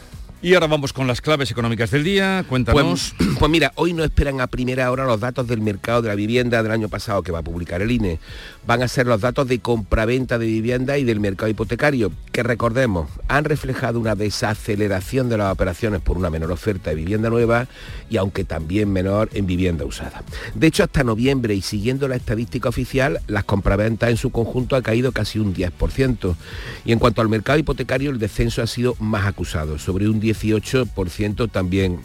Y 0.43 0.55
ahora 0.55 0.66
vamos 0.66 0.91
con 0.91 1.05
las 1.05 1.22
claves 1.22 1.51
económicas 1.51 1.91
del 1.91 2.03
día. 2.03 2.43
Cuéntanos. 2.49 3.14
Pues, 3.16 3.30
pues, 3.39 3.51
mira, 3.51 3.74
hoy 3.76 3.93
no 3.93 4.03
esperan 4.03 4.41
a 4.41 4.47
primera 4.47 4.89
hora 4.89 5.05
los 5.05 5.20
datos 5.20 5.47
del 5.47 5.62
mercado 5.62 6.01
de 6.01 6.09
la 6.09 6.16
vivienda 6.16 6.64
del 6.64 6.72
año 6.72 6.89
pasado 6.89 7.22
que 7.22 7.32
va 7.32 7.39
a 7.39 7.43
publicar 7.43 7.84
el 7.84 7.91
INE. 7.91 8.18
Van 8.66 8.82
a 8.84 8.88
ser 8.88 9.07
los 9.07 9.22
datos 9.22 9.47
de 9.47 9.59
compraventa 9.59 10.38
de 10.38 10.47
vivienda 10.47 10.97
y 10.97 11.03
del 11.03 11.20
mercado 11.20 11.49
hipotecario, 11.49 12.12
que 12.32 12.43
recordemos, 12.43 13.09
han 13.28 13.45
reflejado 13.45 13.99
una 13.99 14.16
desaceleración 14.16 15.30
de 15.30 15.38
las 15.38 15.51
operaciones 15.51 16.01
por 16.01 16.18
una 16.18 16.30
menor 16.30 16.51
oferta 16.51 16.89
de 16.89 16.95
vivienda 16.97 17.30
nueva 17.30 17.68
y 18.09 18.18
aunque 18.18 18.43
también 18.43 18.91
menor 18.91 19.30
en 19.34 19.45
vivienda 19.45 19.86
usada. 19.86 20.24
De 20.55 20.68
hecho, 20.68 20.84
hasta 20.84 21.03
noviembre 21.03 21.53
y 21.53 21.62
siguiendo 21.62 22.07
la 22.07 22.16
estadística 22.16 22.70
oficial, 22.70 23.20
las 23.28 23.43
compraventas 23.43 24.09
en 24.09 24.18
su 24.18 24.32
conjunto 24.32 24.76
ha 24.76 24.82
caído 24.82 25.12
casi 25.12 25.39
un 25.39 25.53
10%. 25.53 26.36
Y 26.86 26.91
en 26.91 26.99
cuanto 26.99 27.22
al 27.22 27.30
mercado 27.30 27.59
hipotecario, 27.59 28.12
el 28.12 28.20
descenso 28.20 28.62
ha 28.62 28.68
sido 28.68 28.95
más 28.99 29.26
acusado, 29.28 29.80
sobre 29.80 30.09
un 30.09 30.20
10 30.20 30.32
18% 30.32 31.51
también 31.51 31.99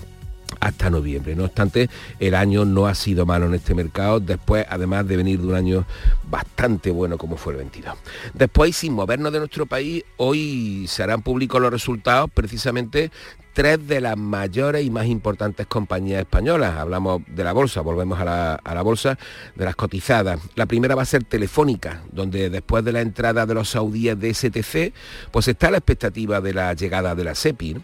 hasta 0.60 0.90
noviembre. 0.90 1.34
No 1.34 1.44
obstante, 1.44 1.88
el 2.18 2.34
año 2.34 2.64
no 2.64 2.86
ha 2.86 2.94
sido 2.94 3.26
malo 3.26 3.46
en 3.46 3.54
este 3.54 3.74
mercado, 3.74 4.20
después 4.20 4.66
además 4.68 5.06
de 5.06 5.16
venir 5.16 5.40
de 5.40 5.46
un 5.46 5.54
año 5.54 5.86
bastante 6.28 6.90
bueno 6.90 7.18
como 7.18 7.36
fue 7.36 7.52
el 7.52 7.58
22. 7.58 7.96
Después, 8.34 8.76
sin 8.76 8.92
movernos 8.92 9.32
de 9.32 9.38
nuestro 9.38 9.66
país, 9.66 10.04
hoy 10.16 10.86
se 10.88 11.02
harán 11.02 11.22
públicos 11.22 11.60
los 11.60 11.70
resultados 11.70 12.30
precisamente 12.32 13.10
tres 13.56 13.88
de 13.88 14.02
las 14.02 14.18
mayores 14.18 14.84
y 14.84 14.90
más 14.90 15.06
importantes 15.06 15.66
compañías 15.66 16.20
españolas. 16.20 16.76
Hablamos 16.76 17.22
de 17.26 17.42
la 17.42 17.54
bolsa, 17.54 17.80
volvemos 17.80 18.20
a 18.20 18.60
la, 18.62 18.82
bolsa, 18.82 19.18
de 19.54 19.64
las 19.64 19.74
cotizadas. 19.74 20.38
La 20.56 20.66
primera 20.66 20.94
va 20.94 21.00
a 21.00 21.06
ser 21.06 21.24
Telefónica, 21.24 22.02
donde 22.12 22.50
después 22.50 22.84
de 22.84 22.92
la 22.92 23.00
entrada 23.00 23.46
de 23.46 23.54
los 23.54 23.70
saudíes 23.70 24.20
de 24.20 24.34
STC, 24.34 24.92
pues 25.30 25.48
está 25.48 25.70
la 25.70 25.78
expectativa 25.78 26.42
de 26.42 26.52
la 26.52 26.74
llegada 26.74 27.14
de 27.14 27.24
la 27.24 27.34
SEPI, 27.34 27.78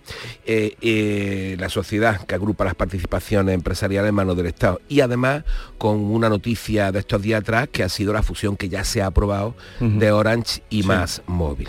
eh, 0.45 0.77
eh, 0.83 1.57
la 1.59 1.71
sociedad 1.71 2.21
que 2.27 2.35
agrupa 2.35 2.67
las 2.67 2.75
participaciones 2.75 3.55
empresariales 3.55 4.11
en 4.11 4.15
manos 4.15 4.37
del 4.37 4.49
Estado. 4.49 4.79
Y 4.91 5.01
además 5.01 5.43
con 5.79 5.97
una 6.05 6.29
noticia 6.29 6.93
de 6.93 6.99
estos 6.99 7.23
días 7.23 7.41
atrás, 7.41 7.69
que 7.73 7.83
ha 7.83 7.89
sido 7.89 8.13
la 8.13 8.23
fusión 8.23 8.59
que 8.59 8.69
ya 8.69 8.85
se 8.85 9.01
ha 9.01 9.07
aprobado 9.07 9.57
de 9.81 10.13
Orange 10.13 10.63
y 10.69 10.83
Más 10.83 11.23
Móvil. 11.27 11.69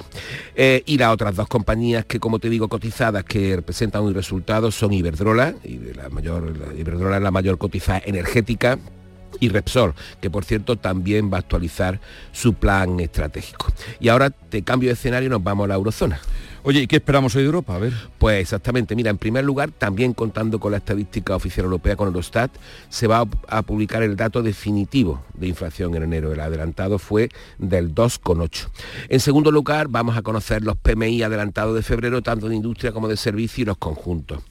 Eh, 0.55 0.83
y 0.85 0.97
las 0.97 1.13
otras 1.13 1.35
dos 1.35 1.47
compañías 1.47 2.05
que, 2.05 2.19
como 2.19 2.37
te 2.37 2.49
digo, 2.49 2.67
cotizadas, 2.67 3.23
que 3.23 3.55
representan 3.55 3.92
un 4.01 4.13
resultado 4.13 4.71
son 4.71 4.93
Iberdrola, 4.93 5.55
y 5.63 5.77
la 5.93 6.09
mayor, 6.09 6.53
Iberdrola 6.77 7.17
es 7.17 7.23
la 7.23 7.31
mayor 7.31 7.57
cotizada 7.57 8.01
energética, 8.05 8.79
y 9.39 9.49
Repsol, 9.49 9.93
que 10.21 10.29
por 10.29 10.45
cierto 10.45 10.77
también 10.77 11.31
va 11.31 11.37
a 11.37 11.39
actualizar 11.39 11.99
su 12.31 12.53
plan 12.53 12.99
estratégico. 12.99 13.67
Y 13.99 14.09
ahora, 14.09 14.31
de 14.51 14.63
cambio 14.63 14.89
de 14.89 14.93
escenario, 14.93 15.29
nos 15.29 15.43
vamos 15.43 15.65
a 15.65 15.67
la 15.69 15.75
eurozona. 15.75 16.19
Oye, 16.65 16.83
¿y 16.83 16.87
qué 16.87 16.95
esperamos 16.95 17.35
hoy 17.35 17.41
de 17.41 17.47
Europa? 17.47 17.75
A 17.75 17.77
ver. 17.77 17.91
Pues 18.17 18.39
exactamente, 18.39 18.95
mira, 18.95 19.09
en 19.09 19.17
primer 19.17 19.43
lugar, 19.43 19.71
también 19.71 20.13
contando 20.13 20.61
con 20.61 20.71
la 20.71 20.77
estadística 20.77 21.35
oficial 21.35 21.65
europea, 21.65 21.97
con 21.97 22.07
Eurostat, 22.07 22.51
se 22.87 23.05
va 23.05 23.27
a 23.49 23.61
publicar 23.63 24.01
el 24.01 24.15
dato 24.15 24.41
definitivo 24.41 25.21
de 25.33 25.47
inflación 25.47 25.93
en 25.95 26.03
enero. 26.03 26.31
El 26.31 26.39
adelantado 26.39 26.99
fue 26.99 27.27
del 27.57 27.93
2,8. 27.93 28.69
En 29.09 29.19
segundo 29.19 29.51
lugar, 29.51 29.89
vamos 29.89 30.15
a 30.15 30.21
conocer 30.21 30.63
los 30.63 30.77
PMI 30.77 31.23
adelantados 31.23 31.75
de 31.75 31.83
febrero, 31.83 32.21
tanto 32.21 32.47
de 32.47 32.55
industria 32.55 32.93
como 32.93 33.09
de 33.09 33.17
servicio 33.17 33.63
y 33.63 33.65
los 33.65 33.77
conjuntos. 33.77 34.41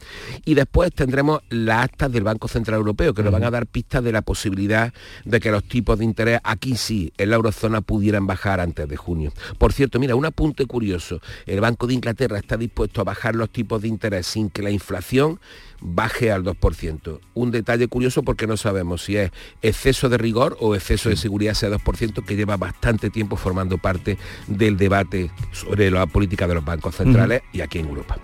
Y 0.45 0.53
después 0.53 0.93
tendremos 0.93 1.41
las 1.49 1.85
actas 1.85 2.13
del 2.13 2.25
Banco 2.25 2.47
Central 2.47 2.77
Europeo, 2.77 3.15
que 3.15 3.23
nos 3.23 3.33
van 3.33 3.45
a 3.45 3.51
dar 3.51 3.67
pistas 3.67 4.05
de 4.05 4.13
la 4.13 4.21
posibilidad 4.21 4.93
de 5.25 5.41
que 5.41 5.51
los 5.51 5.65
tipos 5.65 5.99
de 5.99 6.05
interés 6.05 6.41
aquí 6.45 6.77
sí, 6.77 7.11
en 7.17 7.31
la 7.31 7.37
eurozona, 7.37 7.81
pudieran 7.81 8.27
bajar 8.27 8.61
antes 8.61 8.87
de 8.87 8.99
junio. 8.99 9.33
Por 9.57 9.73
cierto, 9.73 9.99
mira, 9.99 10.15
un 10.15 10.27
apunte 10.27 10.67
curioso. 10.67 11.23
El 11.47 11.63
Banco 11.63 11.87
de 11.87 12.02
Inglaterra 12.03 12.37
está 12.37 12.57
dispuesto 12.57 13.01
a 13.01 13.05
bajar 13.05 13.37
los 13.37 13.49
tipos 13.49 13.81
de 13.81 13.87
interés 13.87 14.27
sin 14.27 14.51
que 14.51 14.61
la 14.61 14.71
inflación 14.71 15.39
baje 15.81 16.33
al 16.33 16.43
2%. 16.43 17.21
Un 17.35 17.51
detalle 17.53 17.87
curioso 17.87 18.25
porque 18.25 18.49
no 18.49 18.57
sabemos 18.57 19.05
si 19.05 19.17
es 19.17 19.31
exceso 19.63 20.09
de 20.09 20.19
rigor 20.19 20.57
o 20.59 20.75
exceso 20.75 21.11
de 21.11 21.17
seguridad 21.17 21.53
ese 21.53 21.71
2% 21.71 22.25
que 22.25 22.35
lleva 22.35 22.57
bastante 22.57 23.09
tiempo 23.09 23.37
formando 23.37 23.79
parte 23.79 24.19
del 24.49 24.77
debate 24.77 25.31
sobre 25.53 25.93
la 25.93 26.07
política 26.07 26.49
de 26.49 26.55
los 26.55 26.65
bancos 26.65 26.97
centrales 26.97 27.43
y 27.53 27.61
aquí 27.61 27.79
en 27.79 27.87
Europa. 27.87 28.19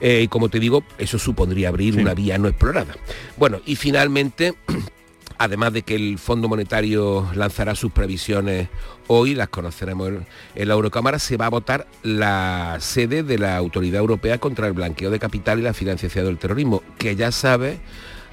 Eh, 0.00 0.22
y 0.24 0.28
como 0.28 0.48
te 0.48 0.58
digo, 0.58 0.82
eso 0.98 1.16
supondría 1.16 1.68
abrir 1.68 1.96
una 1.98 2.14
vía 2.14 2.38
no 2.38 2.48
explorada. 2.48 2.96
Bueno, 3.36 3.60
y 3.64 3.76
finalmente 3.76 4.54
además 5.42 5.72
de 5.72 5.82
que 5.82 5.96
el 5.96 6.18
Fondo 6.18 6.48
Monetario 6.48 7.28
lanzará 7.34 7.74
sus 7.74 7.90
previsiones 7.90 8.68
hoy, 9.08 9.34
las 9.34 9.48
conoceremos 9.48 10.12
en 10.54 10.68
la 10.68 10.74
Eurocámara, 10.74 11.18
se 11.18 11.36
va 11.36 11.46
a 11.46 11.50
votar 11.50 11.88
la 12.04 12.76
sede 12.78 13.24
de 13.24 13.38
la 13.38 13.56
Autoridad 13.56 13.98
Europea 13.98 14.38
contra 14.38 14.68
el 14.68 14.72
Blanqueo 14.72 15.10
de 15.10 15.18
Capital 15.18 15.58
y 15.58 15.62
la 15.62 15.74
Financiación 15.74 16.26
del 16.26 16.38
Terrorismo, 16.38 16.84
que 16.96 17.16
ya 17.16 17.32
sabe 17.32 17.80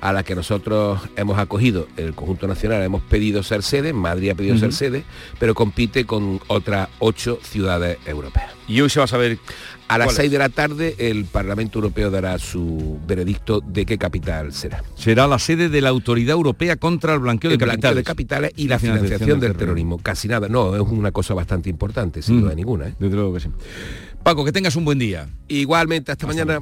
a 0.01 0.13
la 0.13 0.21
que 0.23 0.35
nosotros 0.35 1.01
hemos 1.15 1.39
acogido, 1.39 1.87
el 1.97 2.13
conjunto 2.13 2.47
nacional 2.47 2.83
hemos 2.83 3.01
pedido 3.01 3.41
ser 3.41 3.63
sede, 3.63 3.91
Madrid 3.91 4.29
ha 4.29 4.35
pedido 4.35 4.55
ser 4.59 4.71
sede, 4.71 5.03
pero 5.39 5.55
compite 5.55 6.05
con 6.05 6.39
otras 6.45 6.89
ocho 6.99 7.39
ciudades 7.41 7.97
europeas. 8.05 8.53
Y 8.67 8.81
hoy 8.81 8.89
se 8.91 8.99
va 8.99 9.05
a 9.05 9.07
saber... 9.07 9.39
A 9.89 9.97
las 9.97 10.13
seis 10.13 10.31
de 10.31 10.37
la 10.37 10.49
tarde 10.49 10.95
el 10.99 11.25
Parlamento 11.25 11.79
Europeo 11.79 12.11
dará 12.11 12.37
su 12.37 12.99
veredicto 13.07 13.59
de 13.59 13.87
qué 13.87 13.97
capital 13.97 14.53
será. 14.53 14.83
Será 14.95 15.27
la 15.27 15.39
sede 15.39 15.67
de 15.67 15.81
la 15.81 15.89
Autoridad 15.89 16.33
Europea 16.35 16.75
contra 16.75 17.15
el 17.15 17.19
blanqueo, 17.19 17.49
de, 17.49 17.57
capitales. 17.57 17.95
de 17.95 18.03
capitales. 18.03 18.51
y 18.55 18.67
la, 18.67 18.77
financiación, 18.77 19.39
del, 19.39 19.55
terrorismo. 19.55 19.97
Casi 19.97 20.27
nada, 20.27 20.47
no, 20.47 20.75
es 20.75 20.81
una 20.81 21.11
cosa 21.11 21.33
bastante 21.33 21.71
importante, 21.71 22.21
sin 22.21 22.41
duda 22.41 22.53
ninguna. 22.53 22.89
¿eh? 22.89 22.95
Desde 22.99 23.15
luego 23.15 23.33
que 23.33 23.39
sí. 23.39 23.49
Paco, 24.21 24.45
que 24.45 24.51
tengas 24.51 24.75
un 24.75 24.85
buen 24.85 24.99
día. 24.99 25.27
Igualmente, 25.47 26.11
hasta, 26.11 26.27
mañana. 26.27 26.61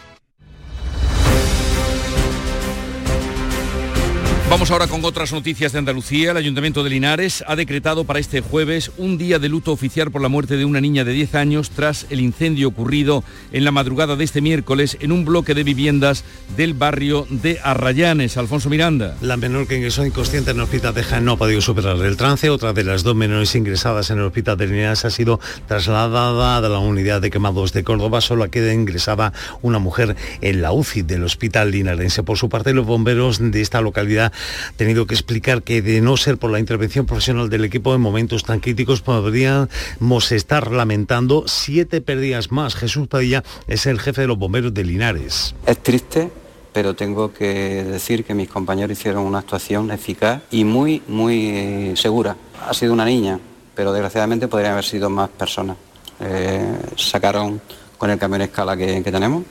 Vamos 4.51 4.69
ahora 4.69 4.87
con 4.87 5.05
otras 5.05 5.31
noticias 5.31 5.71
de 5.71 5.79
Andalucía. 5.79 6.31
El 6.31 6.37
Ayuntamiento 6.37 6.83
de 6.83 6.89
Linares 6.89 7.41
ha 7.47 7.55
decretado 7.55 8.03
para 8.03 8.19
este 8.19 8.41
jueves 8.41 8.91
un 8.97 9.17
día 9.17 9.39
de 9.39 9.47
luto 9.47 9.71
oficial 9.71 10.11
por 10.11 10.21
la 10.21 10.27
muerte 10.27 10.57
de 10.57 10.65
una 10.65 10.81
niña 10.81 11.05
de 11.05 11.13
10 11.13 11.35
años 11.35 11.69
tras 11.69 12.05
el 12.09 12.19
incendio 12.19 12.67
ocurrido 12.67 13.23
en 13.53 13.63
la 13.63 13.71
madrugada 13.71 14.17
de 14.17 14.25
este 14.25 14.41
miércoles 14.41 14.97
en 14.99 15.13
un 15.13 15.23
bloque 15.23 15.53
de 15.53 15.63
viviendas 15.63 16.25
del 16.57 16.73
barrio 16.73 17.25
de 17.29 17.61
Arrayanes. 17.63 18.35
Alfonso 18.35 18.69
Miranda. 18.69 19.15
La 19.21 19.37
menor 19.37 19.67
que 19.67 19.77
ingresó 19.77 20.05
inconsciente 20.05 20.51
en 20.51 20.57
el 20.57 20.63
hospital 20.63 20.93
de 20.95 21.03
Jaén 21.03 21.23
no 21.23 21.31
ha 21.31 21.37
podido 21.37 21.61
superar 21.61 21.95
el 21.95 22.17
trance. 22.17 22.49
Otra 22.49 22.73
de 22.73 22.83
las 22.83 23.03
dos 23.03 23.15
menores 23.15 23.55
ingresadas 23.55 24.09
en 24.09 24.17
el 24.17 24.25
hospital 24.25 24.57
de 24.57 24.67
Linares 24.67 25.05
ha 25.05 25.11
sido 25.11 25.39
trasladada 25.69 26.57
a 26.57 26.61
la 26.61 26.79
unidad 26.79 27.21
de 27.21 27.29
quemados 27.29 27.71
de 27.71 27.85
Córdoba. 27.85 28.19
Solo 28.19 28.51
queda 28.51 28.73
ingresada 28.73 29.31
una 29.61 29.79
mujer 29.79 30.17
en 30.41 30.61
la 30.61 30.73
UCI 30.73 31.03
del 31.03 31.23
hospital 31.23 31.71
linarense. 31.71 32.21
Por 32.21 32.37
su 32.37 32.49
parte, 32.49 32.73
los 32.73 32.85
bomberos 32.85 33.39
de 33.39 33.61
esta 33.61 33.79
localidad 33.79 34.33
tenido 34.77 35.07
que 35.07 35.13
explicar 35.13 35.63
que 35.63 35.81
de 35.81 36.01
no 36.01 36.17
ser 36.17 36.37
por 36.37 36.51
la 36.51 36.59
intervención 36.59 37.05
profesional 37.05 37.49
del 37.49 37.65
equipo 37.65 37.93
en 37.95 38.01
momentos 38.01 38.43
tan 38.43 38.59
críticos 38.59 39.01
podríamos 39.01 40.31
estar 40.31 40.71
lamentando 40.71 41.43
siete 41.47 42.01
pérdidas 42.01 42.51
más. 42.51 42.75
Jesús 42.75 43.07
Padilla 43.07 43.43
es 43.67 43.85
el 43.85 43.99
jefe 43.99 44.21
de 44.21 44.27
los 44.27 44.37
bomberos 44.37 44.73
de 44.73 44.83
Linares. 44.83 45.55
Es 45.65 45.81
triste 45.81 46.29
pero 46.73 46.93
tengo 46.93 47.33
que 47.33 47.83
decir 47.83 48.23
que 48.23 48.33
mis 48.33 48.49
compañeros 48.49 48.97
hicieron 48.97 49.23
una 49.23 49.39
actuación 49.39 49.91
eficaz 49.91 50.41
y 50.51 50.63
muy, 50.63 51.01
muy 51.07 51.93
segura. 51.95 52.35
Ha 52.67 52.73
sido 52.73 52.93
una 52.93 53.05
niña, 53.05 53.39
pero 53.75 53.91
desgraciadamente 53.91 54.47
podrían 54.47 54.73
haber 54.73 54.85
sido 54.85 55.09
más 55.09 55.29
personas. 55.29 55.77
Eh, 56.19 56.77
sacaron 56.95 57.61
con 57.97 58.09
el 58.09 58.17
camión 58.17 58.41
escala 58.41 58.77
que, 58.77 59.01
tenemos 59.01 59.43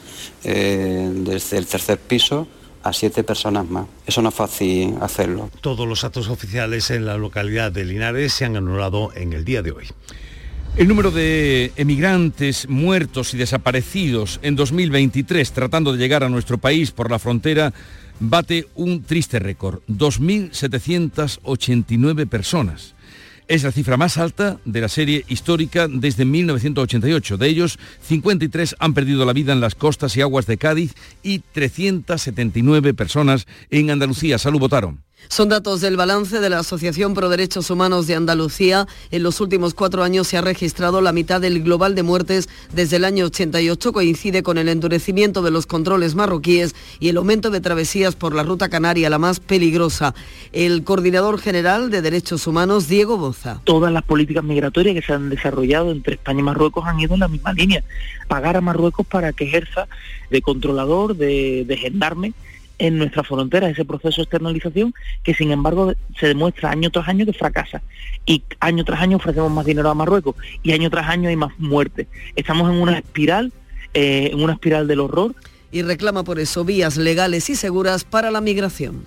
eh, 0.44 1.10
desde 1.12 1.58
el 1.58 1.66
tercer 1.66 1.98
piso 1.98 2.46
a 2.82 2.92
siete 2.92 3.24
personas 3.24 3.68
más. 3.68 3.86
Eso 4.06 4.22
no 4.22 4.30
es 4.30 4.34
fácil 4.34 4.94
hacerlo. 5.00 5.50
Todos 5.60 5.86
los 5.86 6.04
actos 6.04 6.28
oficiales 6.28 6.90
en 6.90 7.06
la 7.06 7.16
localidad 7.16 7.72
de 7.72 7.84
Linares 7.84 8.32
se 8.32 8.44
han 8.44 8.56
anulado 8.56 9.10
en 9.14 9.32
el 9.32 9.44
día 9.44 9.62
de 9.62 9.72
hoy. 9.72 9.86
El 10.76 10.88
número 10.88 11.10
de 11.10 11.72
emigrantes 11.76 12.68
muertos 12.68 13.34
y 13.34 13.36
desaparecidos 13.36 14.38
en 14.42 14.54
2023 14.54 15.50
tratando 15.52 15.92
de 15.92 15.98
llegar 15.98 16.22
a 16.22 16.28
nuestro 16.28 16.58
país 16.58 16.92
por 16.92 17.10
la 17.10 17.18
frontera 17.18 17.72
bate 18.20 18.68
un 18.76 19.02
triste 19.02 19.40
récord, 19.40 19.80
2.789 19.88 22.28
personas. 22.28 22.94
Es 23.50 23.64
la 23.64 23.72
cifra 23.72 23.96
más 23.96 24.16
alta 24.16 24.60
de 24.64 24.80
la 24.80 24.88
serie 24.88 25.24
histórica 25.26 25.88
desde 25.88 26.24
1988. 26.24 27.36
De 27.36 27.48
ellos, 27.48 27.80
53 28.02 28.76
han 28.78 28.94
perdido 28.94 29.24
la 29.24 29.32
vida 29.32 29.52
en 29.52 29.58
las 29.58 29.74
costas 29.74 30.16
y 30.16 30.20
aguas 30.20 30.46
de 30.46 30.56
Cádiz 30.56 30.94
y 31.24 31.40
379 31.40 32.94
personas 32.94 33.48
en 33.70 33.90
Andalucía. 33.90 34.38
Salud, 34.38 34.60
votaron. 34.60 35.00
Son 35.28 35.48
datos 35.48 35.80
del 35.80 35.96
balance 35.96 36.40
de 36.40 36.50
la 36.50 36.58
Asociación 36.58 37.14
Pro 37.14 37.28
Derechos 37.28 37.70
Humanos 37.70 38.06
de 38.06 38.16
Andalucía. 38.16 38.86
En 39.10 39.22
los 39.22 39.40
últimos 39.40 39.74
cuatro 39.74 40.02
años 40.02 40.26
se 40.26 40.36
ha 40.36 40.40
registrado 40.40 41.00
la 41.00 41.12
mitad 41.12 41.40
del 41.40 41.62
global 41.62 41.94
de 41.94 42.02
muertes 42.02 42.48
desde 42.72 42.96
el 42.96 43.04
año 43.04 43.26
88. 43.26 43.92
Coincide 43.92 44.42
con 44.42 44.58
el 44.58 44.68
endurecimiento 44.68 45.42
de 45.42 45.50
los 45.50 45.66
controles 45.66 46.14
marroquíes 46.14 46.74
y 46.98 47.10
el 47.10 47.16
aumento 47.16 47.50
de 47.50 47.60
travesías 47.60 48.16
por 48.16 48.34
la 48.34 48.42
ruta 48.42 48.68
canaria, 48.68 49.08
la 49.08 49.18
más 49.18 49.38
peligrosa. 49.38 50.14
El 50.52 50.82
coordinador 50.82 51.38
general 51.38 51.90
de 51.90 52.02
Derechos 52.02 52.46
Humanos, 52.46 52.88
Diego 52.88 53.16
Boza. 53.16 53.60
Todas 53.64 53.92
las 53.92 54.02
políticas 54.02 54.42
migratorias 54.42 54.94
que 54.94 55.02
se 55.02 55.12
han 55.12 55.30
desarrollado 55.30 55.92
entre 55.92 56.14
España 56.14 56.40
y 56.40 56.44
Marruecos 56.44 56.84
han 56.86 56.98
ido 56.98 57.14
en 57.14 57.20
la 57.20 57.28
misma 57.28 57.52
línea. 57.52 57.84
Pagar 58.26 58.56
a 58.56 58.60
Marruecos 58.60 59.06
para 59.06 59.32
que 59.32 59.44
ejerza 59.44 59.86
de 60.30 60.42
controlador, 60.42 61.16
de, 61.16 61.64
de 61.66 61.76
gendarme 61.76 62.32
en 62.80 62.98
nuestra 62.98 63.22
frontera 63.22 63.68
ese 63.68 63.84
proceso 63.84 64.16
de 64.16 64.22
externalización 64.22 64.92
que 65.22 65.34
sin 65.34 65.52
embargo 65.52 65.92
se 66.18 66.28
demuestra 66.28 66.70
año 66.70 66.90
tras 66.90 67.06
año 67.08 67.26
que 67.26 67.32
fracasa 67.32 67.82
y 68.26 68.42
año 68.58 68.84
tras 68.84 69.00
año 69.00 69.18
ofrecemos 69.18 69.52
más 69.52 69.66
dinero 69.66 69.90
a 69.90 69.94
Marruecos 69.94 70.34
y 70.62 70.72
año 70.72 70.90
tras 70.90 71.08
año 71.08 71.28
hay 71.28 71.36
más 71.36 71.52
muertes. 71.58 72.08
Estamos 72.36 72.70
en 72.70 72.80
una 72.80 72.98
espiral, 72.98 73.52
eh, 73.94 74.30
en 74.32 74.42
una 74.42 74.54
espiral 74.54 74.88
del 74.88 75.00
horror. 75.00 75.34
Y 75.72 75.82
reclama 75.82 76.24
por 76.24 76.40
eso 76.40 76.64
vías 76.64 76.96
legales 76.96 77.48
y 77.48 77.54
seguras 77.54 78.02
para 78.02 78.32
la 78.32 78.40
migración. 78.40 79.04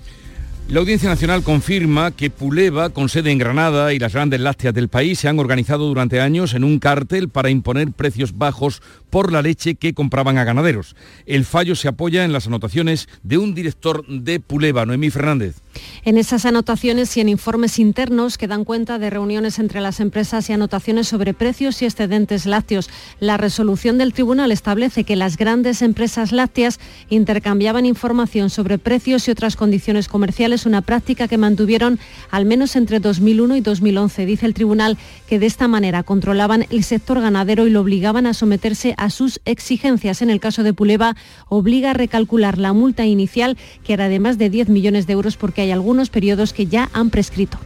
La 0.69 0.79
Audiencia 0.79 1.09
Nacional 1.09 1.43
confirma 1.43 2.11
que 2.11 2.29
Puleva, 2.29 2.89
con 2.89 3.09
sede 3.09 3.31
en 3.31 3.37
Granada 3.37 3.93
y 3.93 3.99
las 3.99 4.13
grandes 4.13 4.39
lácteas 4.39 4.73
del 4.73 4.87
país, 4.87 5.19
se 5.19 5.27
han 5.27 5.37
organizado 5.37 5.85
durante 5.85 6.21
años 6.21 6.53
en 6.53 6.63
un 6.63 6.79
cártel 6.79 7.29
para 7.29 7.49
imponer 7.49 7.91
precios 7.91 8.37
bajos 8.37 8.81
por 9.09 9.31
la 9.31 9.43
leche 9.43 9.75
que 9.75 9.93
compraban 9.93 10.37
a 10.37 10.43
ganaderos. 10.43 10.95
El 11.25 11.45
fallo 11.45 11.75
se 11.75 11.89
apoya 11.89 12.23
en 12.23 12.33
las 12.33 12.47
anotaciones 12.47 13.07
de 13.21 13.37
un 13.37 13.53
director 13.53 14.07
de 14.07 14.39
Puleva, 14.39 14.85
Noemí 14.85 15.11
Fernández. 15.11 15.57
En 16.03 16.17
esas 16.17 16.45
anotaciones 16.45 17.15
y 17.17 17.21
en 17.21 17.29
informes 17.29 17.77
internos 17.77 18.37
que 18.37 18.47
dan 18.47 18.63
cuenta 18.63 18.99
de 18.99 19.09
reuniones 19.09 19.59
entre 19.59 19.81
las 19.81 19.99
empresas 19.99 20.49
y 20.49 20.53
anotaciones 20.53 21.07
sobre 21.07 21.33
precios 21.33 21.81
y 21.81 21.85
excedentes 21.85 22.45
lácteos. 22.45 22.89
La 23.19 23.37
resolución 23.37 23.97
del 23.97 24.13
tribunal 24.13 24.51
establece 24.51 25.03
que 25.03 25.15
las 25.15 25.37
grandes 25.37 25.81
empresas 25.81 26.31
lácteas 26.31 26.79
intercambiaban 27.09 27.85
información 27.85 28.49
sobre 28.49 28.77
precios 28.77 29.27
y 29.27 29.31
otras 29.31 29.55
condiciones 29.55 30.07
comerciales, 30.07 30.52
una 30.65 30.81
práctica 30.81 31.27
que 31.27 31.37
mantuvieron 31.37 31.99
al 32.31 32.45
menos 32.45 32.75
entre 32.75 32.99
2001 32.99 33.57
y 33.57 33.61
2011. 33.61 34.25
Dice 34.25 34.45
el 34.45 34.53
tribunal 34.53 34.97
que 35.27 35.39
de 35.39 35.45
esta 35.45 35.67
manera 35.67 36.03
controlaban 36.03 36.65
el 36.69 36.83
sector 36.83 37.19
ganadero 37.19 37.67
y 37.67 37.71
lo 37.71 37.81
obligaban 37.81 38.27
a 38.27 38.33
someterse 38.33 38.93
a 38.97 39.09
sus 39.09 39.41
exigencias. 39.45 40.21
En 40.21 40.29
el 40.29 40.39
caso 40.39 40.63
de 40.63 40.73
Puleva, 40.73 41.15
obliga 41.49 41.91
a 41.91 41.93
recalcular 41.93 42.57
la 42.57 42.73
multa 42.73 43.05
inicial, 43.05 43.57
que 43.83 43.93
era 43.93 44.09
de 44.09 44.19
más 44.19 44.37
de 44.37 44.49
10 44.49 44.69
millones 44.69 45.07
de 45.07 45.13
euros 45.13 45.37
porque 45.37 45.61
hay 45.61 45.71
algunos 45.71 46.09
periodos 46.09 46.53
que 46.53 46.67
ya 46.67 46.89
han 46.93 47.09
prescrito. 47.09 47.59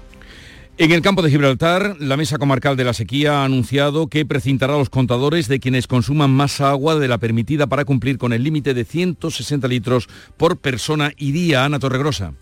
En 0.80 0.92
el 0.92 1.02
campo 1.02 1.24
de 1.24 1.32
Gibraltar, 1.32 1.96
la 2.00 2.18
Mesa 2.18 2.38
Comarcal 2.38 2.78
de 2.78 2.84
la 2.84 2.94
Sequía 2.94 3.42
ha 3.42 3.46
anunciado 3.46 4.10
que 4.10 4.28
precintará 4.28 4.78
los 4.78 4.92
contadores 4.92 5.48
de 5.48 5.60
quienes 5.60 5.88
consuman 5.88 6.30
más 6.30 6.62
agua 6.62 7.00
de 7.00 7.08
la 7.08 7.18
permitida 7.18 7.66
para 7.66 7.84
cumplir 7.84 8.20
con 8.20 8.32
el 8.32 8.44
límite 8.44 8.76
de 8.76 8.86
160 8.86 9.68
litros 9.68 10.08
por 10.38 10.58
persona 10.58 11.14
y 11.18 11.32
día. 11.32 11.66
Ana 11.66 11.80
Torregrosa. 11.80 12.34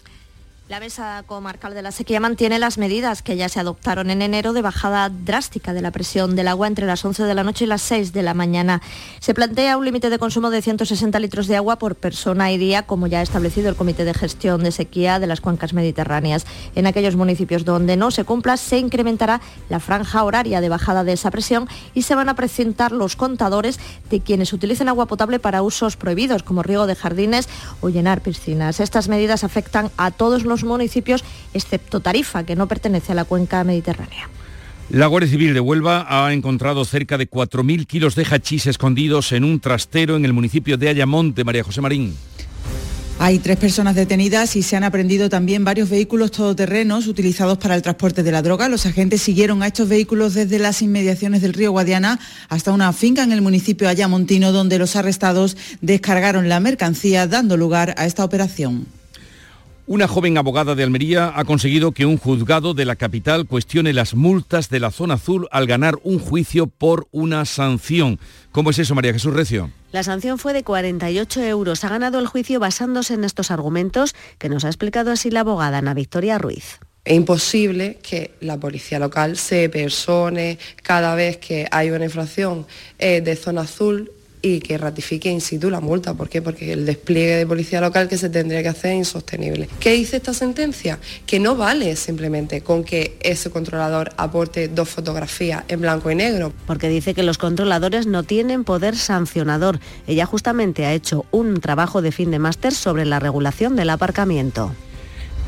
La 0.67 0.79
Mesa 0.79 1.21
Comarcal 1.27 1.75
de 1.75 1.83
la 1.83 1.91
Sequía 1.91 2.19
mantiene 2.19 2.57
las 2.57 2.79
medidas 2.79 3.21
que 3.21 3.37
ya 3.37 3.49
se 3.49 3.59
adoptaron 3.59 4.09
en 4.09 4.23
enero 4.23 4.51
de 4.51 4.63
bajada 4.63 5.07
drástica 5.09 5.73
de 5.73 5.83
la 5.83 5.91
presión 5.91 6.35
del 6.35 6.47
agua 6.47 6.65
entre 6.65 6.87
las 6.87 7.05
11 7.05 7.21
de 7.21 7.35
la 7.35 7.43
noche 7.43 7.65
y 7.65 7.67
las 7.67 7.83
6 7.83 8.13
de 8.13 8.23
la 8.23 8.33
mañana. 8.33 8.81
Se 9.19 9.35
plantea 9.35 9.77
un 9.77 9.85
límite 9.85 10.09
de 10.09 10.17
consumo 10.17 10.49
de 10.49 10.63
160 10.63 11.19
litros 11.19 11.45
de 11.45 11.55
agua 11.55 11.75
por 11.75 11.93
persona 11.93 12.51
y 12.51 12.57
día, 12.57 12.81
como 12.81 13.05
ya 13.05 13.19
ha 13.19 13.21
establecido 13.21 13.69
el 13.69 13.75
Comité 13.75 14.05
de 14.05 14.15
Gestión 14.15 14.63
de 14.63 14.71
Sequía 14.71 15.19
de 15.19 15.27
las 15.27 15.39
Cuencas 15.39 15.73
Mediterráneas. 15.73 16.47
En 16.73 16.87
aquellos 16.87 17.15
municipios 17.15 17.63
donde 17.63 17.95
no 17.95 18.09
se 18.09 18.23
cumpla, 18.23 18.57
se 18.57 18.79
incrementará 18.79 19.41
la 19.69 19.79
franja 19.79 20.23
horaria 20.23 20.61
de 20.61 20.69
bajada 20.69 21.03
de 21.03 21.13
esa 21.13 21.29
presión 21.29 21.69
y 21.93 22.01
se 22.01 22.15
van 22.15 22.27
a 22.27 22.33
presentar 22.33 22.91
los 22.91 23.15
contadores 23.15 23.79
de 24.09 24.19
quienes 24.19 24.51
utilicen 24.51 24.89
agua 24.89 25.05
potable 25.05 25.37
para 25.37 25.61
usos 25.61 25.95
prohibidos, 25.95 26.41
como 26.41 26.63
riego 26.63 26.87
de 26.87 26.95
jardines 26.95 27.49
o 27.81 27.89
llenar 27.89 28.21
piscinas. 28.21 28.79
Estas 28.79 29.09
medidas 29.09 29.43
afectan 29.43 29.91
a 29.97 30.09
todos 30.09 30.43
los 30.43 30.54
municipios, 30.63 31.23
excepto 31.53 31.99
Tarifa, 31.99 32.43
que 32.43 32.55
no 32.55 32.67
pertenece 32.67 33.11
a 33.11 33.15
la 33.15 33.25
cuenca 33.25 33.63
mediterránea. 33.63 34.29
La 34.89 35.07
Guardia 35.07 35.29
Civil 35.29 35.53
de 35.53 35.59
Huelva 35.59 36.05
ha 36.07 36.31
encontrado 36.31 36.85
cerca 36.85 37.17
de 37.17 37.29
4.000 37.29 37.87
kilos 37.87 38.15
de 38.15 38.23
hachís 38.23 38.67
escondidos 38.67 39.31
en 39.31 39.43
un 39.43 39.59
trastero 39.59 40.15
en 40.15 40.25
el 40.25 40.33
municipio 40.33 40.77
de 40.77 40.89
Ayamonte, 40.89 41.43
María 41.43 41.63
José 41.63 41.81
Marín. 41.81 42.15
Hay 43.17 43.39
tres 43.39 43.57
personas 43.57 43.95
detenidas 43.95 44.57
y 44.57 44.61
se 44.61 44.75
han 44.75 44.83
aprendido 44.83 45.29
también 45.29 45.63
varios 45.63 45.89
vehículos 45.89 46.31
todoterrenos 46.31 47.07
utilizados 47.07 47.57
para 47.57 47.73
el 47.73 47.81
transporte 47.81 48.23
de 48.23 48.31
la 48.31 48.41
droga. 48.41 48.67
Los 48.67 48.85
agentes 48.85 49.21
siguieron 49.21 49.63
a 49.63 49.67
estos 49.67 49.87
vehículos 49.87 50.33
desde 50.33 50.59
las 50.59 50.81
inmediaciones 50.81 51.41
del 51.41 51.53
río 51.53 51.71
Guadiana 51.71 52.19
hasta 52.49 52.73
una 52.73 52.91
finca 52.91 53.23
en 53.23 53.31
el 53.31 53.41
municipio 53.41 53.87
Ayamontino, 53.87 54.51
donde 54.51 54.77
los 54.77 54.97
arrestados 54.97 55.55
descargaron 55.79 56.49
la 56.49 56.59
mercancía, 56.59 57.25
dando 57.25 57.55
lugar 57.55 57.95
a 57.97 58.05
esta 58.05 58.25
operación. 58.25 58.85
Una 59.87 60.07
joven 60.07 60.35
abogada 60.39 60.73
de 60.73 60.81
Almería 60.81 61.31
ha 61.35 61.45
conseguido 61.45 61.91
que 61.91 62.07
un 62.07 62.17
juzgado 62.17 62.73
de 62.73 62.85
la 62.85 62.95
capital 62.95 63.45
cuestione 63.45 63.93
las 63.93 64.15
multas 64.15 64.67
de 64.71 64.79
la 64.79 64.89
zona 64.89 65.13
azul 65.13 65.47
al 65.51 65.67
ganar 65.67 65.99
un 66.01 66.17
juicio 66.17 66.65
por 66.65 67.07
una 67.11 67.45
sanción. 67.45 68.19
¿Cómo 68.51 68.71
es 68.71 68.79
eso, 68.79 68.95
María 68.95 69.13
Jesús 69.13 69.35
Recio? 69.35 69.69
La 69.91 70.01
sanción 70.01 70.39
fue 70.39 70.53
de 70.53 70.63
48 70.63 71.43
euros. 71.43 71.83
Ha 71.83 71.89
ganado 71.89 72.17
el 72.17 72.25
juicio 72.25 72.59
basándose 72.59 73.13
en 73.13 73.23
estos 73.23 73.51
argumentos 73.51 74.15
que 74.39 74.49
nos 74.49 74.65
ha 74.65 74.69
explicado 74.69 75.11
así 75.11 75.29
la 75.29 75.41
abogada 75.41 75.77
Ana 75.77 75.93
Victoria 75.93 76.39
Ruiz. 76.39 76.79
Es 77.03 77.15
imposible 77.15 77.99
que 78.01 78.33
la 78.41 78.59
policía 78.59 78.97
local 78.97 79.37
se 79.37 79.69
persone 79.69 80.57
cada 80.81 81.13
vez 81.13 81.37
que 81.37 81.67
hay 81.69 81.91
una 81.91 82.05
infracción 82.05 82.65
eh, 82.97 83.21
de 83.21 83.35
zona 83.35 83.61
azul 83.61 84.11
y 84.45 84.59
que 84.59 84.77
ratifique 84.77 85.31
in 85.31 85.41
situ 85.41 85.71
la 85.71 85.79
multa. 85.79 86.13
¿Por 86.13 86.29
qué? 86.29 86.39
Porque 86.39 86.73
el 86.73 86.85
despliegue 86.85 87.37
de 87.37 87.47
policía 87.47 87.81
local 87.81 88.07
que 88.07 88.15
se 88.15 88.29
tendría 88.29 88.61
que 88.61 88.69
hacer 88.69 88.91
es 88.91 88.97
insostenible. 88.99 89.67
¿Qué 89.79 89.93
dice 89.93 90.17
esta 90.17 90.35
sentencia? 90.35 90.99
Que 91.25 91.39
no 91.39 91.55
vale 91.55 91.95
simplemente 91.95 92.61
con 92.61 92.83
que 92.83 93.17
ese 93.21 93.49
controlador 93.49 94.11
aporte 94.17 94.67
dos 94.67 94.89
fotografías 94.89 95.63
en 95.67 95.81
blanco 95.81 96.11
y 96.11 96.15
negro. 96.15 96.53
Porque 96.67 96.89
dice 96.89 97.15
que 97.15 97.23
los 97.23 97.39
controladores 97.39 98.05
no 98.05 98.21
tienen 98.21 98.63
poder 98.63 98.95
sancionador. 98.95 99.79
Ella 100.05 100.27
justamente 100.27 100.85
ha 100.85 100.93
hecho 100.93 101.25
un 101.31 101.59
trabajo 101.59 102.03
de 102.03 102.11
fin 102.11 102.29
de 102.29 102.37
máster 102.37 102.71
sobre 102.71 103.05
la 103.05 103.19
regulación 103.19 103.75
del 103.75 103.89
aparcamiento. 103.89 104.71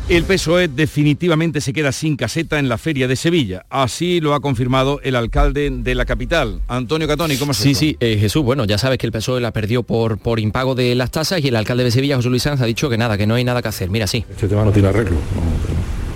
El 0.10 0.24
PSOE 0.24 0.70
definitivamente 0.70 1.60
se 1.60 1.74
queda 1.74 1.92
sin 1.92 2.16
caseta 2.16 2.60
en 2.60 2.70
la 2.70 2.78
Feria 2.78 3.10
de 3.10 3.18
Sevilla. 3.18 3.66
Así 3.70 4.22
lo 4.22 4.36
ha 4.36 4.40
confirmado 4.40 5.02
el 5.04 5.18
alcalde 5.18 5.70
de 5.70 5.96
la 5.96 6.06
capital, 6.06 6.62
Antonio 6.70 7.10
Catoni. 7.10 7.36
¿Cómo 7.36 7.52
es 7.52 7.58
Sí, 7.58 7.76
sí, 7.76 7.98
eh, 8.00 8.16
Jesús, 8.18 8.42
bueno, 8.42 8.64
ya 8.64 8.78
sabes 8.78 9.00
que 9.00 9.06
el 9.06 9.12
PSOE 9.12 9.42
la 9.42 9.52
perdió 9.52 9.84
por, 9.84 10.18
por 10.18 10.40
impago 10.40 10.76
de 10.76 10.96
las 10.96 11.12
tasas 11.12 11.44
y 11.44 11.50
el 11.50 11.58
alcalde 11.58 11.84
de 11.84 11.92
Sevilla, 11.92 12.16
José 12.16 12.30
Luis 12.30 12.44
Sanz, 12.44 12.62
ha 12.62 12.66
dicho 12.66 12.90
que 12.90 12.98
nada, 12.98 13.18
que 13.18 13.28
no 13.28 13.36
hay 13.36 13.44
nada 13.44 13.62
que 13.62 13.68
hacer. 13.68 13.90
Mira, 13.90 14.08
sí. 14.08 14.24
Este 14.30 14.48
tema 14.48 14.64
no 14.64 14.72
tiene 14.72 14.88
arreglo. 14.88 15.18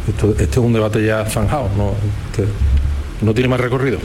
esto, 0.07 0.31
este 0.31 0.43
es 0.43 0.57
un 0.57 0.71
debate 0.71 1.05
ya 1.05 1.25
zanjado, 1.25 1.69
no, 1.75 1.93
este, 2.31 2.49
no 3.21 3.33
tiene 3.33 3.49
más 3.49 3.59
recorrido. 3.59 3.99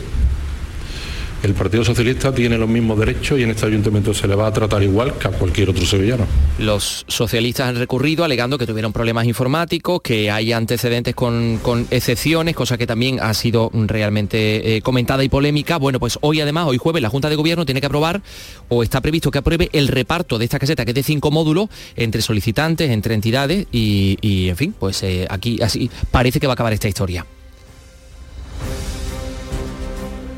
El 1.46 1.54
Partido 1.54 1.84
Socialista 1.84 2.34
tiene 2.34 2.58
los 2.58 2.68
mismos 2.68 2.98
derechos 2.98 3.38
y 3.38 3.44
en 3.44 3.50
este 3.50 3.66
ayuntamiento 3.66 4.12
se 4.12 4.26
le 4.26 4.34
va 4.34 4.48
a 4.48 4.52
tratar 4.52 4.82
igual 4.82 5.16
que 5.16 5.28
a 5.28 5.30
cualquier 5.30 5.70
otro 5.70 5.86
sevillano. 5.86 6.26
Los 6.58 7.04
socialistas 7.06 7.68
han 7.68 7.76
recurrido 7.76 8.24
alegando 8.24 8.58
que 8.58 8.66
tuvieron 8.66 8.92
problemas 8.92 9.26
informáticos, 9.26 10.02
que 10.02 10.28
hay 10.28 10.52
antecedentes 10.52 11.14
con, 11.14 11.60
con 11.62 11.86
excepciones, 11.92 12.56
cosa 12.56 12.76
que 12.76 12.84
también 12.84 13.20
ha 13.22 13.32
sido 13.32 13.70
realmente 13.72 14.74
eh, 14.74 14.82
comentada 14.82 15.22
y 15.22 15.28
polémica. 15.28 15.76
Bueno, 15.76 16.00
pues 16.00 16.18
hoy 16.20 16.40
además, 16.40 16.66
hoy 16.66 16.78
jueves, 16.78 17.00
la 17.00 17.10
Junta 17.10 17.28
de 17.28 17.36
Gobierno 17.36 17.64
tiene 17.64 17.80
que 17.80 17.86
aprobar 17.86 18.22
o 18.68 18.82
está 18.82 19.00
previsto 19.00 19.30
que 19.30 19.38
apruebe 19.38 19.68
el 19.72 19.86
reparto 19.86 20.38
de 20.38 20.46
esta 20.46 20.58
caseta, 20.58 20.84
que 20.84 20.90
es 20.90 20.96
de 20.96 21.04
cinco 21.04 21.30
módulos, 21.30 21.68
entre 21.94 22.22
solicitantes, 22.22 22.90
entre 22.90 23.14
entidades 23.14 23.68
y, 23.70 24.48
en 24.48 24.56
fin, 24.56 24.74
pues 24.76 25.00
eh, 25.04 25.28
aquí 25.30 25.62
así 25.62 25.88
parece 26.10 26.40
que 26.40 26.48
va 26.48 26.54
a 26.54 26.54
acabar 26.54 26.72
esta 26.72 26.88
historia. 26.88 27.24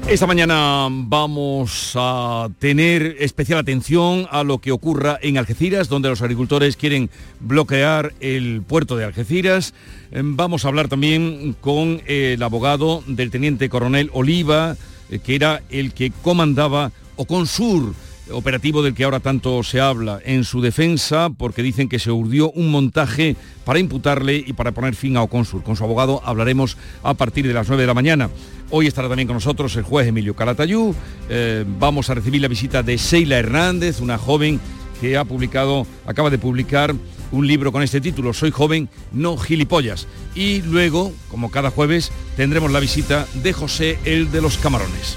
Esta 0.09 0.27
mañana 0.27 0.89
vamos 0.91 1.93
a 1.95 2.49
tener 2.59 3.17
especial 3.21 3.59
atención 3.59 4.27
a 4.31 4.43
lo 4.43 4.57
que 4.57 4.73
ocurra 4.73 5.19
en 5.21 5.37
Algeciras, 5.37 5.91
donde 5.91 6.09
los 6.09 6.23
agricultores 6.23 6.79
quieren 6.79 7.11
bloquear 7.41 8.15
el 8.21 8.63
puerto 8.63 8.97
de 8.97 9.05
Algeciras. 9.05 9.75
Em, 10.11 10.35
vamos 10.35 10.65
a 10.65 10.69
hablar 10.69 10.89
también 10.89 11.55
con 11.61 12.01
el 12.07 12.43
abogado 12.43 13.05
del 13.07 13.31
teniente 13.31 13.69
coronel 13.69 14.09
Oliva, 14.15 14.79
eh, 15.11 15.19
que 15.19 15.35
era 15.35 15.61
el 15.69 15.93
que 15.93 16.11
comandaba 16.23 16.91
Oconsur 17.17 17.93
operativo 18.33 18.83
del 18.83 18.95
que 18.95 19.05
ahora 19.05 19.21
tanto 19.21 19.63
se 19.63 19.81
habla 19.81 20.21
en 20.25 20.45
su 20.45 20.61
defensa, 20.61 21.31
porque 21.31 21.63
dicen 21.63 21.89
que 21.89 21.99
se 21.99 22.11
urdió 22.11 22.51
un 22.53 22.71
montaje 22.71 23.37
para 23.65 23.79
imputarle 23.79 24.43
y 24.47 24.53
para 24.53 24.73
poner 24.73 24.95
fin 24.95 25.17
a 25.17 25.23
Oconsur. 25.23 25.63
Con 25.63 25.77
su 25.77 25.85
abogado 25.85 26.23
hablaremos 26.25 26.77
a 27.03 27.15
partir 27.15 27.47
de 27.47 27.55
las 27.55 27.69
9 27.69 27.83
de 27.83 27.87
la 27.87 27.95
mañana. 27.95 28.31
Hoy 28.71 28.87
estará 28.87 29.09
también 29.09 29.29
con 29.29 29.35
nosotros 29.35 29.75
el 29.77 29.83
juez 29.83 30.07
Emilio 30.09 30.35
Calatayú. 30.35 30.95
Eh, 31.29 31.65
vamos 31.79 32.11
a 32.11 32.15
recibir 32.15 32.43
la 32.43 32.49
visita 32.49 32.83
de 32.83 32.97
Sheila 32.97 33.39
Hernández, 33.39 34.01
una 34.01 34.19
joven 34.19 34.61
que 35.01 35.17
ha 35.17 35.25
publicado, 35.25 35.87
acaba 36.07 36.31
de 36.31 36.39
publicar 36.39 36.95
un 37.31 37.47
libro 37.47 37.73
con 37.73 37.83
este 37.83 38.01
título, 38.01 38.33
Soy 38.33 38.51
joven, 38.51 38.89
no 39.13 39.37
gilipollas. 39.37 40.07
Y 40.35 40.63
luego, 40.63 41.13
como 41.31 41.51
cada 41.51 41.71
jueves, 41.71 42.11
tendremos 42.37 42.73
la 42.73 42.81
visita 42.81 43.27
de 43.35 43.53
José 43.53 43.99
el 44.05 44.31
de 44.31 44.41
los 44.41 44.59
Camarones. 44.59 45.17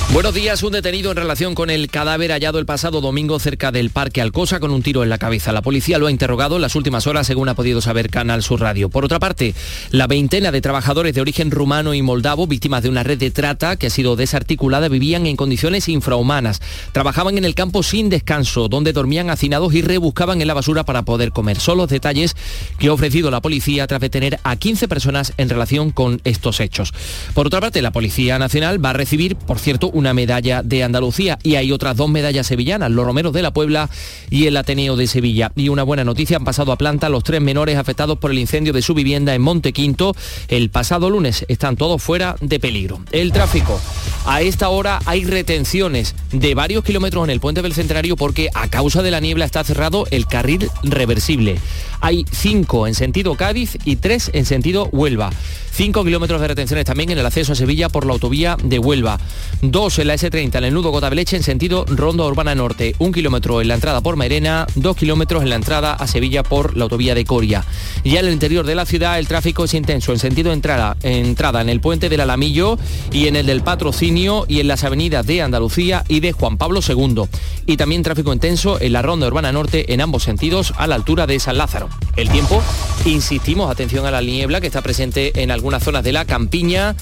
Buenos 0.13 0.33
días, 0.33 0.61
un 0.61 0.73
detenido 0.73 1.09
en 1.11 1.15
relación 1.15 1.55
con 1.55 1.69
el 1.69 1.87
cadáver 1.87 2.31
hallado 2.31 2.59
el 2.59 2.65
pasado 2.65 2.99
domingo 2.99 3.39
cerca 3.39 3.71
del 3.71 3.91
Parque 3.91 4.19
Alcosa 4.19 4.59
con 4.59 4.71
un 4.71 4.83
tiro 4.83 5.03
en 5.03 5.09
la 5.09 5.17
cabeza. 5.17 5.53
La 5.53 5.61
policía 5.61 5.99
lo 5.99 6.07
ha 6.07 6.11
interrogado 6.11 6.57
en 6.57 6.61
las 6.61 6.75
últimas 6.75 7.07
horas, 7.07 7.25
según 7.25 7.47
ha 7.47 7.53
podido 7.53 7.79
saber 7.79 8.09
Canal 8.09 8.43
Sur 8.43 8.59
Radio. 8.59 8.89
Por 8.89 9.05
otra 9.05 9.19
parte, 9.19 9.55
la 9.89 10.07
veintena 10.07 10.51
de 10.51 10.59
trabajadores 10.59 11.15
de 11.15 11.21
origen 11.21 11.49
rumano 11.49 11.93
y 11.93 12.01
moldavo, 12.01 12.45
víctimas 12.45 12.83
de 12.83 12.89
una 12.89 13.03
red 13.03 13.19
de 13.19 13.31
trata 13.31 13.77
que 13.77 13.87
ha 13.87 13.89
sido 13.89 14.17
desarticulada, 14.17 14.89
vivían 14.89 15.27
en 15.27 15.37
condiciones 15.37 15.87
infrahumanas. 15.87 16.59
Trabajaban 16.91 17.37
en 17.37 17.45
el 17.45 17.55
campo 17.55 17.81
sin 17.81 18.09
descanso, 18.09 18.67
donde 18.67 18.91
dormían 18.91 19.29
hacinados 19.29 19.73
y 19.73 19.81
rebuscaban 19.81 20.41
en 20.41 20.47
la 20.47 20.53
basura 20.53 20.83
para 20.83 21.03
poder 21.03 21.31
comer. 21.31 21.57
Son 21.57 21.77
los 21.77 21.87
detalles 21.89 22.35
que 22.79 22.89
ha 22.89 22.93
ofrecido 22.93 23.31
la 23.31 23.39
policía 23.39 23.87
tras 23.87 24.01
detener 24.01 24.41
a 24.43 24.57
15 24.57 24.89
personas 24.89 25.31
en 25.37 25.47
relación 25.47 25.91
con 25.91 26.19
estos 26.25 26.59
hechos. 26.59 26.93
Por 27.33 27.47
otra 27.47 27.61
parte, 27.61 27.81
la 27.81 27.91
Policía 27.91 28.37
Nacional 28.39 28.83
va 28.83 28.89
a 28.89 28.93
recibir, 28.93 29.37
por 29.37 29.57
cierto, 29.57 29.89
una 30.01 30.13
medalla 30.15 30.63
de 30.63 30.83
Andalucía 30.83 31.37
y 31.43 31.55
hay 31.55 31.71
otras 31.71 31.95
dos 31.95 32.09
medallas 32.09 32.47
sevillanas, 32.47 32.91
los 32.91 33.05
Romeros 33.05 33.33
de 33.33 33.43
la 33.43 33.51
Puebla 33.51 33.89
y 34.31 34.47
el 34.47 34.57
Ateneo 34.57 34.95
de 34.95 35.05
Sevilla. 35.07 35.51
Y 35.55 35.69
una 35.69 35.83
buena 35.83 36.03
noticia, 36.03 36.37
han 36.37 36.43
pasado 36.43 36.71
a 36.71 36.77
planta 36.77 37.07
los 37.07 37.23
tres 37.23 37.39
menores 37.39 37.77
afectados 37.77 38.17
por 38.17 38.31
el 38.31 38.39
incendio 38.39 38.73
de 38.73 38.81
su 38.81 38.95
vivienda 38.95 39.35
en 39.35 39.41
Montequinto. 39.43 40.15
El 40.47 40.71
pasado 40.71 41.09
lunes 41.09 41.45
están 41.47 41.77
todos 41.77 42.01
fuera 42.01 42.35
de 42.41 42.59
peligro. 42.59 42.99
El 43.11 43.31
tráfico. 43.31 43.79
A 44.25 44.41
esta 44.41 44.69
hora 44.69 44.99
hay 45.05 45.23
retenciones 45.23 46.15
de 46.31 46.55
varios 46.55 46.83
kilómetros 46.83 47.23
en 47.23 47.29
el 47.29 47.39
puente 47.39 47.61
del 47.61 47.73
Centenario 47.73 48.15
porque 48.15 48.49
a 48.55 48.67
causa 48.69 49.03
de 49.03 49.11
la 49.11 49.19
niebla 49.19 49.45
está 49.45 49.63
cerrado 49.63 50.07
el 50.09 50.25
carril 50.25 50.69
reversible. 50.83 51.59
Hay 52.01 52.25
cinco 52.31 52.87
en 52.87 52.95
sentido 52.95 53.35
Cádiz 53.35 53.77
y 53.85 53.95
tres 53.95 54.31
en 54.33 54.45
sentido 54.45 54.89
Huelva. 54.91 55.29
5 55.73 56.03
kilómetros 56.03 56.41
de 56.41 56.49
retenciones 56.49 56.85
también 56.85 57.11
en 57.11 57.17
el 57.17 57.25
acceso 57.25 57.53
a 57.53 57.55
Sevilla 57.55 57.87
por 57.87 58.05
la 58.05 58.11
autovía 58.11 58.57
de 58.61 58.77
Huelva. 58.77 59.17
2 59.61 59.99
en 59.99 60.07
la 60.07 60.15
S30 60.15 60.57
en 60.57 60.63
el 60.65 60.73
nudo 60.73 60.91
Gotabeleche 60.91 61.37
en 61.37 61.43
sentido 61.43 61.85
Ronda 61.87 62.25
Urbana 62.25 62.53
Norte. 62.55 62.93
1 62.99 63.13
kilómetro 63.13 63.61
en 63.61 63.69
la 63.69 63.75
entrada 63.75 64.01
por 64.01 64.17
Mairena. 64.17 64.67
2 64.75 64.97
kilómetros 64.97 65.43
en 65.43 65.49
la 65.49 65.55
entrada 65.55 65.93
a 65.93 66.07
Sevilla 66.07 66.43
por 66.43 66.75
la 66.75 66.83
autovía 66.83 67.15
de 67.15 67.23
Coria. 67.23 67.63
Ya 68.03 68.19
en 68.19 68.25
el 68.25 68.33
interior 68.33 68.65
de 68.65 68.75
la 68.75 68.85
ciudad 68.85 69.17
el 69.17 69.29
tráfico 69.29 69.63
es 69.63 69.73
intenso 69.73 70.11
en 70.11 70.19
sentido 70.19 70.51
entrada, 70.51 70.97
entrada 71.03 71.61
en 71.61 71.69
el 71.69 71.79
puente 71.79 72.09
del 72.09 72.19
Alamillo 72.19 72.77
y 73.11 73.27
en 73.27 73.37
el 73.37 73.45
del 73.45 73.61
Patrocinio 73.61 74.45
y 74.49 74.59
en 74.59 74.67
las 74.67 74.83
avenidas 74.83 75.25
de 75.25 75.41
Andalucía 75.41 76.03
y 76.09 76.19
de 76.19 76.33
Juan 76.33 76.57
Pablo 76.57 76.81
II. 76.85 77.23
Y 77.65 77.77
también 77.77 78.03
tráfico 78.03 78.33
intenso 78.33 78.79
en 78.81 78.91
la 78.91 79.01
Ronda 79.01 79.27
Urbana 79.27 79.53
Norte 79.53 79.93
en 79.93 80.01
ambos 80.01 80.23
sentidos 80.23 80.73
a 80.77 80.87
la 80.87 80.95
altura 80.95 81.27
de 81.27 81.39
San 81.39 81.57
Lázaro. 81.57 81.90
El 82.15 82.29
tiempo, 82.29 82.61
insistimos, 83.05 83.71
atención 83.71 84.05
a 84.05 84.11
la 84.11 84.21
niebla 84.21 84.59
que 84.59 84.67
está 84.67 84.81
presente 84.81 85.41
en 85.41 85.49
algunas 85.49 85.81
zonas 85.81 86.03
de 86.03 86.11
la 86.11 86.25
campiña. 86.25 86.95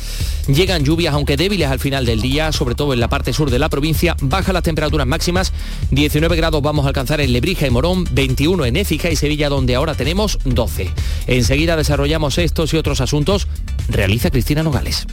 Llegan 0.47 0.85
lluvias, 0.85 1.13
aunque 1.13 1.35
débiles 1.35 1.69
al 1.69 1.79
final 1.79 2.05
del 2.05 2.21
día, 2.21 2.51
sobre 2.51 2.75
todo 2.75 2.93
en 2.93 2.99
la 2.99 3.07
parte 3.07 3.33
sur 3.33 3.49
de 3.49 3.57
la 3.57 3.69
provincia. 3.69 4.15
Bajan 4.21 4.53
las 4.53 4.63
temperaturas 4.63 5.07
máximas. 5.07 5.51
19 5.91 6.35
grados 6.35 6.61
vamos 6.61 6.85
a 6.85 6.89
alcanzar 6.89 7.21
en 7.21 7.33
Lebrija 7.33 7.65
y 7.65 7.71
Morón, 7.71 8.05
21 8.11 8.65
en 8.65 8.77
Écija 8.77 9.09
y 9.09 9.15
Sevilla, 9.15 9.49
donde 9.49 9.75
ahora 9.75 9.95
tenemos 9.95 10.37
12. 10.45 10.91
Enseguida 11.27 11.75
desarrollamos 11.75 12.37
estos 12.37 12.73
y 12.73 12.77
otros 12.77 13.01
asuntos. 13.01 13.47
Realiza 13.89 14.29
Cristina 14.29 14.61
Nogales. 14.61 15.07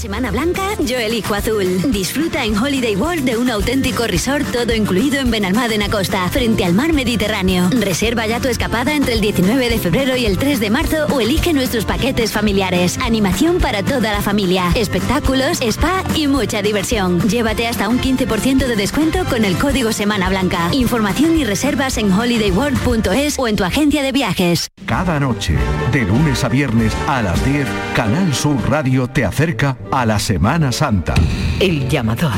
Semana 0.00 0.30
Blanca, 0.30 0.62
yo 0.78 0.96
elijo 0.96 1.34
azul. 1.34 1.92
Disfruta 1.92 2.42
en 2.42 2.56
Holiday 2.56 2.96
World 2.96 3.26
de 3.26 3.36
un 3.36 3.50
auténtico 3.50 4.06
resort 4.06 4.50
todo 4.50 4.72
incluido 4.74 5.20
en 5.20 5.30
Benalmádena 5.30 5.90
Costa, 5.90 6.26
frente 6.30 6.64
al 6.64 6.72
mar 6.72 6.94
Mediterráneo. 6.94 7.68
Reserva 7.68 8.26
ya 8.26 8.40
tu 8.40 8.48
escapada 8.48 8.94
entre 8.94 9.12
el 9.12 9.20
19 9.20 9.68
de 9.68 9.78
febrero 9.78 10.16
y 10.16 10.24
el 10.24 10.38
3 10.38 10.58
de 10.58 10.70
marzo 10.70 11.04
o 11.12 11.20
elige 11.20 11.52
nuestros 11.52 11.84
paquetes 11.84 12.32
familiares. 12.32 12.96
Animación 13.02 13.58
para 13.58 13.82
toda 13.82 14.10
la 14.10 14.22
familia, 14.22 14.72
espectáculos, 14.74 15.60
spa 15.60 16.02
y 16.14 16.28
mucha 16.28 16.62
diversión. 16.62 17.20
Llévate 17.28 17.68
hasta 17.68 17.90
un 17.90 18.00
15% 18.00 18.56
de 18.56 18.76
descuento 18.76 19.26
con 19.26 19.44
el 19.44 19.58
código 19.58 19.92
Semana 19.92 20.30
Blanca. 20.30 20.70
Información 20.72 21.38
y 21.38 21.44
reservas 21.44 21.98
en 21.98 22.10
holidayworld.es 22.10 23.38
o 23.38 23.48
en 23.48 23.56
tu 23.56 23.64
agencia 23.64 24.02
de 24.02 24.12
viajes. 24.12 24.68
Cada 24.86 25.20
noche, 25.20 25.56
de 25.92 26.00
lunes 26.04 26.42
a 26.42 26.48
viernes 26.48 26.96
a 27.06 27.20
las 27.20 27.44
10, 27.44 27.66
Canal 27.94 28.34
Sur 28.34 28.56
Radio 28.70 29.06
te 29.06 29.26
acerca 29.26 29.76
a 29.92 30.06
la 30.06 30.18
Semana 30.18 30.70
Santa. 30.70 31.14
El 31.58 31.88
llamador. 31.88 32.32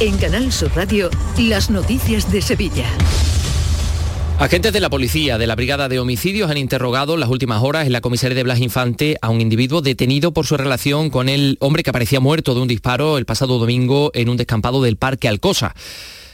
En 0.00 0.16
Canal 0.18 0.52
Sur 0.52 0.70
Radio, 0.76 1.10
las 1.38 1.70
noticias 1.70 2.30
de 2.30 2.40
Sevilla. 2.40 2.86
Agentes 4.38 4.72
de 4.72 4.78
la 4.78 4.88
policía 4.88 5.36
de 5.36 5.48
la 5.48 5.56
Brigada 5.56 5.88
de 5.88 5.98
Homicidios 5.98 6.48
han 6.48 6.58
interrogado 6.58 7.14
en 7.14 7.20
las 7.20 7.28
últimas 7.28 7.60
horas 7.60 7.86
en 7.86 7.92
la 7.92 8.00
comisaría 8.00 8.36
de 8.36 8.44
Blas 8.44 8.60
Infante 8.60 9.18
a 9.20 9.30
un 9.30 9.40
individuo 9.40 9.80
detenido 9.80 10.32
por 10.32 10.46
su 10.46 10.56
relación 10.56 11.10
con 11.10 11.28
el 11.28 11.56
hombre 11.58 11.82
que 11.82 11.90
aparecía 11.90 12.20
muerto 12.20 12.54
de 12.54 12.60
un 12.60 12.68
disparo 12.68 13.18
el 13.18 13.26
pasado 13.26 13.58
domingo 13.58 14.12
en 14.14 14.28
un 14.28 14.36
descampado 14.36 14.80
del 14.80 14.96
Parque 14.96 15.26
Alcosa 15.26 15.74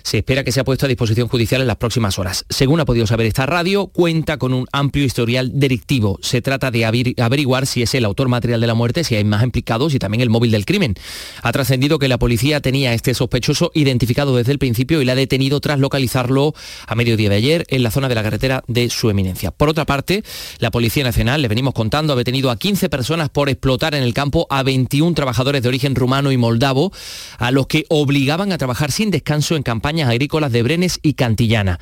se 0.04 0.18
espera 0.18 0.44
que 0.44 0.52
sea 0.52 0.64
puesto 0.64 0.84
a 0.84 0.88
disposición 0.88 1.28
judicial 1.28 1.62
en 1.62 1.66
las 1.66 1.78
próximas 1.78 2.18
horas. 2.18 2.44
Según 2.50 2.78
ha 2.78 2.84
podido 2.84 3.06
saber 3.06 3.26
esta 3.26 3.46
radio, 3.46 3.86
cuenta 3.86 4.36
con 4.36 4.52
un 4.52 4.66
amplio 4.70 5.04
historial 5.04 5.50
delictivo. 5.54 6.18
Se 6.20 6.42
trata 6.42 6.70
de 6.70 6.84
averiguar 6.84 7.66
si 7.66 7.82
es 7.82 7.94
el 7.94 8.04
autor 8.04 8.28
material 8.28 8.60
de 8.60 8.66
la 8.66 8.74
muerte, 8.74 9.02
si 9.02 9.16
hay 9.16 9.24
más 9.24 9.42
implicados 9.42 9.94
y 9.94 9.98
también 9.98 10.20
el 10.20 10.28
móvil 10.28 10.50
del 10.50 10.66
crimen. 10.66 10.94
Ha 11.42 11.50
trascendido 11.52 11.98
que 11.98 12.08
la 12.08 12.18
policía 12.18 12.60
tenía 12.60 12.90
a 12.90 12.94
este 12.94 13.14
sospechoso 13.14 13.70
identificado 13.74 14.36
desde 14.36 14.52
el 14.52 14.58
principio 14.58 15.00
y 15.00 15.06
le 15.06 15.12
ha 15.12 15.14
detenido 15.14 15.58
tras 15.60 15.78
localizarlo 15.78 16.54
a 16.86 16.94
mediodía 16.94 17.30
de 17.30 17.36
ayer 17.36 17.64
en 17.68 17.82
la 17.82 17.90
zona 17.90 18.10
de 18.10 18.14
la 18.14 18.22
carretera 18.22 18.62
de 18.68 18.90
su 18.90 19.08
eminencia. 19.08 19.52
Por 19.52 19.70
otra 19.70 19.86
parte, 19.86 20.22
la 20.58 20.70
Policía 20.70 21.02
Nacional, 21.02 21.40
le 21.40 21.48
venimos 21.48 21.72
contando, 21.72 22.12
ha 22.12 22.16
detenido 22.16 22.50
a 22.50 22.58
15 22.58 22.90
personas 22.90 23.30
por 23.30 23.48
explotar 23.48 23.94
en 23.94 24.02
el 24.02 24.12
campo 24.12 24.46
a 24.50 24.62
21 24.62 25.14
trabajadores 25.14 25.62
de 25.62 25.68
origen 25.68 25.94
rumano 25.94 26.30
y 26.30 26.36
moldavo, 26.36 26.92
a 27.38 27.50
los 27.50 27.68
que 27.68 27.86
obligaban 27.88 28.52
a 28.52 28.58
trabajar 28.58 28.92
sin 28.92 29.10
descanso 29.10 29.56
en 29.56 29.62
campaña 29.62 29.93
agrícolas 30.02 30.50
de 30.50 30.62
Brenes 30.62 30.98
y 31.02 31.14
Cantillana. 31.14 31.78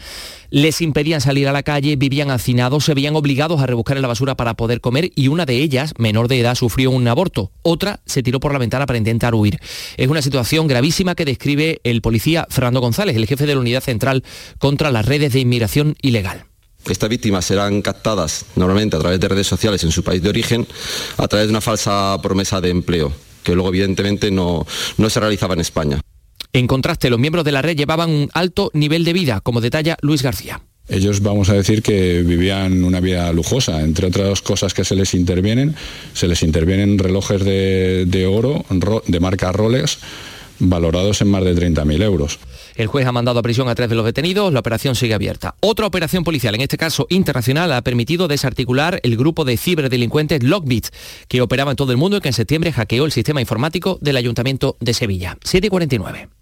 Les 0.50 0.82
impedían 0.82 1.22
salir 1.22 1.48
a 1.48 1.52
la 1.52 1.62
calle, 1.62 1.96
vivían 1.96 2.30
hacinados, 2.30 2.84
se 2.84 2.92
veían 2.92 3.16
obligados 3.16 3.62
a 3.62 3.66
rebuscar 3.66 3.96
en 3.96 4.02
la 4.02 4.08
basura 4.08 4.36
para 4.36 4.54
poder 4.54 4.82
comer 4.82 5.10
y 5.14 5.28
una 5.28 5.46
de 5.46 5.56
ellas, 5.56 5.94
menor 5.96 6.28
de 6.28 6.40
edad, 6.40 6.54
sufrió 6.54 6.90
un 6.90 7.08
aborto. 7.08 7.50
Otra 7.62 8.00
se 8.04 8.22
tiró 8.22 8.38
por 8.38 8.52
la 8.52 8.58
ventana 8.58 8.84
para 8.84 8.98
intentar 8.98 9.34
huir. 9.34 9.58
Es 9.96 10.08
una 10.08 10.20
situación 10.20 10.66
gravísima 10.66 11.14
que 11.14 11.24
describe 11.24 11.80
el 11.84 12.02
policía 12.02 12.46
Fernando 12.50 12.80
González, 12.80 13.16
el 13.16 13.26
jefe 13.26 13.46
de 13.46 13.54
la 13.54 13.60
Unidad 13.60 13.82
Central 13.82 14.24
contra 14.58 14.90
las 14.90 15.06
redes 15.06 15.32
de 15.32 15.40
inmigración 15.40 15.96
ilegal. 16.02 16.44
Estas 16.88 17.08
víctimas 17.08 17.44
serán 17.44 17.80
captadas 17.80 18.44
normalmente 18.56 18.96
a 18.96 18.98
través 18.98 19.20
de 19.20 19.28
redes 19.28 19.46
sociales 19.46 19.84
en 19.84 19.92
su 19.92 20.02
país 20.02 20.20
de 20.20 20.28
origen 20.28 20.66
a 21.16 21.28
través 21.28 21.46
de 21.46 21.52
una 21.52 21.60
falsa 21.60 22.18
promesa 22.22 22.60
de 22.60 22.70
empleo, 22.70 23.12
que 23.44 23.54
luego 23.54 23.68
evidentemente 23.68 24.30
no, 24.30 24.66
no 24.96 25.10
se 25.10 25.20
realizaba 25.20 25.54
en 25.54 25.60
España. 25.60 26.00
En 26.54 26.66
contraste, 26.66 27.08
los 27.08 27.18
miembros 27.18 27.46
de 27.46 27.52
la 27.52 27.62
red 27.62 27.76
llevaban 27.76 28.10
un 28.10 28.28
alto 28.34 28.70
nivel 28.74 29.04
de 29.04 29.14
vida, 29.14 29.40
como 29.40 29.62
detalla 29.62 29.96
Luis 30.02 30.22
García. 30.22 30.60
Ellos 30.86 31.22
vamos 31.22 31.48
a 31.48 31.54
decir 31.54 31.82
que 31.82 32.22
vivían 32.22 32.84
una 32.84 33.00
vida 33.00 33.32
lujosa, 33.32 33.80
entre 33.80 34.08
otras 34.08 34.42
cosas 34.42 34.74
que 34.74 34.84
se 34.84 34.94
les 34.94 35.14
intervienen, 35.14 35.74
se 36.12 36.28
les 36.28 36.42
intervienen 36.42 36.98
relojes 36.98 37.42
de, 37.42 38.04
de 38.06 38.26
oro 38.26 38.66
de 39.06 39.20
marca 39.20 39.50
Rolex 39.52 39.98
valorados 40.58 41.22
en 41.22 41.28
más 41.28 41.42
de 41.42 41.54
30.000 41.54 42.02
euros. 42.02 42.38
El 42.76 42.86
juez 42.86 43.06
ha 43.06 43.12
mandado 43.12 43.40
a 43.40 43.42
prisión 43.42 43.68
a 43.68 43.74
tres 43.74 43.88
de 43.88 43.96
los 43.96 44.04
detenidos, 44.04 44.52
la 44.52 44.60
operación 44.60 44.94
sigue 44.94 45.14
abierta. 45.14 45.54
Otra 45.60 45.86
operación 45.86 46.24
policial, 46.24 46.54
en 46.54 46.60
este 46.60 46.76
caso 46.76 47.06
internacional, 47.08 47.72
ha 47.72 47.82
permitido 47.82 48.28
desarticular 48.28 49.00
el 49.02 49.16
grupo 49.16 49.44
de 49.44 49.56
ciberdelincuentes 49.56 50.42
Lockbit, 50.42 50.88
que 51.28 51.40
operaba 51.40 51.70
en 51.70 51.76
todo 51.76 51.92
el 51.92 51.98
mundo 51.98 52.18
y 52.18 52.20
que 52.20 52.28
en 52.28 52.34
septiembre 52.34 52.72
hackeó 52.72 53.04
el 53.04 53.12
sistema 53.12 53.40
informático 53.40 53.98
del 54.00 54.16
Ayuntamiento 54.16 54.76
de 54.80 54.94
Sevilla. 54.94 55.38
749. 55.42 56.41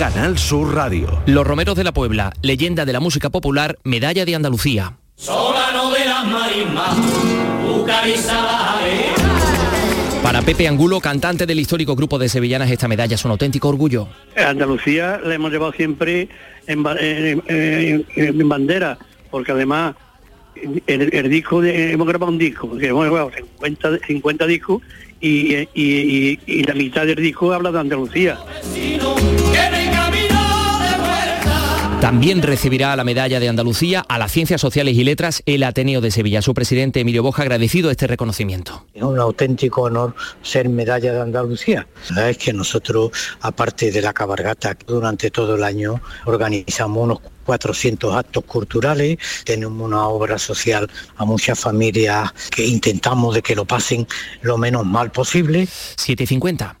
Canal 0.00 0.38
Sur 0.38 0.74
Radio. 0.74 1.20
Los 1.26 1.46
Romeros 1.46 1.76
de 1.76 1.84
la 1.84 1.92
Puebla, 1.92 2.32
leyenda 2.40 2.86
de 2.86 2.94
la 2.94 3.00
música 3.00 3.28
popular, 3.28 3.76
medalla 3.84 4.24
de 4.24 4.34
Andalucía. 4.34 4.96
Para 10.22 10.40
Pepe 10.42 10.68
Angulo, 10.68 11.00
cantante 11.00 11.44
del 11.44 11.60
histórico 11.60 11.96
grupo 11.96 12.18
de 12.18 12.30
sevillanas, 12.30 12.70
esta 12.70 12.88
medalla 12.88 13.14
es 13.14 13.24
un 13.26 13.32
auténtico 13.32 13.68
orgullo. 13.68 14.08
Andalucía 14.36 15.20
la 15.22 15.34
hemos 15.34 15.50
llevado 15.50 15.72
siempre 15.72 16.28
en, 16.66 16.82
en- 16.98 17.42
en- 17.48 18.06
en 18.16 18.48
bandera, 18.48 18.96
porque 19.30 19.52
además 19.52 19.96
el, 20.86 21.10
el 21.14 21.28
disco, 21.28 21.60
de- 21.60 21.92
hemos 21.92 22.06
grabado 22.06 22.32
un 22.32 22.38
disco, 22.38 22.76
que 22.78 22.86
hemos 22.88 23.04
grabado 23.04 23.30
50, 23.36 23.98
50 24.06 24.46
discos 24.46 24.82
y, 25.20 25.54
y- 25.74 26.38
y- 26.46 26.62
la 26.64 26.74
mitad 26.74 27.06
del 27.06 27.16
disco 27.16 27.52
habla 27.52 27.70
de 27.70 27.80
Andalucía. 27.80 28.38
También 32.00 32.40
recibirá 32.40 32.96
la 32.96 33.04
medalla 33.04 33.38
de 33.40 33.48
Andalucía 33.50 34.02
a 34.08 34.18
las 34.18 34.32
Ciencias 34.32 34.62
Sociales 34.62 34.96
y 34.96 35.04
Letras 35.04 35.42
el 35.44 35.62
Ateneo 35.62 36.00
de 36.00 36.10
Sevilla. 36.10 36.40
Su 36.40 36.54
presidente 36.54 37.00
Emilio 37.00 37.22
Boja 37.22 37.42
ha 37.42 37.44
agradecido 37.44 37.90
este 37.90 38.06
reconocimiento. 38.06 38.86
Es 38.94 39.02
un 39.02 39.18
auténtico 39.18 39.82
honor 39.82 40.14
ser 40.40 40.70
medalla 40.70 41.12
de 41.12 41.20
Andalucía. 41.20 41.86
La 42.08 42.16
verdad 42.16 42.30
es 42.30 42.38
que 42.38 42.54
nosotros, 42.54 43.10
aparte 43.42 43.92
de 43.92 44.00
la 44.00 44.14
cabargata, 44.14 44.78
durante 44.86 45.30
todo 45.30 45.56
el 45.56 45.62
año 45.62 46.00
organizamos 46.24 47.04
unos 47.04 47.18
400 47.44 48.16
actos 48.16 48.44
culturales, 48.44 49.18
tenemos 49.44 49.86
una 49.86 50.08
obra 50.08 50.38
social 50.38 50.90
a 51.18 51.26
muchas 51.26 51.60
familias 51.60 52.32
que 52.50 52.64
intentamos 52.64 53.34
de 53.34 53.42
que 53.42 53.54
lo 53.54 53.66
pasen 53.66 54.06
lo 54.40 54.56
menos 54.56 54.86
mal 54.86 55.12
posible. 55.12 55.66
750. 55.66 56.80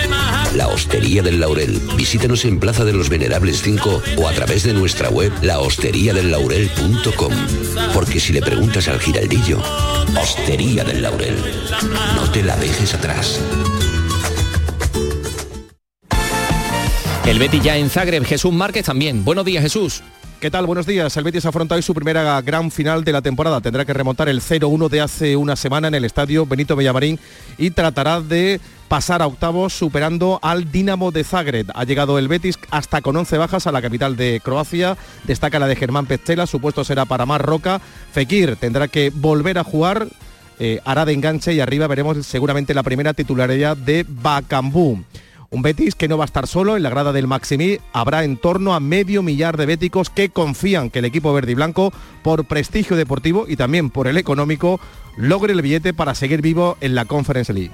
La 0.55 0.67
Hostería 0.67 1.21
del 1.23 1.39
Laurel. 1.39 1.79
Visítanos 1.95 2.43
en 2.43 2.59
Plaza 2.59 2.83
de 2.83 2.91
los 2.91 3.07
Venerables 3.09 3.61
5 3.61 4.01
o 4.17 4.27
a 4.27 4.33
través 4.33 4.63
de 4.63 4.73
nuestra 4.73 5.09
web 5.09 5.31
lahosteriadellaurel.com. 5.41 7.33
Porque 7.93 8.19
si 8.19 8.33
le 8.33 8.41
preguntas 8.41 8.89
al 8.89 8.99
giraldillo, 8.99 9.59
Hostería 10.21 10.83
del 10.83 11.01
Laurel, 11.01 11.37
no 12.15 12.29
te 12.31 12.43
la 12.43 12.57
dejes 12.57 12.93
atrás. 12.93 13.39
El 17.25 17.39
Betis 17.39 17.63
ya 17.63 17.77
en 17.77 17.89
Zagreb, 17.89 18.25
Jesús 18.25 18.51
Márquez 18.51 18.85
también. 18.85 19.23
Buenos 19.23 19.45
días, 19.45 19.63
Jesús. 19.63 20.03
¿Qué 20.41 20.51
tal? 20.51 20.65
Buenos 20.65 20.85
días. 20.85 21.15
El 21.15 21.23
Betis 21.23 21.45
afronta 21.45 21.75
hoy 21.75 21.81
su 21.81 21.93
primera 21.93 22.41
gran 22.41 22.71
final 22.71 23.05
de 23.05 23.13
la 23.13 23.21
temporada. 23.21 23.61
Tendrá 23.61 23.85
que 23.85 23.93
remontar 23.93 24.27
el 24.27 24.41
0-1 24.41 24.89
de 24.89 24.99
hace 24.99 25.35
una 25.35 25.55
semana 25.55 25.87
en 25.87 25.95
el 25.95 26.03
estadio 26.03 26.45
Benito 26.45 26.75
Villamarín 26.75 27.19
y 27.57 27.69
tratará 27.69 28.19
de 28.19 28.59
pasar 28.91 29.21
a 29.21 29.27
octavos 29.27 29.71
superando 29.71 30.37
al 30.41 30.69
Dinamo 30.69 31.11
de 31.11 31.23
Zagreb. 31.23 31.67
Ha 31.75 31.85
llegado 31.85 32.19
el 32.19 32.27
Betis 32.27 32.59
hasta 32.71 32.99
con 32.99 33.15
11 33.15 33.37
bajas 33.37 33.65
a 33.65 33.71
la 33.71 33.81
capital 33.81 34.17
de 34.17 34.41
Croacia. 34.43 34.97
Destaca 35.23 35.59
la 35.59 35.67
de 35.67 35.77
Germán 35.77 36.07
Pestela, 36.07 36.45
su 36.45 36.59
puesto 36.59 36.83
será 36.83 37.05
para 37.05 37.25
Mar 37.25 37.41
Roca. 37.41 37.79
Fekir 38.11 38.57
tendrá 38.57 38.89
que 38.89 39.09
volver 39.15 39.59
a 39.59 39.63
jugar. 39.63 40.09
eh, 40.59 40.81
hará 40.83 41.05
de 41.05 41.13
enganche 41.13 41.53
y 41.53 41.61
arriba 41.61 41.87
veremos 41.87 42.17
seguramente 42.25 42.73
la 42.73 42.83
primera 42.83 43.13
titularidad 43.13 43.77
de 43.77 44.05
Bacambú. 44.05 45.01
Un 45.49 45.61
Betis 45.61 45.95
que 45.95 46.09
no 46.09 46.17
va 46.17 46.25
a 46.25 46.31
estar 46.31 46.45
solo 46.45 46.75
en 46.75 46.83
la 46.83 46.89
grada 46.89 47.13
del 47.13 47.27
Maximí. 47.27 47.77
Habrá 47.93 48.25
en 48.25 48.35
torno 48.35 48.73
a 48.73 48.81
medio 48.81 49.23
millar 49.23 49.55
de 49.55 49.67
béticos 49.67 50.09
que 50.09 50.31
confían 50.31 50.89
que 50.89 50.99
el 50.99 51.05
equipo 51.05 51.31
verde 51.31 51.53
y 51.53 51.55
blanco, 51.55 51.93
por 52.23 52.43
prestigio 52.43 52.97
deportivo 52.97 53.45
y 53.47 53.55
también 53.55 53.89
por 53.89 54.09
el 54.09 54.17
económico, 54.17 54.81
logre 55.15 55.53
el 55.53 55.61
billete 55.61 55.93
para 55.93 56.13
seguir 56.13 56.41
vivo 56.41 56.75
en 56.81 56.93
la 56.93 57.05
Conference 57.05 57.53
League. 57.53 57.71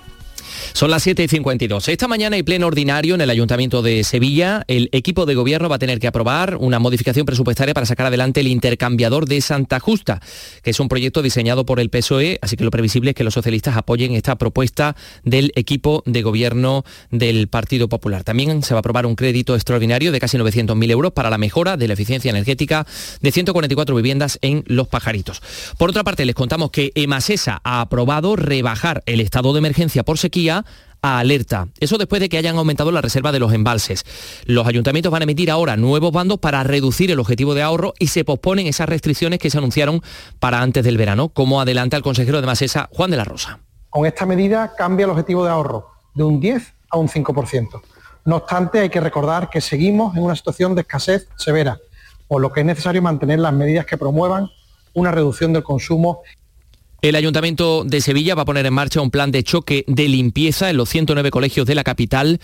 Son 0.73 0.91
las 0.91 1.03
7 1.03 1.23
y 1.23 1.27
52. 1.27 1.87
Esta 1.87 2.07
mañana 2.07 2.35
hay 2.35 2.43
pleno 2.43 2.67
ordinario 2.67 3.15
en 3.15 3.21
el 3.21 3.29
Ayuntamiento 3.29 3.81
de 3.81 4.03
Sevilla. 4.03 4.63
El 4.67 4.89
equipo 4.91 5.25
de 5.25 5.35
gobierno 5.35 5.69
va 5.69 5.77
a 5.77 5.79
tener 5.79 5.99
que 5.99 6.07
aprobar 6.07 6.57
una 6.57 6.79
modificación 6.79 7.25
presupuestaria 7.25 7.73
para 7.73 7.85
sacar 7.85 8.07
adelante 8.07 8.41
el 8.41 8.47
intercambiador 8.47 9.27
de 9.27 9.41
Santa 9.41 9.79
Justa, 9.79 10.21
que 10.63 10.71
es 10.71 10.79
un 10.79 10.87
proyecto 10.87 11.21
diseñado 11.21 11.65
por 11.65 11.79
el 11.79 11.89
PSOE, 11.89 12.39
así 12.41 12.55
que 12.55 12.63
lo 12.63 12.71
previsible 12.71 13.11
es 13.11 13.15
que 13.15 13.23
los 13.23 13.33
socialistas 13.33 13.77
apoyen 13.77 14.13
esta 14.13 14.37
propuesta 14.37 14.95
del 15.23 15.51
equipo 15.55 16.03
de 16.05 16.21
gobierno 16.21 16.83
del 17.11 17.47
Partido 17.47 17.89
Popular. 17.89 18.23
También 18.23 18.63
se 18.63 18.73
va 18.73 18.79
a 18.79 18.81
aprobar 18.81 19.05
un 19.05 19.15
crédito 19.15 19.55
extraordinario 19.55 20.11
de 20.11 20.19
casi 20.19 20.37
900.000 20.37 20.91
euros 20.91 21.11
para 21.13 21.29
la 21.29 21.37
mejora 21.37 21.77
de 21.77 21.87
la 21.87 21.93
eficiencia 21.93 22.29
energética 22.29 22.85
de 23.21 23.31
144 23.31 23.95
viviendas 23.95 24.39
en 24.41 24.63
Los 24.67 24.87
Pajaritos. 24.87 25.41
Por 25.77 25.89
otra 25.89 26.03
parte, 26.03 26.25
les 26.25 26.35
contamos 26.35 26.71
que 26.71 26.91
Emasesa 26.95 27.61
ha 27.63 27.81
aprobado 27.81 28.35
rebajar 28.35 29.03
el 29.05 29.21
estado 29.21 29.53
de 29.53 29.59
emergencia 29.59 30.03
por 30.03 30.17
sequía 30.17 30.46
a 30.49 30.65
alerta. 31.01 31.67
Eso 31.79 31.97
después 31.97 32.19
de 32.19 32.29
que 32.29 32.37
hayan 32.37 32.57
aumentado 32.57 32.91
la 32.91 33.01
reserva 33.01 33.31
de 33.31 33.39
los 33.39 33.53
embalses. 33.53 34.03
Los 34.45 34.67
ayuntamientos 34.67 35.11
van 35.11 35.21
a 35.21 35.23
emitir 35.23 35.51
ahora 35.51 35.77
nuevos 35.77 36.11
bandos 36.11 36.39
para 36.39 36.63
reducir 36.63 37.11
el 37.11 37.19
objetivo 37.19 37.53
de 37.53 37.61
ahorro 37.61 37.93
y 37.99 38.07
se 38.07 38.25
posponen 38.25 38.67
esas 38.67 38.89
restricciones 38.89 39.39
que 39.39 39.49
se 39.49 39.57
anunciaron 39.57 40.01
para 40.39 40.61
antes 40.61 40.83
del 40.83 40.97
verano, 40.97 41.29
como 41.29 41.61
adelanta 41.61 41.97
el 41.97 42.03
consejero 42.03 42.41
de 42.41 42.47
Masesa, 42.47 42.89
Juan 42.91 43.11
de 43.11 43.17
la 43.17 43.23
Rosa. 43.23 43.59
Con 43.89 44.05
esta 44.05 44.25
medida 44.25 44.73
cambia 44.77 45.05
el 45.05 45.11
objetivo 45.11 45.43
de 45.43 45.51
ahorro 45.51 45.87
de 46.13 46.23
un 46.23 46.39
10 46.39 46.73
a 46.89 46.97
un 46.97 47.07
5%. 47.07 47.81
No 48.25 48.35
obstante, 48.37 48.79
hay 48.79 48.89
que 48.89 48.99
recordar 48.99 49.49
que 49.49 49.61
seguimos 49.61 50.15
en 50.17 50.23
una 50.23 50.35
situación 50.35 50.75
de 50.75 50.81
escasez 50.81 51.29
severa, 51.37 51.79
por 52.27 52.41
lo 52.41 52.51
que 52.51 52.59
es 52.59 52.65
necesario 52.65 53.01
mantener 53.01 53.39
las 53.39 53.53
medidas 53.53 53.85
que 53.85 53.97
promuevan 53.97 54.49
una 54.93 55.11
reducción 55.11 55.53
del 55.53 55.63
consumo 55.63 56.23
El 57.03 57.15
Ayuntamiento 57.15 57.83
de 57.85 58.01
Sevilla 58.01 58.33
va 58.33 58.41
a 58.41 58.45
poner 58.45 58.65
en 58.65 58.73
marcha 58.73 59.01
un 59.01 59.11
plan 59.11 59.29
de 59.29 59.43
choque 59.43 59.85
de 59.87 60.07
limpieza 60.07 60.71
en 60.71 60.77
los 60.77 60.89
109 60.89 61.29
colegios 61.29 61.67
de 61.67 61.75
la 61.75 61.83
capital. 61.83 62.39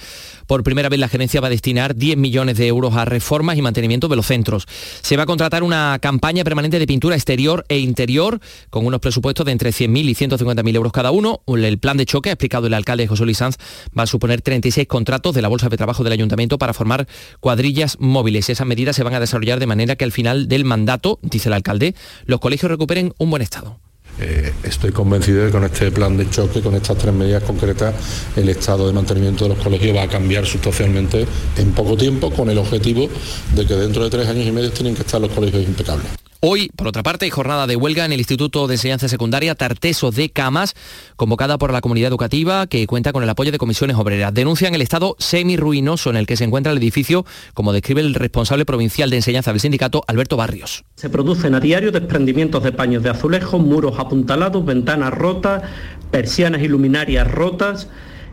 Por 0.46 0.62
primera 0.62 0.90
vez 0.90 1.00
la 1.00 1.08
gerencia 1.08 1.42
va 1.42 1.48
a 1.48 1.50
destinar 1.50 1.96
10 1.96 2.18
millones 2.18 2.58
de 2.58 2.68
euros 2.68 2.96
a 2.96 3.04
reformas 3.04 3.58
y 3.58 3.64
mantenimiento 3.64 4.08
de 4.10 4.16
los 4.16 4.28
centros. 4.28 4.68
Se 5.02 5.18
va 5.18 5.24
a 5.24 5.26
contratar 5.26 5.64
una 5.64 5.98
campaña 6.00 6.44
permanente 6.44 6.78
de 6.78 6.86
pintura 6.86 7.16
exterior 7.16 7.66
e 7.68 7.80
interior 7.80 8.42
con 8.70 8.86
unos 8.86 9.00
presupuestos 9.00 9.44
de 9.44 9.54
entre 9.54 9.72
100.000 9.72 10.10
y 10.10 10.14
150.000 10.14 10.76
euros 10.76 10.92
cada 10.92 11.10
uno. 11.10 11.42
El 11.48 11.80
plan 11.80 11.98
de 11.98 12.06
choque, 12.06 12.30
ha 12.30 12.34
explicado 12.34 12.68
el 12.68 12.76
alcalde 12.76 13.08
José 13.08 13.26
Luis 13.26 13.40
Sanz, 13.40 13.58
va 13.98 14.04
a 14.04 14.08
suponer 14.08 14.44
36 14.44 14.88
contratos 14.88 15.34
de 15.34 15.42
la 15.42 15.48
Bolsa 15.48 15.68
de 15.68 15.78
Trabajo 15.78 16.04
del 16.04 16.14
Ayuntamiento 16.14 16.60
para 16.60 16.76
formar 16.76 17.08
cuadrillas 17.40 17.98
móviles. 18.00 18.50
Esas 18.50 18.68
medidas 18.68 18.96
se 18.96 19.04
van 19.04 19.16
a 19.16 19.20
desarrollar 19.20 19.60
de 19.60 19.66
manera 19.66 19.96
que 19.96 20.06
al 20.06 20.12
final 20.12 20.48
del 20.48 20.64
mandato, 20.64 21.18
dice 21.24 21.50
el 21.50 21.54
alcalde, 21.54 21.96
los 22.26 22.40
colegios 22.40 22.70
recuperen 22.70 23.16
un 23.18 23.32
buen 23.32 23.42
estado. 23.42 23.80
Eh, 24.20 24.54
estoy 24.64 24.92
convencido 24.92 25.40
de 25.40 25.46
que 25.48 25.52
con 25.52 25.64
este 25.64 25.92
plan 25.92 26.16
de 26.16 26.30
choque, 26.30 26.62
con 26.62 26.76
estas 26.76 26.98
tres 26.98 27.14
medidas 27.14 27.44
concretas, 27.44 27.96
el 28.36 28.48
estado 28.50 28.88
de 28.88 28.94
mantenimiento 28.94 29.46
de 29.46 29.56
los 29.56 29.64
colegios 29.64 29.96
va 29.98 30.04
a 30.04 30.08
cambiar 30.08 30.46
sustancialmente 30.46 31.26
en 31.58 31.72
poco 31.72 31.98
tiempo 31.98 32.32
con 32.32 32.50
el 32.50 32.58
objetivo 32.58 33.10
de 33.56 33.66
que 33.66 33.74
dentro 33.74 34.04
de 34.04 34.10
tres 34.10 34.28
años 34.28 34.46
y 34.46 34.52
medio 34.52 34.72
tienen 34.72 34.96
que 34.96 35.02
estar 35.02 35.20
los 35.20 35.32
colegios 35.32 35.64
impecables. 35.64 36.06
Hoy, 36.46 36.70
por 36.76 36.90
otra 36.90 37.04
parte, 37.04 37.30
jornada 37.30 37.68
de 37.68 37.78
huelga 37.78 38.04
en 38.04 38.12
el 38.12 38.20
Instituto 38.20 38.68
de 38.68 38.74
Enseñanza 38.74 39.08
Secundaria 39.08 39.56
Tarteso 39.56 40.12
de 40.12 40.30
Camas, 40.30 40.76
convocada 41.16 41.58
por 41.58 41.72
la 41.72 41.80
comunidad 41.80 42.10
educativa 42.10 42.68
que 42.68 42.86
cuenta 42.86 43.14
con 43.14 43.24
el 43.24 43.30
apoyo 43.30 43.54
de 43.54 43.58
comisiones 43.58 43.96
obreras. 43.96 44.34
Denuncian 44.34 44.76
el 44.76 44.82
estado 44.82 45.16
semi-ruinoso 45.20 46.10
en 46.10 46.18
el 46.18 46.28
que 46.28 46.36
se 46.36 46.44
encuentra 46.44 46.74
el 46.74 46.80
edificio, 46.80 47.26
como 47.54 47.72
describe 47.72 48.02
el 48.02 48.14
responsable 48.14 48.66
provincial 48.66 49.10
de 49.10 49.16
enseñanza 49.16 49.54
del 49.54 49.62
sindicato, 49.62 50.04
Alberto 50.06 50.36
Barrios. 50.36 50.84
Se 50.98 51.10
producen 51.10 51.56
a 51.56 51.62
diario 51.62 51.94
desprendimientos 51.94 52.62
de 52.62 52.74
paños 52.74 53.04
de 53.04 53.12
azulejo, 53.12 53.58
muros 53.60 53.98
apuntalados, 53.98 54.66
ventanas 54.66 55.14
rotas, 55.14 55.64
persianas 56.12 56.62
y 56.62 56.68
luminarias 56.68 57.26
rotas. 57.26 57.88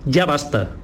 Ya 0.05 0.27
basta. 0.27 0.80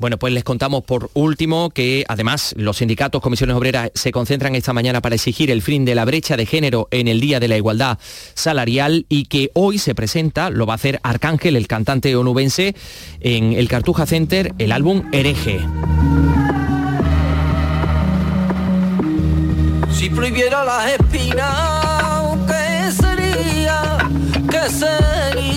Bueno, 0.00 0.16
pues 0.16 0.32
les 0.32 0.44
contamos 0.44 0.82
por 0.82 1.10
último 1.12 1.68
que 1.68 2.06
además 2.08 2.54
los 2.56 2.78
sindicatos, 2.78 3.20
comisiones 3.20 3.54
obreras 3.54 3.90
se 3.94 4.12
concentran 4.12 4.54
esta 4.54 4.72
mañana 4.72 5.02
para 5.02 5.14
exigir 5.14 5.50
el 5.50 5.60
fin 5.60 5.84
de 5.84 5.94
la 5.94 6.06
brecha 6.06 6.38
de 6.38 6.46
género 6.46 6.88
en 6.90 7.06
el 7.06 7.20
Día 7.20 7.38
de 7.38 7.48
la 7.48 7.58
Igualdad 7.58 7.98
Salarial 8.32 9.04
y 9.10 9.26
que 9.26 9.50
hoy 9.52 9.76
se 9.76 9.94
presenta, 9.94 10.48
lo 10.48 10.64
va 10.64 10.72
a 10.72 10.76
hacer 10.76 11.00
Arcángel, 11.02 11.54
el 11.54 11.68
cantante 11.68 12.16
onubense, 12.16 12.74
en 13.20 13.52
el 13.52 13.68
Cartuja 13.68 14.06
Center, 14.06 14.54
el 14.56 14.72
álbum 14.72 15.02
Hereje. 15.12 15.60
Si 19.92 20.08
prohibiera 20.08 20.64
las 20.64 20.92
espinas, 20.92 21.79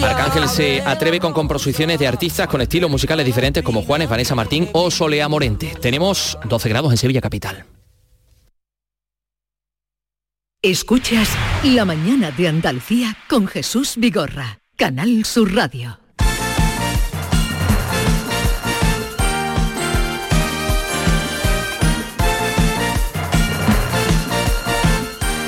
Arcángel 0.03 0.47
se 0.49 0.81
atreve 0.81 1.19
con 1.19 1.33
composiciones 1.33 1.99
de 1.99 2.07
artistas 2.07 2.47
con 2.47 2.61
estilos 2.61 2.89
musicales 2.89 3.25
diferentes 3.25 3.63
como 3.63 3.81
Juanes, 3.81 4.09
Vanessa 4.09 4.35
Martín 4.35 4.69
o 4.73 4.91
Solea 4.91 5.27
Morente. 5.27 5.73
Tenemos 5.81 6.37
12 6.45 6.69
grados 6.69 6.91
en 6.91 6.97
Sevilla 6.97 7.21
Capital. 7.21 7.65
Escuchas 10.61 11.29
La 11.63 11.83
mañana 11.83 12.31
de 12.31 12.47
Andalucía 12.47 13.17
con 13.29 13.47
Jesús 13.47 13.95
Vigorra, 13.97 14.59
Canal 14.77 15.25
Sur 15.25 15.53
Radio. 15.53 16.02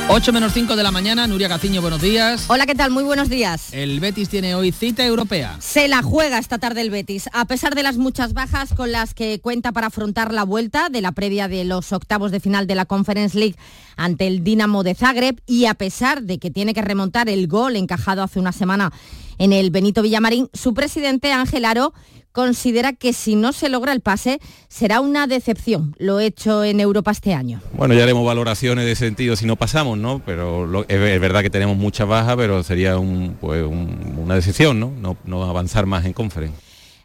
8 0.07 0.31
menos 0.33 0.53
5 0.53 0.75
de 0.75 0.83
la 0.83 0.91
mañana, 0.91 1.25
Nuria 1.25 1.47
Gaciño, 1.47 1.81
buenos 1.81 1.99
días. 1.99 2.45
Hola, 2.47 2.67
¿qué 2.67 2.75
tal? 2.75 2.91
Muy 2.91 3.03
buenos 3.03 3.27
días. 3.27 3.73
El 3.73 3.99
Betis 3.99 4.29
tiene 4.29 4.53
hoy 4.53 4.71
cita 4.71 5.03
europea. 5.03 5.57
Se 5.59 5.87
la 5.87 6.03
juega 6.03 6.37
esta 6.37 6.59
tarde 6.59 6.81
el 6.81 6.91
Betis, 6.91 7.27
a 7.33 7.45
pesar 7.45 7.73
de 7.73 7.81
las 7.81 7.97
muchas 7.97 8.33
bajas 8.33 8.75
con 8.75 8.91
las 8.91 9.15
que 9.15 9.39
cuenta 9.41 9.71
para 9.71 9.87
afrontar 9.87 10.31
la 10.31 10.43
vuelta 10.43 10.89
de 10.89 11.01
la 11.01 11.11
previa 11.11 11.47
de 11.47 11.63
los 11.65 11.91
octavos 11.91 12.31
de 12.31 12.39
final 12.39 12.67
de 12.67 12.75
la 12.75 12.85
Conference 12.85 13.37
League 13.37 13.55
ante 13.97 14.27
el 14.27 14.43
Dinamo 14.43 14.83
de 14.83 14.93
Zagreb 14.93 15.41
y 15.47 15.65
a 15.65 15.73
pesar 15.73 16.21
de 16.21 16.37
que 16.37 16.51
tiene 16.51 16.75
que 16.75 16.83
remontar 16.83 17.27
el 17.27 17.47
gol 17.47 17.75
encajado 17.75 18.21
hace 18.21 18.39
una 18.39 18.51
semana 18.51 18.93
en 19.39 19.53
el 19.53 19.71
Benito 19.71 20.03
Villamarín, 20.03 20.49
su 20.53 20.75
presidente 20.75 21.33
Ángel 21.33 21.65
Aro 21.65 21.93
considera 22.35 22.91
que 22.91 23.13
si 23.13 23.35
no 23.35 23.53
se 23.53 23.69
logra 23.69 23.93
el 23.93 24.01
pase 24.01 24.39
será 24.67 24.99
una 24.99 25.25
decepción 25.25 25.95
lo 25.97 26.19
hecho 26.19 26.65
en 26.65 26.81
Europa 26.81 27.11
este 27.11 27.33
año. 27.33 27.61
Bueno, 27.73 27.93
ya 27.93 28.03
haremos 28.03 28.25
valoraciones 28.25 28.85
de 28.85 28.95
sentido 28.95 29.37
si 29.37 29.45
no 29.45 29.55
pasamos, 29.55 29.97
¿no? 29.97 30.21
Pero 30.25 30.83
es, 30.87 31.21
verdad 31.21 31.41
que 31.41 31.49
tenemos 31.49 31.77
muchas 31.77 32.07
bajas, 32.07 32.35
pero 32.35 32.61
sería 32.61 32.97
pues, 33.39 33.63
una 33.65 34.35
decepción, 34.35 34.79
¿no? 34.81 34.91
¿no? 34.99 35.15
No 35.23 35.45
avanzar 35.45 35.85
más 35.85 36.05
en 36.05 36.11
conferencia. 36.11 36.59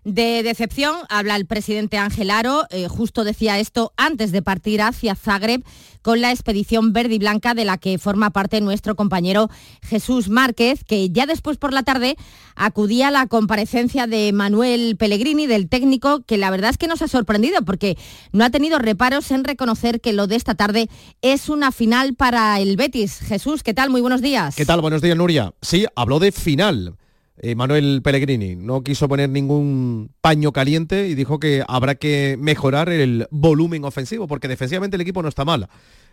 De 0.04 0.42
decepción 0.42 0.96
habla 1.10 1.36
el 1.36 1.44
presidente 1.44 1.98
Ángel 1.98 2.30
Aro, 2.30 2.64
eh, 2.70 2.88
justo 2.88 3.22
decía 3.22 3.58
esto 3.58 3.92
antes 3.98 4.32
de 4.32 4.40
partir 4.40 4.80
hacia 4.80 5.14
Zagreb 5.14 5.62
con 6.00 6.22
la 6.22 6.30
expedición 6.30 6.94
verde 6.94 7.16
y 7.16 7.18
blanca 7.18 7.52
de 7.52 7.66
la 7.66 7.76
que 7.76 7.98
forma 7.98 8.30
parte 8.30 8.62
nuestro 8.62 8.96
compañero 8.96 9.50
Jesús 9.82 10.30
Márquez, 10.30 10.84
que 10.84 11.10
ya 11.10 11.26
después 11.26 11.58
por 11.58 11.74
la 11.74 11.82
tarde 11.82 12.16
acudía 12.56 13.08
a 13.08 13.10
la 13.10 13.26
comparecencia 13.26 14.06
de 14.06 14.32
Manuel 14.32 14.96
Pellegrini, 14.96 15.46
del 15.46 15.68
técnico, 15.68 16.22
que 16.22 16.38
la 16.38 16.50
verdad 16.50 16.70
es 16.70 16.78
que 16.78 16.86
nos 16.86 17.02
ha 17.02 17.08
sorprendido 17.08 17.62
porque 17.66 17.98
no 18.32 18.44
ha 18.44 18.50
tenido 18.50 18.78
reparos 18.78 19.30
en 19.30 19.44
reconocer 19.44 20.00
que 20.00 20.14
lo 20.14 20.26
de 20.26 20.36
esta 20.36 20.54
tarde 20.54 20.88
es 21.20 21.50
una 21.50 21.72
final 21.72 22.14
para 22.14 22.58
el 22.58 22.76
Betis. 22.76 23.18
Jesús, 23.18 23.62
¿qué 23.62 23.74
tal? 23.74 23.90
Muy 23.90 24.00
buenos 24.00 24.22
días. 24.22 24.56
¿Qué 24.56 24.64
tal? 24.64 24.80
Buenos 24.80 25.02
días, 25.02 25.16
Nuria. 25.18 25.52
Sí, 25.60 25.84
habló 25.94 26.18
de 26.20 26.32
final. 26.32 26.96
Eh, 27.42 27.54
Manuel 27.54 28.02
Pellegrini. 28.04 28.54
No 28.54 28.82
quiso 28.82 29.08
poner 29.08 29.30
ningún 29.30 30.12
paño 30.20 30.52
caliente 30.52 31.08
y 31.08 31.14
dijo 31.14 31.40
que 31.40 31.64
habrá 31.66 31.94
que 31.94 32.36
mejorar 32.38 32.90
el 32.90 33.26
volumen 33.30 33.84
ofensivo, 33.84 34.26
porque 34.26 34.46
defensivamente 34.46 34.96
el 34.96 35.00
equipo 35.00 35.22
no 35.22 35.28
está 35.28 35.46
mal. 35.46 35.68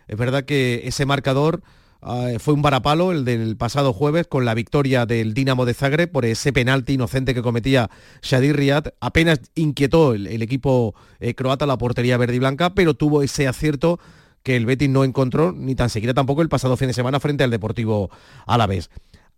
Es 0.06 0.16
verdad 0.16 0.44
que 0.44 0.80
ese 0.84 1.04
marcador 1.04 1.62
ah, 2.00 2.28
fue 2.38 2.54
un 2.54 2.62
varapalo, 2.62 3.12
el 3.12 3.26
del 3.26 3.58
pasado 3.58 3.92
jueves, 3.92 4.26
con 4.26 4.46
la 4.46 4.54
victoria 4.54 5.04
del 5.04 5.34
Dinamo 5.34 5.66
de 5.66 5.74
Zagreb 5.74 6.10
por 6.10 6.24
ese 6.24 6.50
penalti 6.50 6.94
inocente 6.94 7.34
que 7.34 7.42
cometía 7.42 7.90
Shadir 8.22 8.56
Riyad. 8.56 8.94
Apenas 8.98 9.42
inquietó 9.54 10.14
el, 10.14 10.40
equipo 10.40 10.94
eh, 11.20 11.34
croata 11.34 11.66
la 11.66 11.76
portería 11.76 12.16
verde 12.16 12.36
y 12.36 12.38
blanca, 12.38 12.72
pero 12.74 12.94
tuvo 12.94 13.22
ese 13.22 13.46
acierto 13.46 14.00
que 14.42 14.56
el 14.56 14.64
Betis 14.64 14.88
no 14.88 15.04
encontró, 15.04 15.52
ni 15.52 15.74
tan 15.74 15.90
siquiera 15.90 16.14
tampoco 16.14 16.40
el 16.40 16.48
pasado 16.48 16.78
fin 16.78 16.88
de 16.88 16.94
semana 16.94 17.20
frente 17.20 17.44
al 17.44 17.50
Deportivo 17.50 18.08
Alavés. 18.46 18.88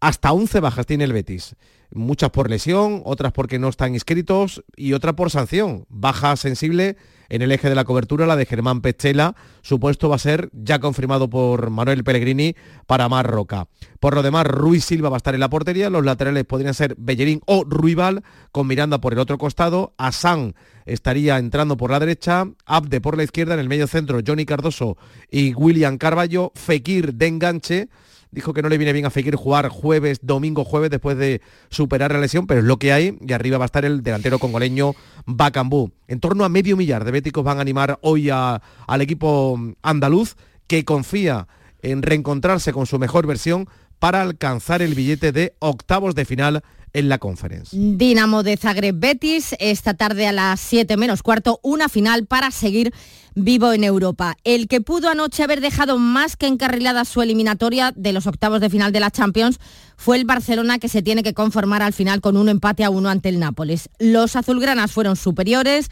Hasta 0.01 0.32
11 0.32 0.61
bajas 0.61 0.86
tiene 0.86 1.05
el 1.05 1.12
Betis 1.12 1.55
muchas 1.92 2.30
por 2.30 2.48
lesión, 2.48 3.03
otras 3.05 3.32
porque 3.32 3.59
no 3.59 3.68
están 3.68 3.94
inscritos 3.94 4.62
y 4.76 4.92
otra 4.92 5.14
por 5.14 5.30
sanción. 5.30 5.86
Baja 5.88 6.36
sensible 6.36 6.96
en 7.28 7.42
el 7.42 7.53
eje 7.53 7.68
de 7.68 7.74
la 7.74 7.84
cobertura, 7.84 8.26
la 8.26 8.36
de 8.36 8.46
Germán 8.46 8.80
Pechela. 8.80 9.34
Su 9.62 9.78
puesto 9.78 10.09
va 10.09 10.16
a 10.16 10.20
ser 10.20 10.51
ya 10.53 10.78
confirmado 10.78 11.30
por 11.30 11.70
Manuel 11.70 12.05
Pellegrini 12.05 12.57
para 12.86 13.09
Marroca. 13.09 13.68
Por 13.98 14.14
lo 14.14 14.22
demás, 14.22 14.46
Ruiz 14.46 14.84
Silva 14.84 15.09
va 15.09 15.16
a 15.16 15.18
estar 15.18 15.34
en 15.34 15.40
la 15.40 15.51
portería. 15.51 15.90
Los 15.90 16.05
laterales 16.05 16.44
podrían 16.44 16.74
ser 16.74 16.94
Bellerín 16.98 17.40
o 17.46 17.64
Ruibal, 17.64 18.22
con 18.53 18.66
Miranda 18.66 19.01
por 19.01 19.12
el 19.12 19.18
otro 19.18 19.38
costado. 19.38 19.94
Asán 19.96 20.55
estaría 20.86 21.38
entrando 21.38 21.76
por 21.76 21.90
la 21.90 22.01
derecha. 22.01 22.48
Abde 22.66 23.01
por 23.01 23.16
la 23.16 23.24
izquierda. 23.24 23.55
En 23.55 23.61
el 23.61 23.68
medio 23.68 23.86
centro, 23.86 24.20
Johnny 24.26 24.44
Cardoso 24.44 24.96
y 25.30 25.55
William 25.55 25.98
Carballo. 25.98 26.53
Fekir 26.55 27.14
de 27.14 27.26
enganche 27.26 27.88
dijo 28.30 28.52
que 28.52 28.62
no 28.62 28.68
le 28.68 28.78
viene 28.78 28.92
bien 28.92 29.06
a 29.06 29.10
Fekir 29.10 29.36
jugar 29.36 29.68
jueves, 29.68 30.20
domingo, 30.22 30.64
jueves 30.64 30.90
después 30.90 31.16
de 31.16 31.40
superar 31.68 32.12
la 32.12 32.20
lesión, 32.20 32.46
pero 32.46 32.60
es 32.60 32.66
lo 32.66 32.78
que 32.78 32.92
hay 32.92 33.18
y 33.20 33.32
arriba 33.32 33.58
va 33.58 33.64
a 33.64 33.66
estar 33.66 33.84
el 33.84 34.02
delantero 34.02 34.38
congoleño 34.38 34.94
Bacambú. 35.26 35.92
En 36.08 36.20
torno 36.20 36.44
a 36.44 36.48
medio 36.48 36.76
millar 36.76 37.04
de 37.04 37.10
béticos 37.10 37.44
van 37.44 37.58
a 37.58 37.62
animar 37.62 37.98
hoy 38.02 38.30
al 38.30 39.00
equipo 39.00 39.58
andaluz 39.82 40.36
que 40.66 40.84
confía 40.84 41.48
en 41.82 42.02
reencontrarse 42.02 42.72
con 42.72 42.86
su 42.86 42.98
mejor 42.98 43.26
versión 43.26 43.68
para 44.01 44.22
alcanzar 44.22 44.82
el 44.82 44.94
billete 44.94 45.30
de 45.30 45.55
octavos 45.61 46.16
de 46.16 46.24
final 46.24 46.62
en 46.92 47.09
la 47.09 47.18
conferencia. 47.18 47.78
Dinamo 47.80 48.42
de 48.42 48.57
Zagreb 48.57 48.98
Betis, 48.98 49.55
esta 49.61 49.94
tarde 49.94 50.26
a 50.26 50.32
las 50.32 50.59
7 50.59 50.96
menos 50.96 51.22
cuarto, 51.22 51.61
una 51.62 51.88
final 51.88 52.26
para 52.26 52.51
seguir 52.51 52.92
vivo 53.36 53.72
en 53.72 53.84
Europa. 53.84 54.36
El 54.42 54.66
que 54.66 54.80
pudo 54.80 55.09
anoche 55.09 55.44
haber 55.44 55.61
dejado 55.61 55.98
más 55.98 56.36
que 56.36 56.48
encarrilada 56.48 57.05
su 57.05 57.22
eliminatoria 57.22 57.92
de 57.94 58.12
los 58.12 58.26
octavos 58.26 58.61
de 58.61 58.70
final 58.70 58.90
de 58.90 59.01
la 59.01 59.12
Champions 59.12 59.61
fue 59.96 60.16
el 60.16 60.24
Barcelona 60.24 60.78
que 60.78 60.88
se 60.88 61.03
tiene 61.03 61.22
que 61.22 61.34
conformar 61.34 61.82
al 61.82 61.92
final 61.92 62.20
con 62.20 62.36
un 62.36 62.48
empate 62.48 62.82
a 62.82 62.90
uno 62.90 63.09
ante 63.09 63.28
el 63.28 63.38
Nápoles. 63.38 63.88
Los 63.98 64.34
azulgranas 64.34 64.90
fueron 64.90 65.14
superiores 65.14 65.90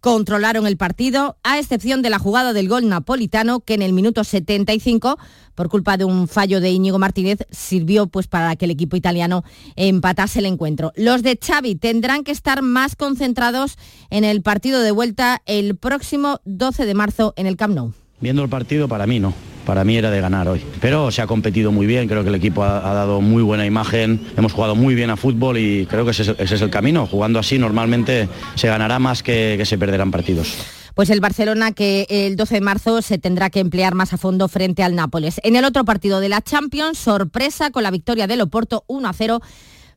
controlaron 0.00 0.66
el 0.66 0.76
partido, 0.76 1.36
a 1.42 1.58
excepción 1.58 2.02
de 2.02 2.10
la 2.10 2.18
jugada 2.18 2.52
del 2.52 2.68
gol 2.68 2.88
napolitano, 2.88 3.60
que 3.60 3.74
en 3.74 3.82
el 3.82 3.92
minuto 3.92 4.24
75, 4.24 5.18
por 5.54 5.68
culpa 5.68 5.96
de 5.96 6.04
un 6.04 6.28
fallo 6.28 6.60
de 6.60 6.70
Íñigo 6.70 6.98
Martínez, 6.98 7.40
sirvió 7.50 8.06
pues, 8.06 8.26
para 8.28 8.54
que 8.56 8.66
el 8.66 8.70
equipo 8.70 8.96
italiano 8.96 9.44
empatase 9.76 10.38
el 10.38 10.46
encuentro. 10.46 10.92
Los 10.96 11.22
de 11.22 11.38
Xavi 11.40 11.74
tendrán 11.74 12.24
que 12.24 12.32
estar 12.32 12.62
más 12.62 12.96
concentrados 12.96 13.76
en 14.10 14.24
el 14.24 14.42
partido 14.42 14.80
de 14.80 14.90
vuelta 14.90 15.42
el 15.46 15.76
próximo 15.76 16.40
12 16.44 16.86
de 16.86 16.94
marzo 16.94 17.34
en 17.36 17.46
el 17.46 17.56
Camp 17.56 17.74
Nou. 17.74 17.92
Viendo 18.20 18.42
el 18.42 18.48
partido, 18.48 18.88
para 18.88 19.06
mí 19.06 19.20
no 19.20 19.32
para 19.68 19.84
mí 19.84 19.98
era 19.98 20.10
de 20.10 20.18
ganar 20.22 20.48
hoy. 20.48 20.64
Pero 20.80 21.10
se 21.10 21.20
ha 21.20 21.26
competido 21.26 21.70
muy 21.70 21.86
bien, 21.86 22.08
creo 22.08 22.22
que 22.22 22.30
el 22.30 22.34
equipo 22.36 22.64
ha, 22.64 22.80
dado 22.80 23.20
muy 23.20 23.42
buena 23.42 23.66
imagen, 23.66 24.18
hemos 24.34 24.54
jugado 24.54 24.74
muy 24.74 24.94
bien 24.94 25.10
a 25.10 25.18
fútbol 25.18 25.58
y 25.58 25.84
creo 25.84 26.06
que 26.06 26.12
ese 26.12 26.34
es, 26.38 26.62
el 26.62 26.70
camino. 26.70 27.06
Jugando 27.06 27.38
así 27.38 27.58
normalmente 27.58 28.30
se 28.54 28.66
ganará 28.66 28.98
más 28.98 29.22
que, 29.22 29.56
que 29.58 29.66
se 29.66 29.76
perderán 29.76 30.10
partidos. 30.10 30.56
Pues 30.94 31.10
el 31.10 31.20
Barcelona 31.20 31.72
que 31.72 32.06
el 32.08 32.36
12 32.36 32.54
de 32.54 32.60
marzo 32.62 33.02
se 33.02 33.18
tendrá 33.18 33.50
que 33.50 33.60
emplear 33.60 33.94
más 33.94 34.14
a 34.14 34.16
fondo 34.16 34.48
frente 34.48 34.82
al 34.82 34.94
Nápoles. 34.94 35.38
En 35.44 35.54
el 35.54 35.66
otro 35.66 35.84
partido 35.84 36.20
de 36.20 36.30
la 36.30 36.40
Champions, 36.40 36.96
sorpresa 36.96 37.70
con 37.70 37.82
la 37.82 37.90
victoria 37.90 38.26
del 38.26 38.40
Oporto 38.40 38.84
1 38.86 39.06
a 39.06 39.12
0 39.12 39.42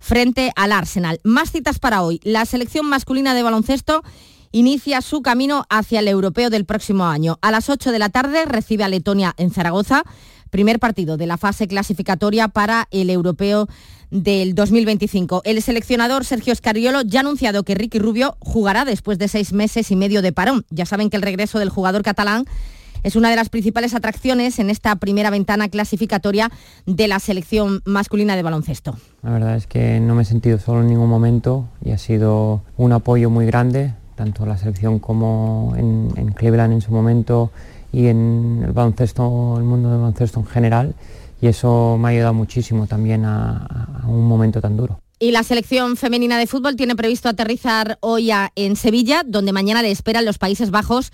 frente 0.01 0.51
al 0.57 0.73
Arsenal. 0.73 1.21
Más 1.23 1.49
citas 1.49 1.79
para 1.79 2.01
hoy. 2.01 2.19
La 2.23 2.45
selección 2.45 2.87
masculina 2.87 3.33
de 3.33 3.43
baloncesto 3.43 4.03
inicia 4.51 5.01
su 5.01 5.21
camino 5.21 5.65
hacia 5.69 5.99
el 5.99 6.07
europeo 6.07 6.49
del 6.49 6.65
próximo 6.65 7.05
año. 7.05 7.39
A 7.41 7.51
las 7.51 7.69
8 7.69 7.91
de 7.91 7.99
la 7.99 8.09
tarde 8.09 8.45
recibe 8.45 8.83
a 8.83 8.89
Letonia 8.89 9.33
en 9.37 9.51
Zaragoza, 9.51 10.03
primer 10.49 10.79
partido 10.79 11.17
de 11.17 11.27
la 11.27 11.37
fase 11.37 11.67
clasificatoria 11.67 12.47
para 12.47 12.87
el 12.91 13.09
europeo 13.09 13.67
del 14.11 14.53
2025. 14.53 15.41
El 15.45 15.61
seleccionador 15.61 16.25
Sergio 16.25 16.53
Scariolo 16.53 17.01
ya 17.01 17.19
ha 17.19 17.21
anunciado 17.21 17.63
que 17.63 17.75
Ricky 17.75 17.97
Rubio 17.97 18.35
jugará 18.39 18.85
después 18.85 19.17
de 19.17 19.27
seis 19.27 19.53
meses 19.53 19.89
y 19.89 19.95
medio 19.95 20.21
de 20.21 20.33
parón. 20.33 20.65
Ya 20.69 20.85
saben 20.85 21.09
que 21.09 21.17
el 21.17 21.23
regreso 21.23 21.57
del 21.59 21.69
jugador 21.69 22.03
catalán 22.03 22.45
es 23.03 23.15
una 23.15 23.29
de 23.29 23.35
las 23.35 23.49
principales 23.49 23.95
atracciones 23.95 24.59
en 24.59 24.69
esta 24.69 24.95
primera 24.97 25.29
ventana 25.29 25.69
clasificatoria 25.69 26.51
de 26.85 27.07
la 27.07 27.19
selección 27.19 27.81
masculina 27.85 28.35
de 28.35 28.43
baloncesto. 28.43 28.97
La 29.23 29.31
verdad 29.31 29.55
es 29.55 29.65
que 29.65 29.99
no 29.99 30.13
me 30.13 30.23
he 30.23 30.25
sentido 30.25 30.59
solo 30.59 30.81
en 30.81 30.87
ningún 30.87 31.09
momento 31.09 31.67
y 31.83 31.91
ha 31.91 31.97
sido 31.97 32.63
un 32.77 32.91
apoyo 32.91 33.29
muy 33.29 33.45
grande, 33.45 33.93
tanto 34.15 34.45
la 34.45 34.57
selección 34.57 34.99
como 34.99 35.73
en, 35.77 36.33
Cleveland 36.33 36.73
en 36.73 36.81
su 36.81 36.91
momento 36.91 37.51
y 37.91 38.07
en 38.07 38.61
el 38.65 38.71
baloncesto, 38.71 39.55
el 39.57 39.63
mundo 39.63 39.89
del 39.89 39.99
baloncesto 39.99 40.39
en 40.39 40.45
general 40.45 40.95
y 41.41 41.47
eso 41.47 41.97
me 41.99 42.07
ha 42.07 42.11
ayudado 42.11 42.33
muchísimo 42.33 42.87
también 42.87 43.25
a, 43.25 44.03
un 44.07 44.27
momento 44.27 44.61
tan 44.61 44.77
duro. 44.77 44.99
Y 45.19 45.31
la 45.31 45.43
selección 45.43 45.97
femenina 45.97 46.37
de 46.37 46.47
fútbol 46.47 46.75
tiene 46.75 46.95
previsto 46.95 47.29
aterrizar 47.29 47.97
hoy 48.01 48.31
en 48.55 48.75
Sevilla, 48.75 49.23
donde 49.25 49.51
mañana 49.51 49.81
le 49.81 49.91
esperan 49.91 50.25
los 50.25 50.37
Países 50.37 50.71
Bajos 50.71 51.11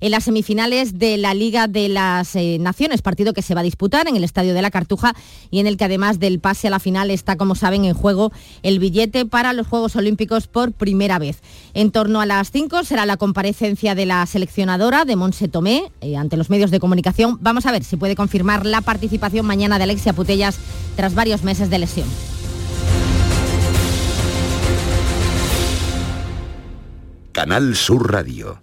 en 0.00 0.10
las 0.10 0.24
semifinales 0.24 0.98
de 0.98 1.16
la 1.16 1.34
Liga 1.34 1.68
de 1.68 1.88
las 1.88 2.36
eh, 2.36 2.58
Naciones, 2.60 3.02
partido 3.02 3.32
que 3.32 3.42
se 3.42 3.54
va 3.54 3.60
a 3.60 3.64
disputar 3.64 4.08
en 4.08 4.16
el 4.16 4.24
Estadio 4.24 4.54
de 4.54 4.62
la 4.62 4.70
Cartuja 4.70 5.14
y 5.50 5.60
en 5.60 5.66
el 5.66 5.76
que 5.76 5.84
además 5.84 6.18
del 6.18 6.40
pase 6.40 6.68
a 6.68 6.70
la 6.70 6.78
final 6.78 7.10
está, 7.10 7.36
como 7.36 7.54
saben, 7.54 7.84
en 7.84 7.94
juego 7.94 8.32
el 8.62 8.78
billete 8.78 9.26
para 9.26 9.52
los 9.52 9.66
Juegos 9.66 9.96
Olímpicos 9.96 10.46
por 10.46 10.72
primera 10.72 11.18
vez. 11.18 11.40
En 11.74 11.90
torno 11.90 12.20
a 12.20 12.26
las 12.26 12.50
5 12.50 12.84
será 12.84 13.06
la 13.06 13.16
comparecencia 13.16 13.94
de 13.94 14.06
la 14.06 14.24
seleccionadora 14.26 15.04
de 15.04 15.16
Monse 15.16 15.48
Tomé 15.48 15.90
eh, 16.00 16.16
ante 16.16 16.36
los 16.36 16.50
medios 16.50 16.70
de 16.70 16.80
comunicación. 16.80 17.38
Vamos 17.40 17.66
a 17.66 17.72
ver 17.72 17.84
si 17.84 17.96
puede 17.96 18.16
confirmar 18.16 18.66
la 18.66 18.80
participación 18.80 19.46
mañana 19.46 19.78
de 19.78 19.84
Alexia 19.84 20.12
Putellas 20.12 20.58
tras 20.96 21.14
varios 21.14 21.42
meses 21.42 21.70
de 21.70 21.78
lesión. 21.78 22.08
Canal 27.32 27.76
Sur 27.76 28.10
Radio, 28.10 28.62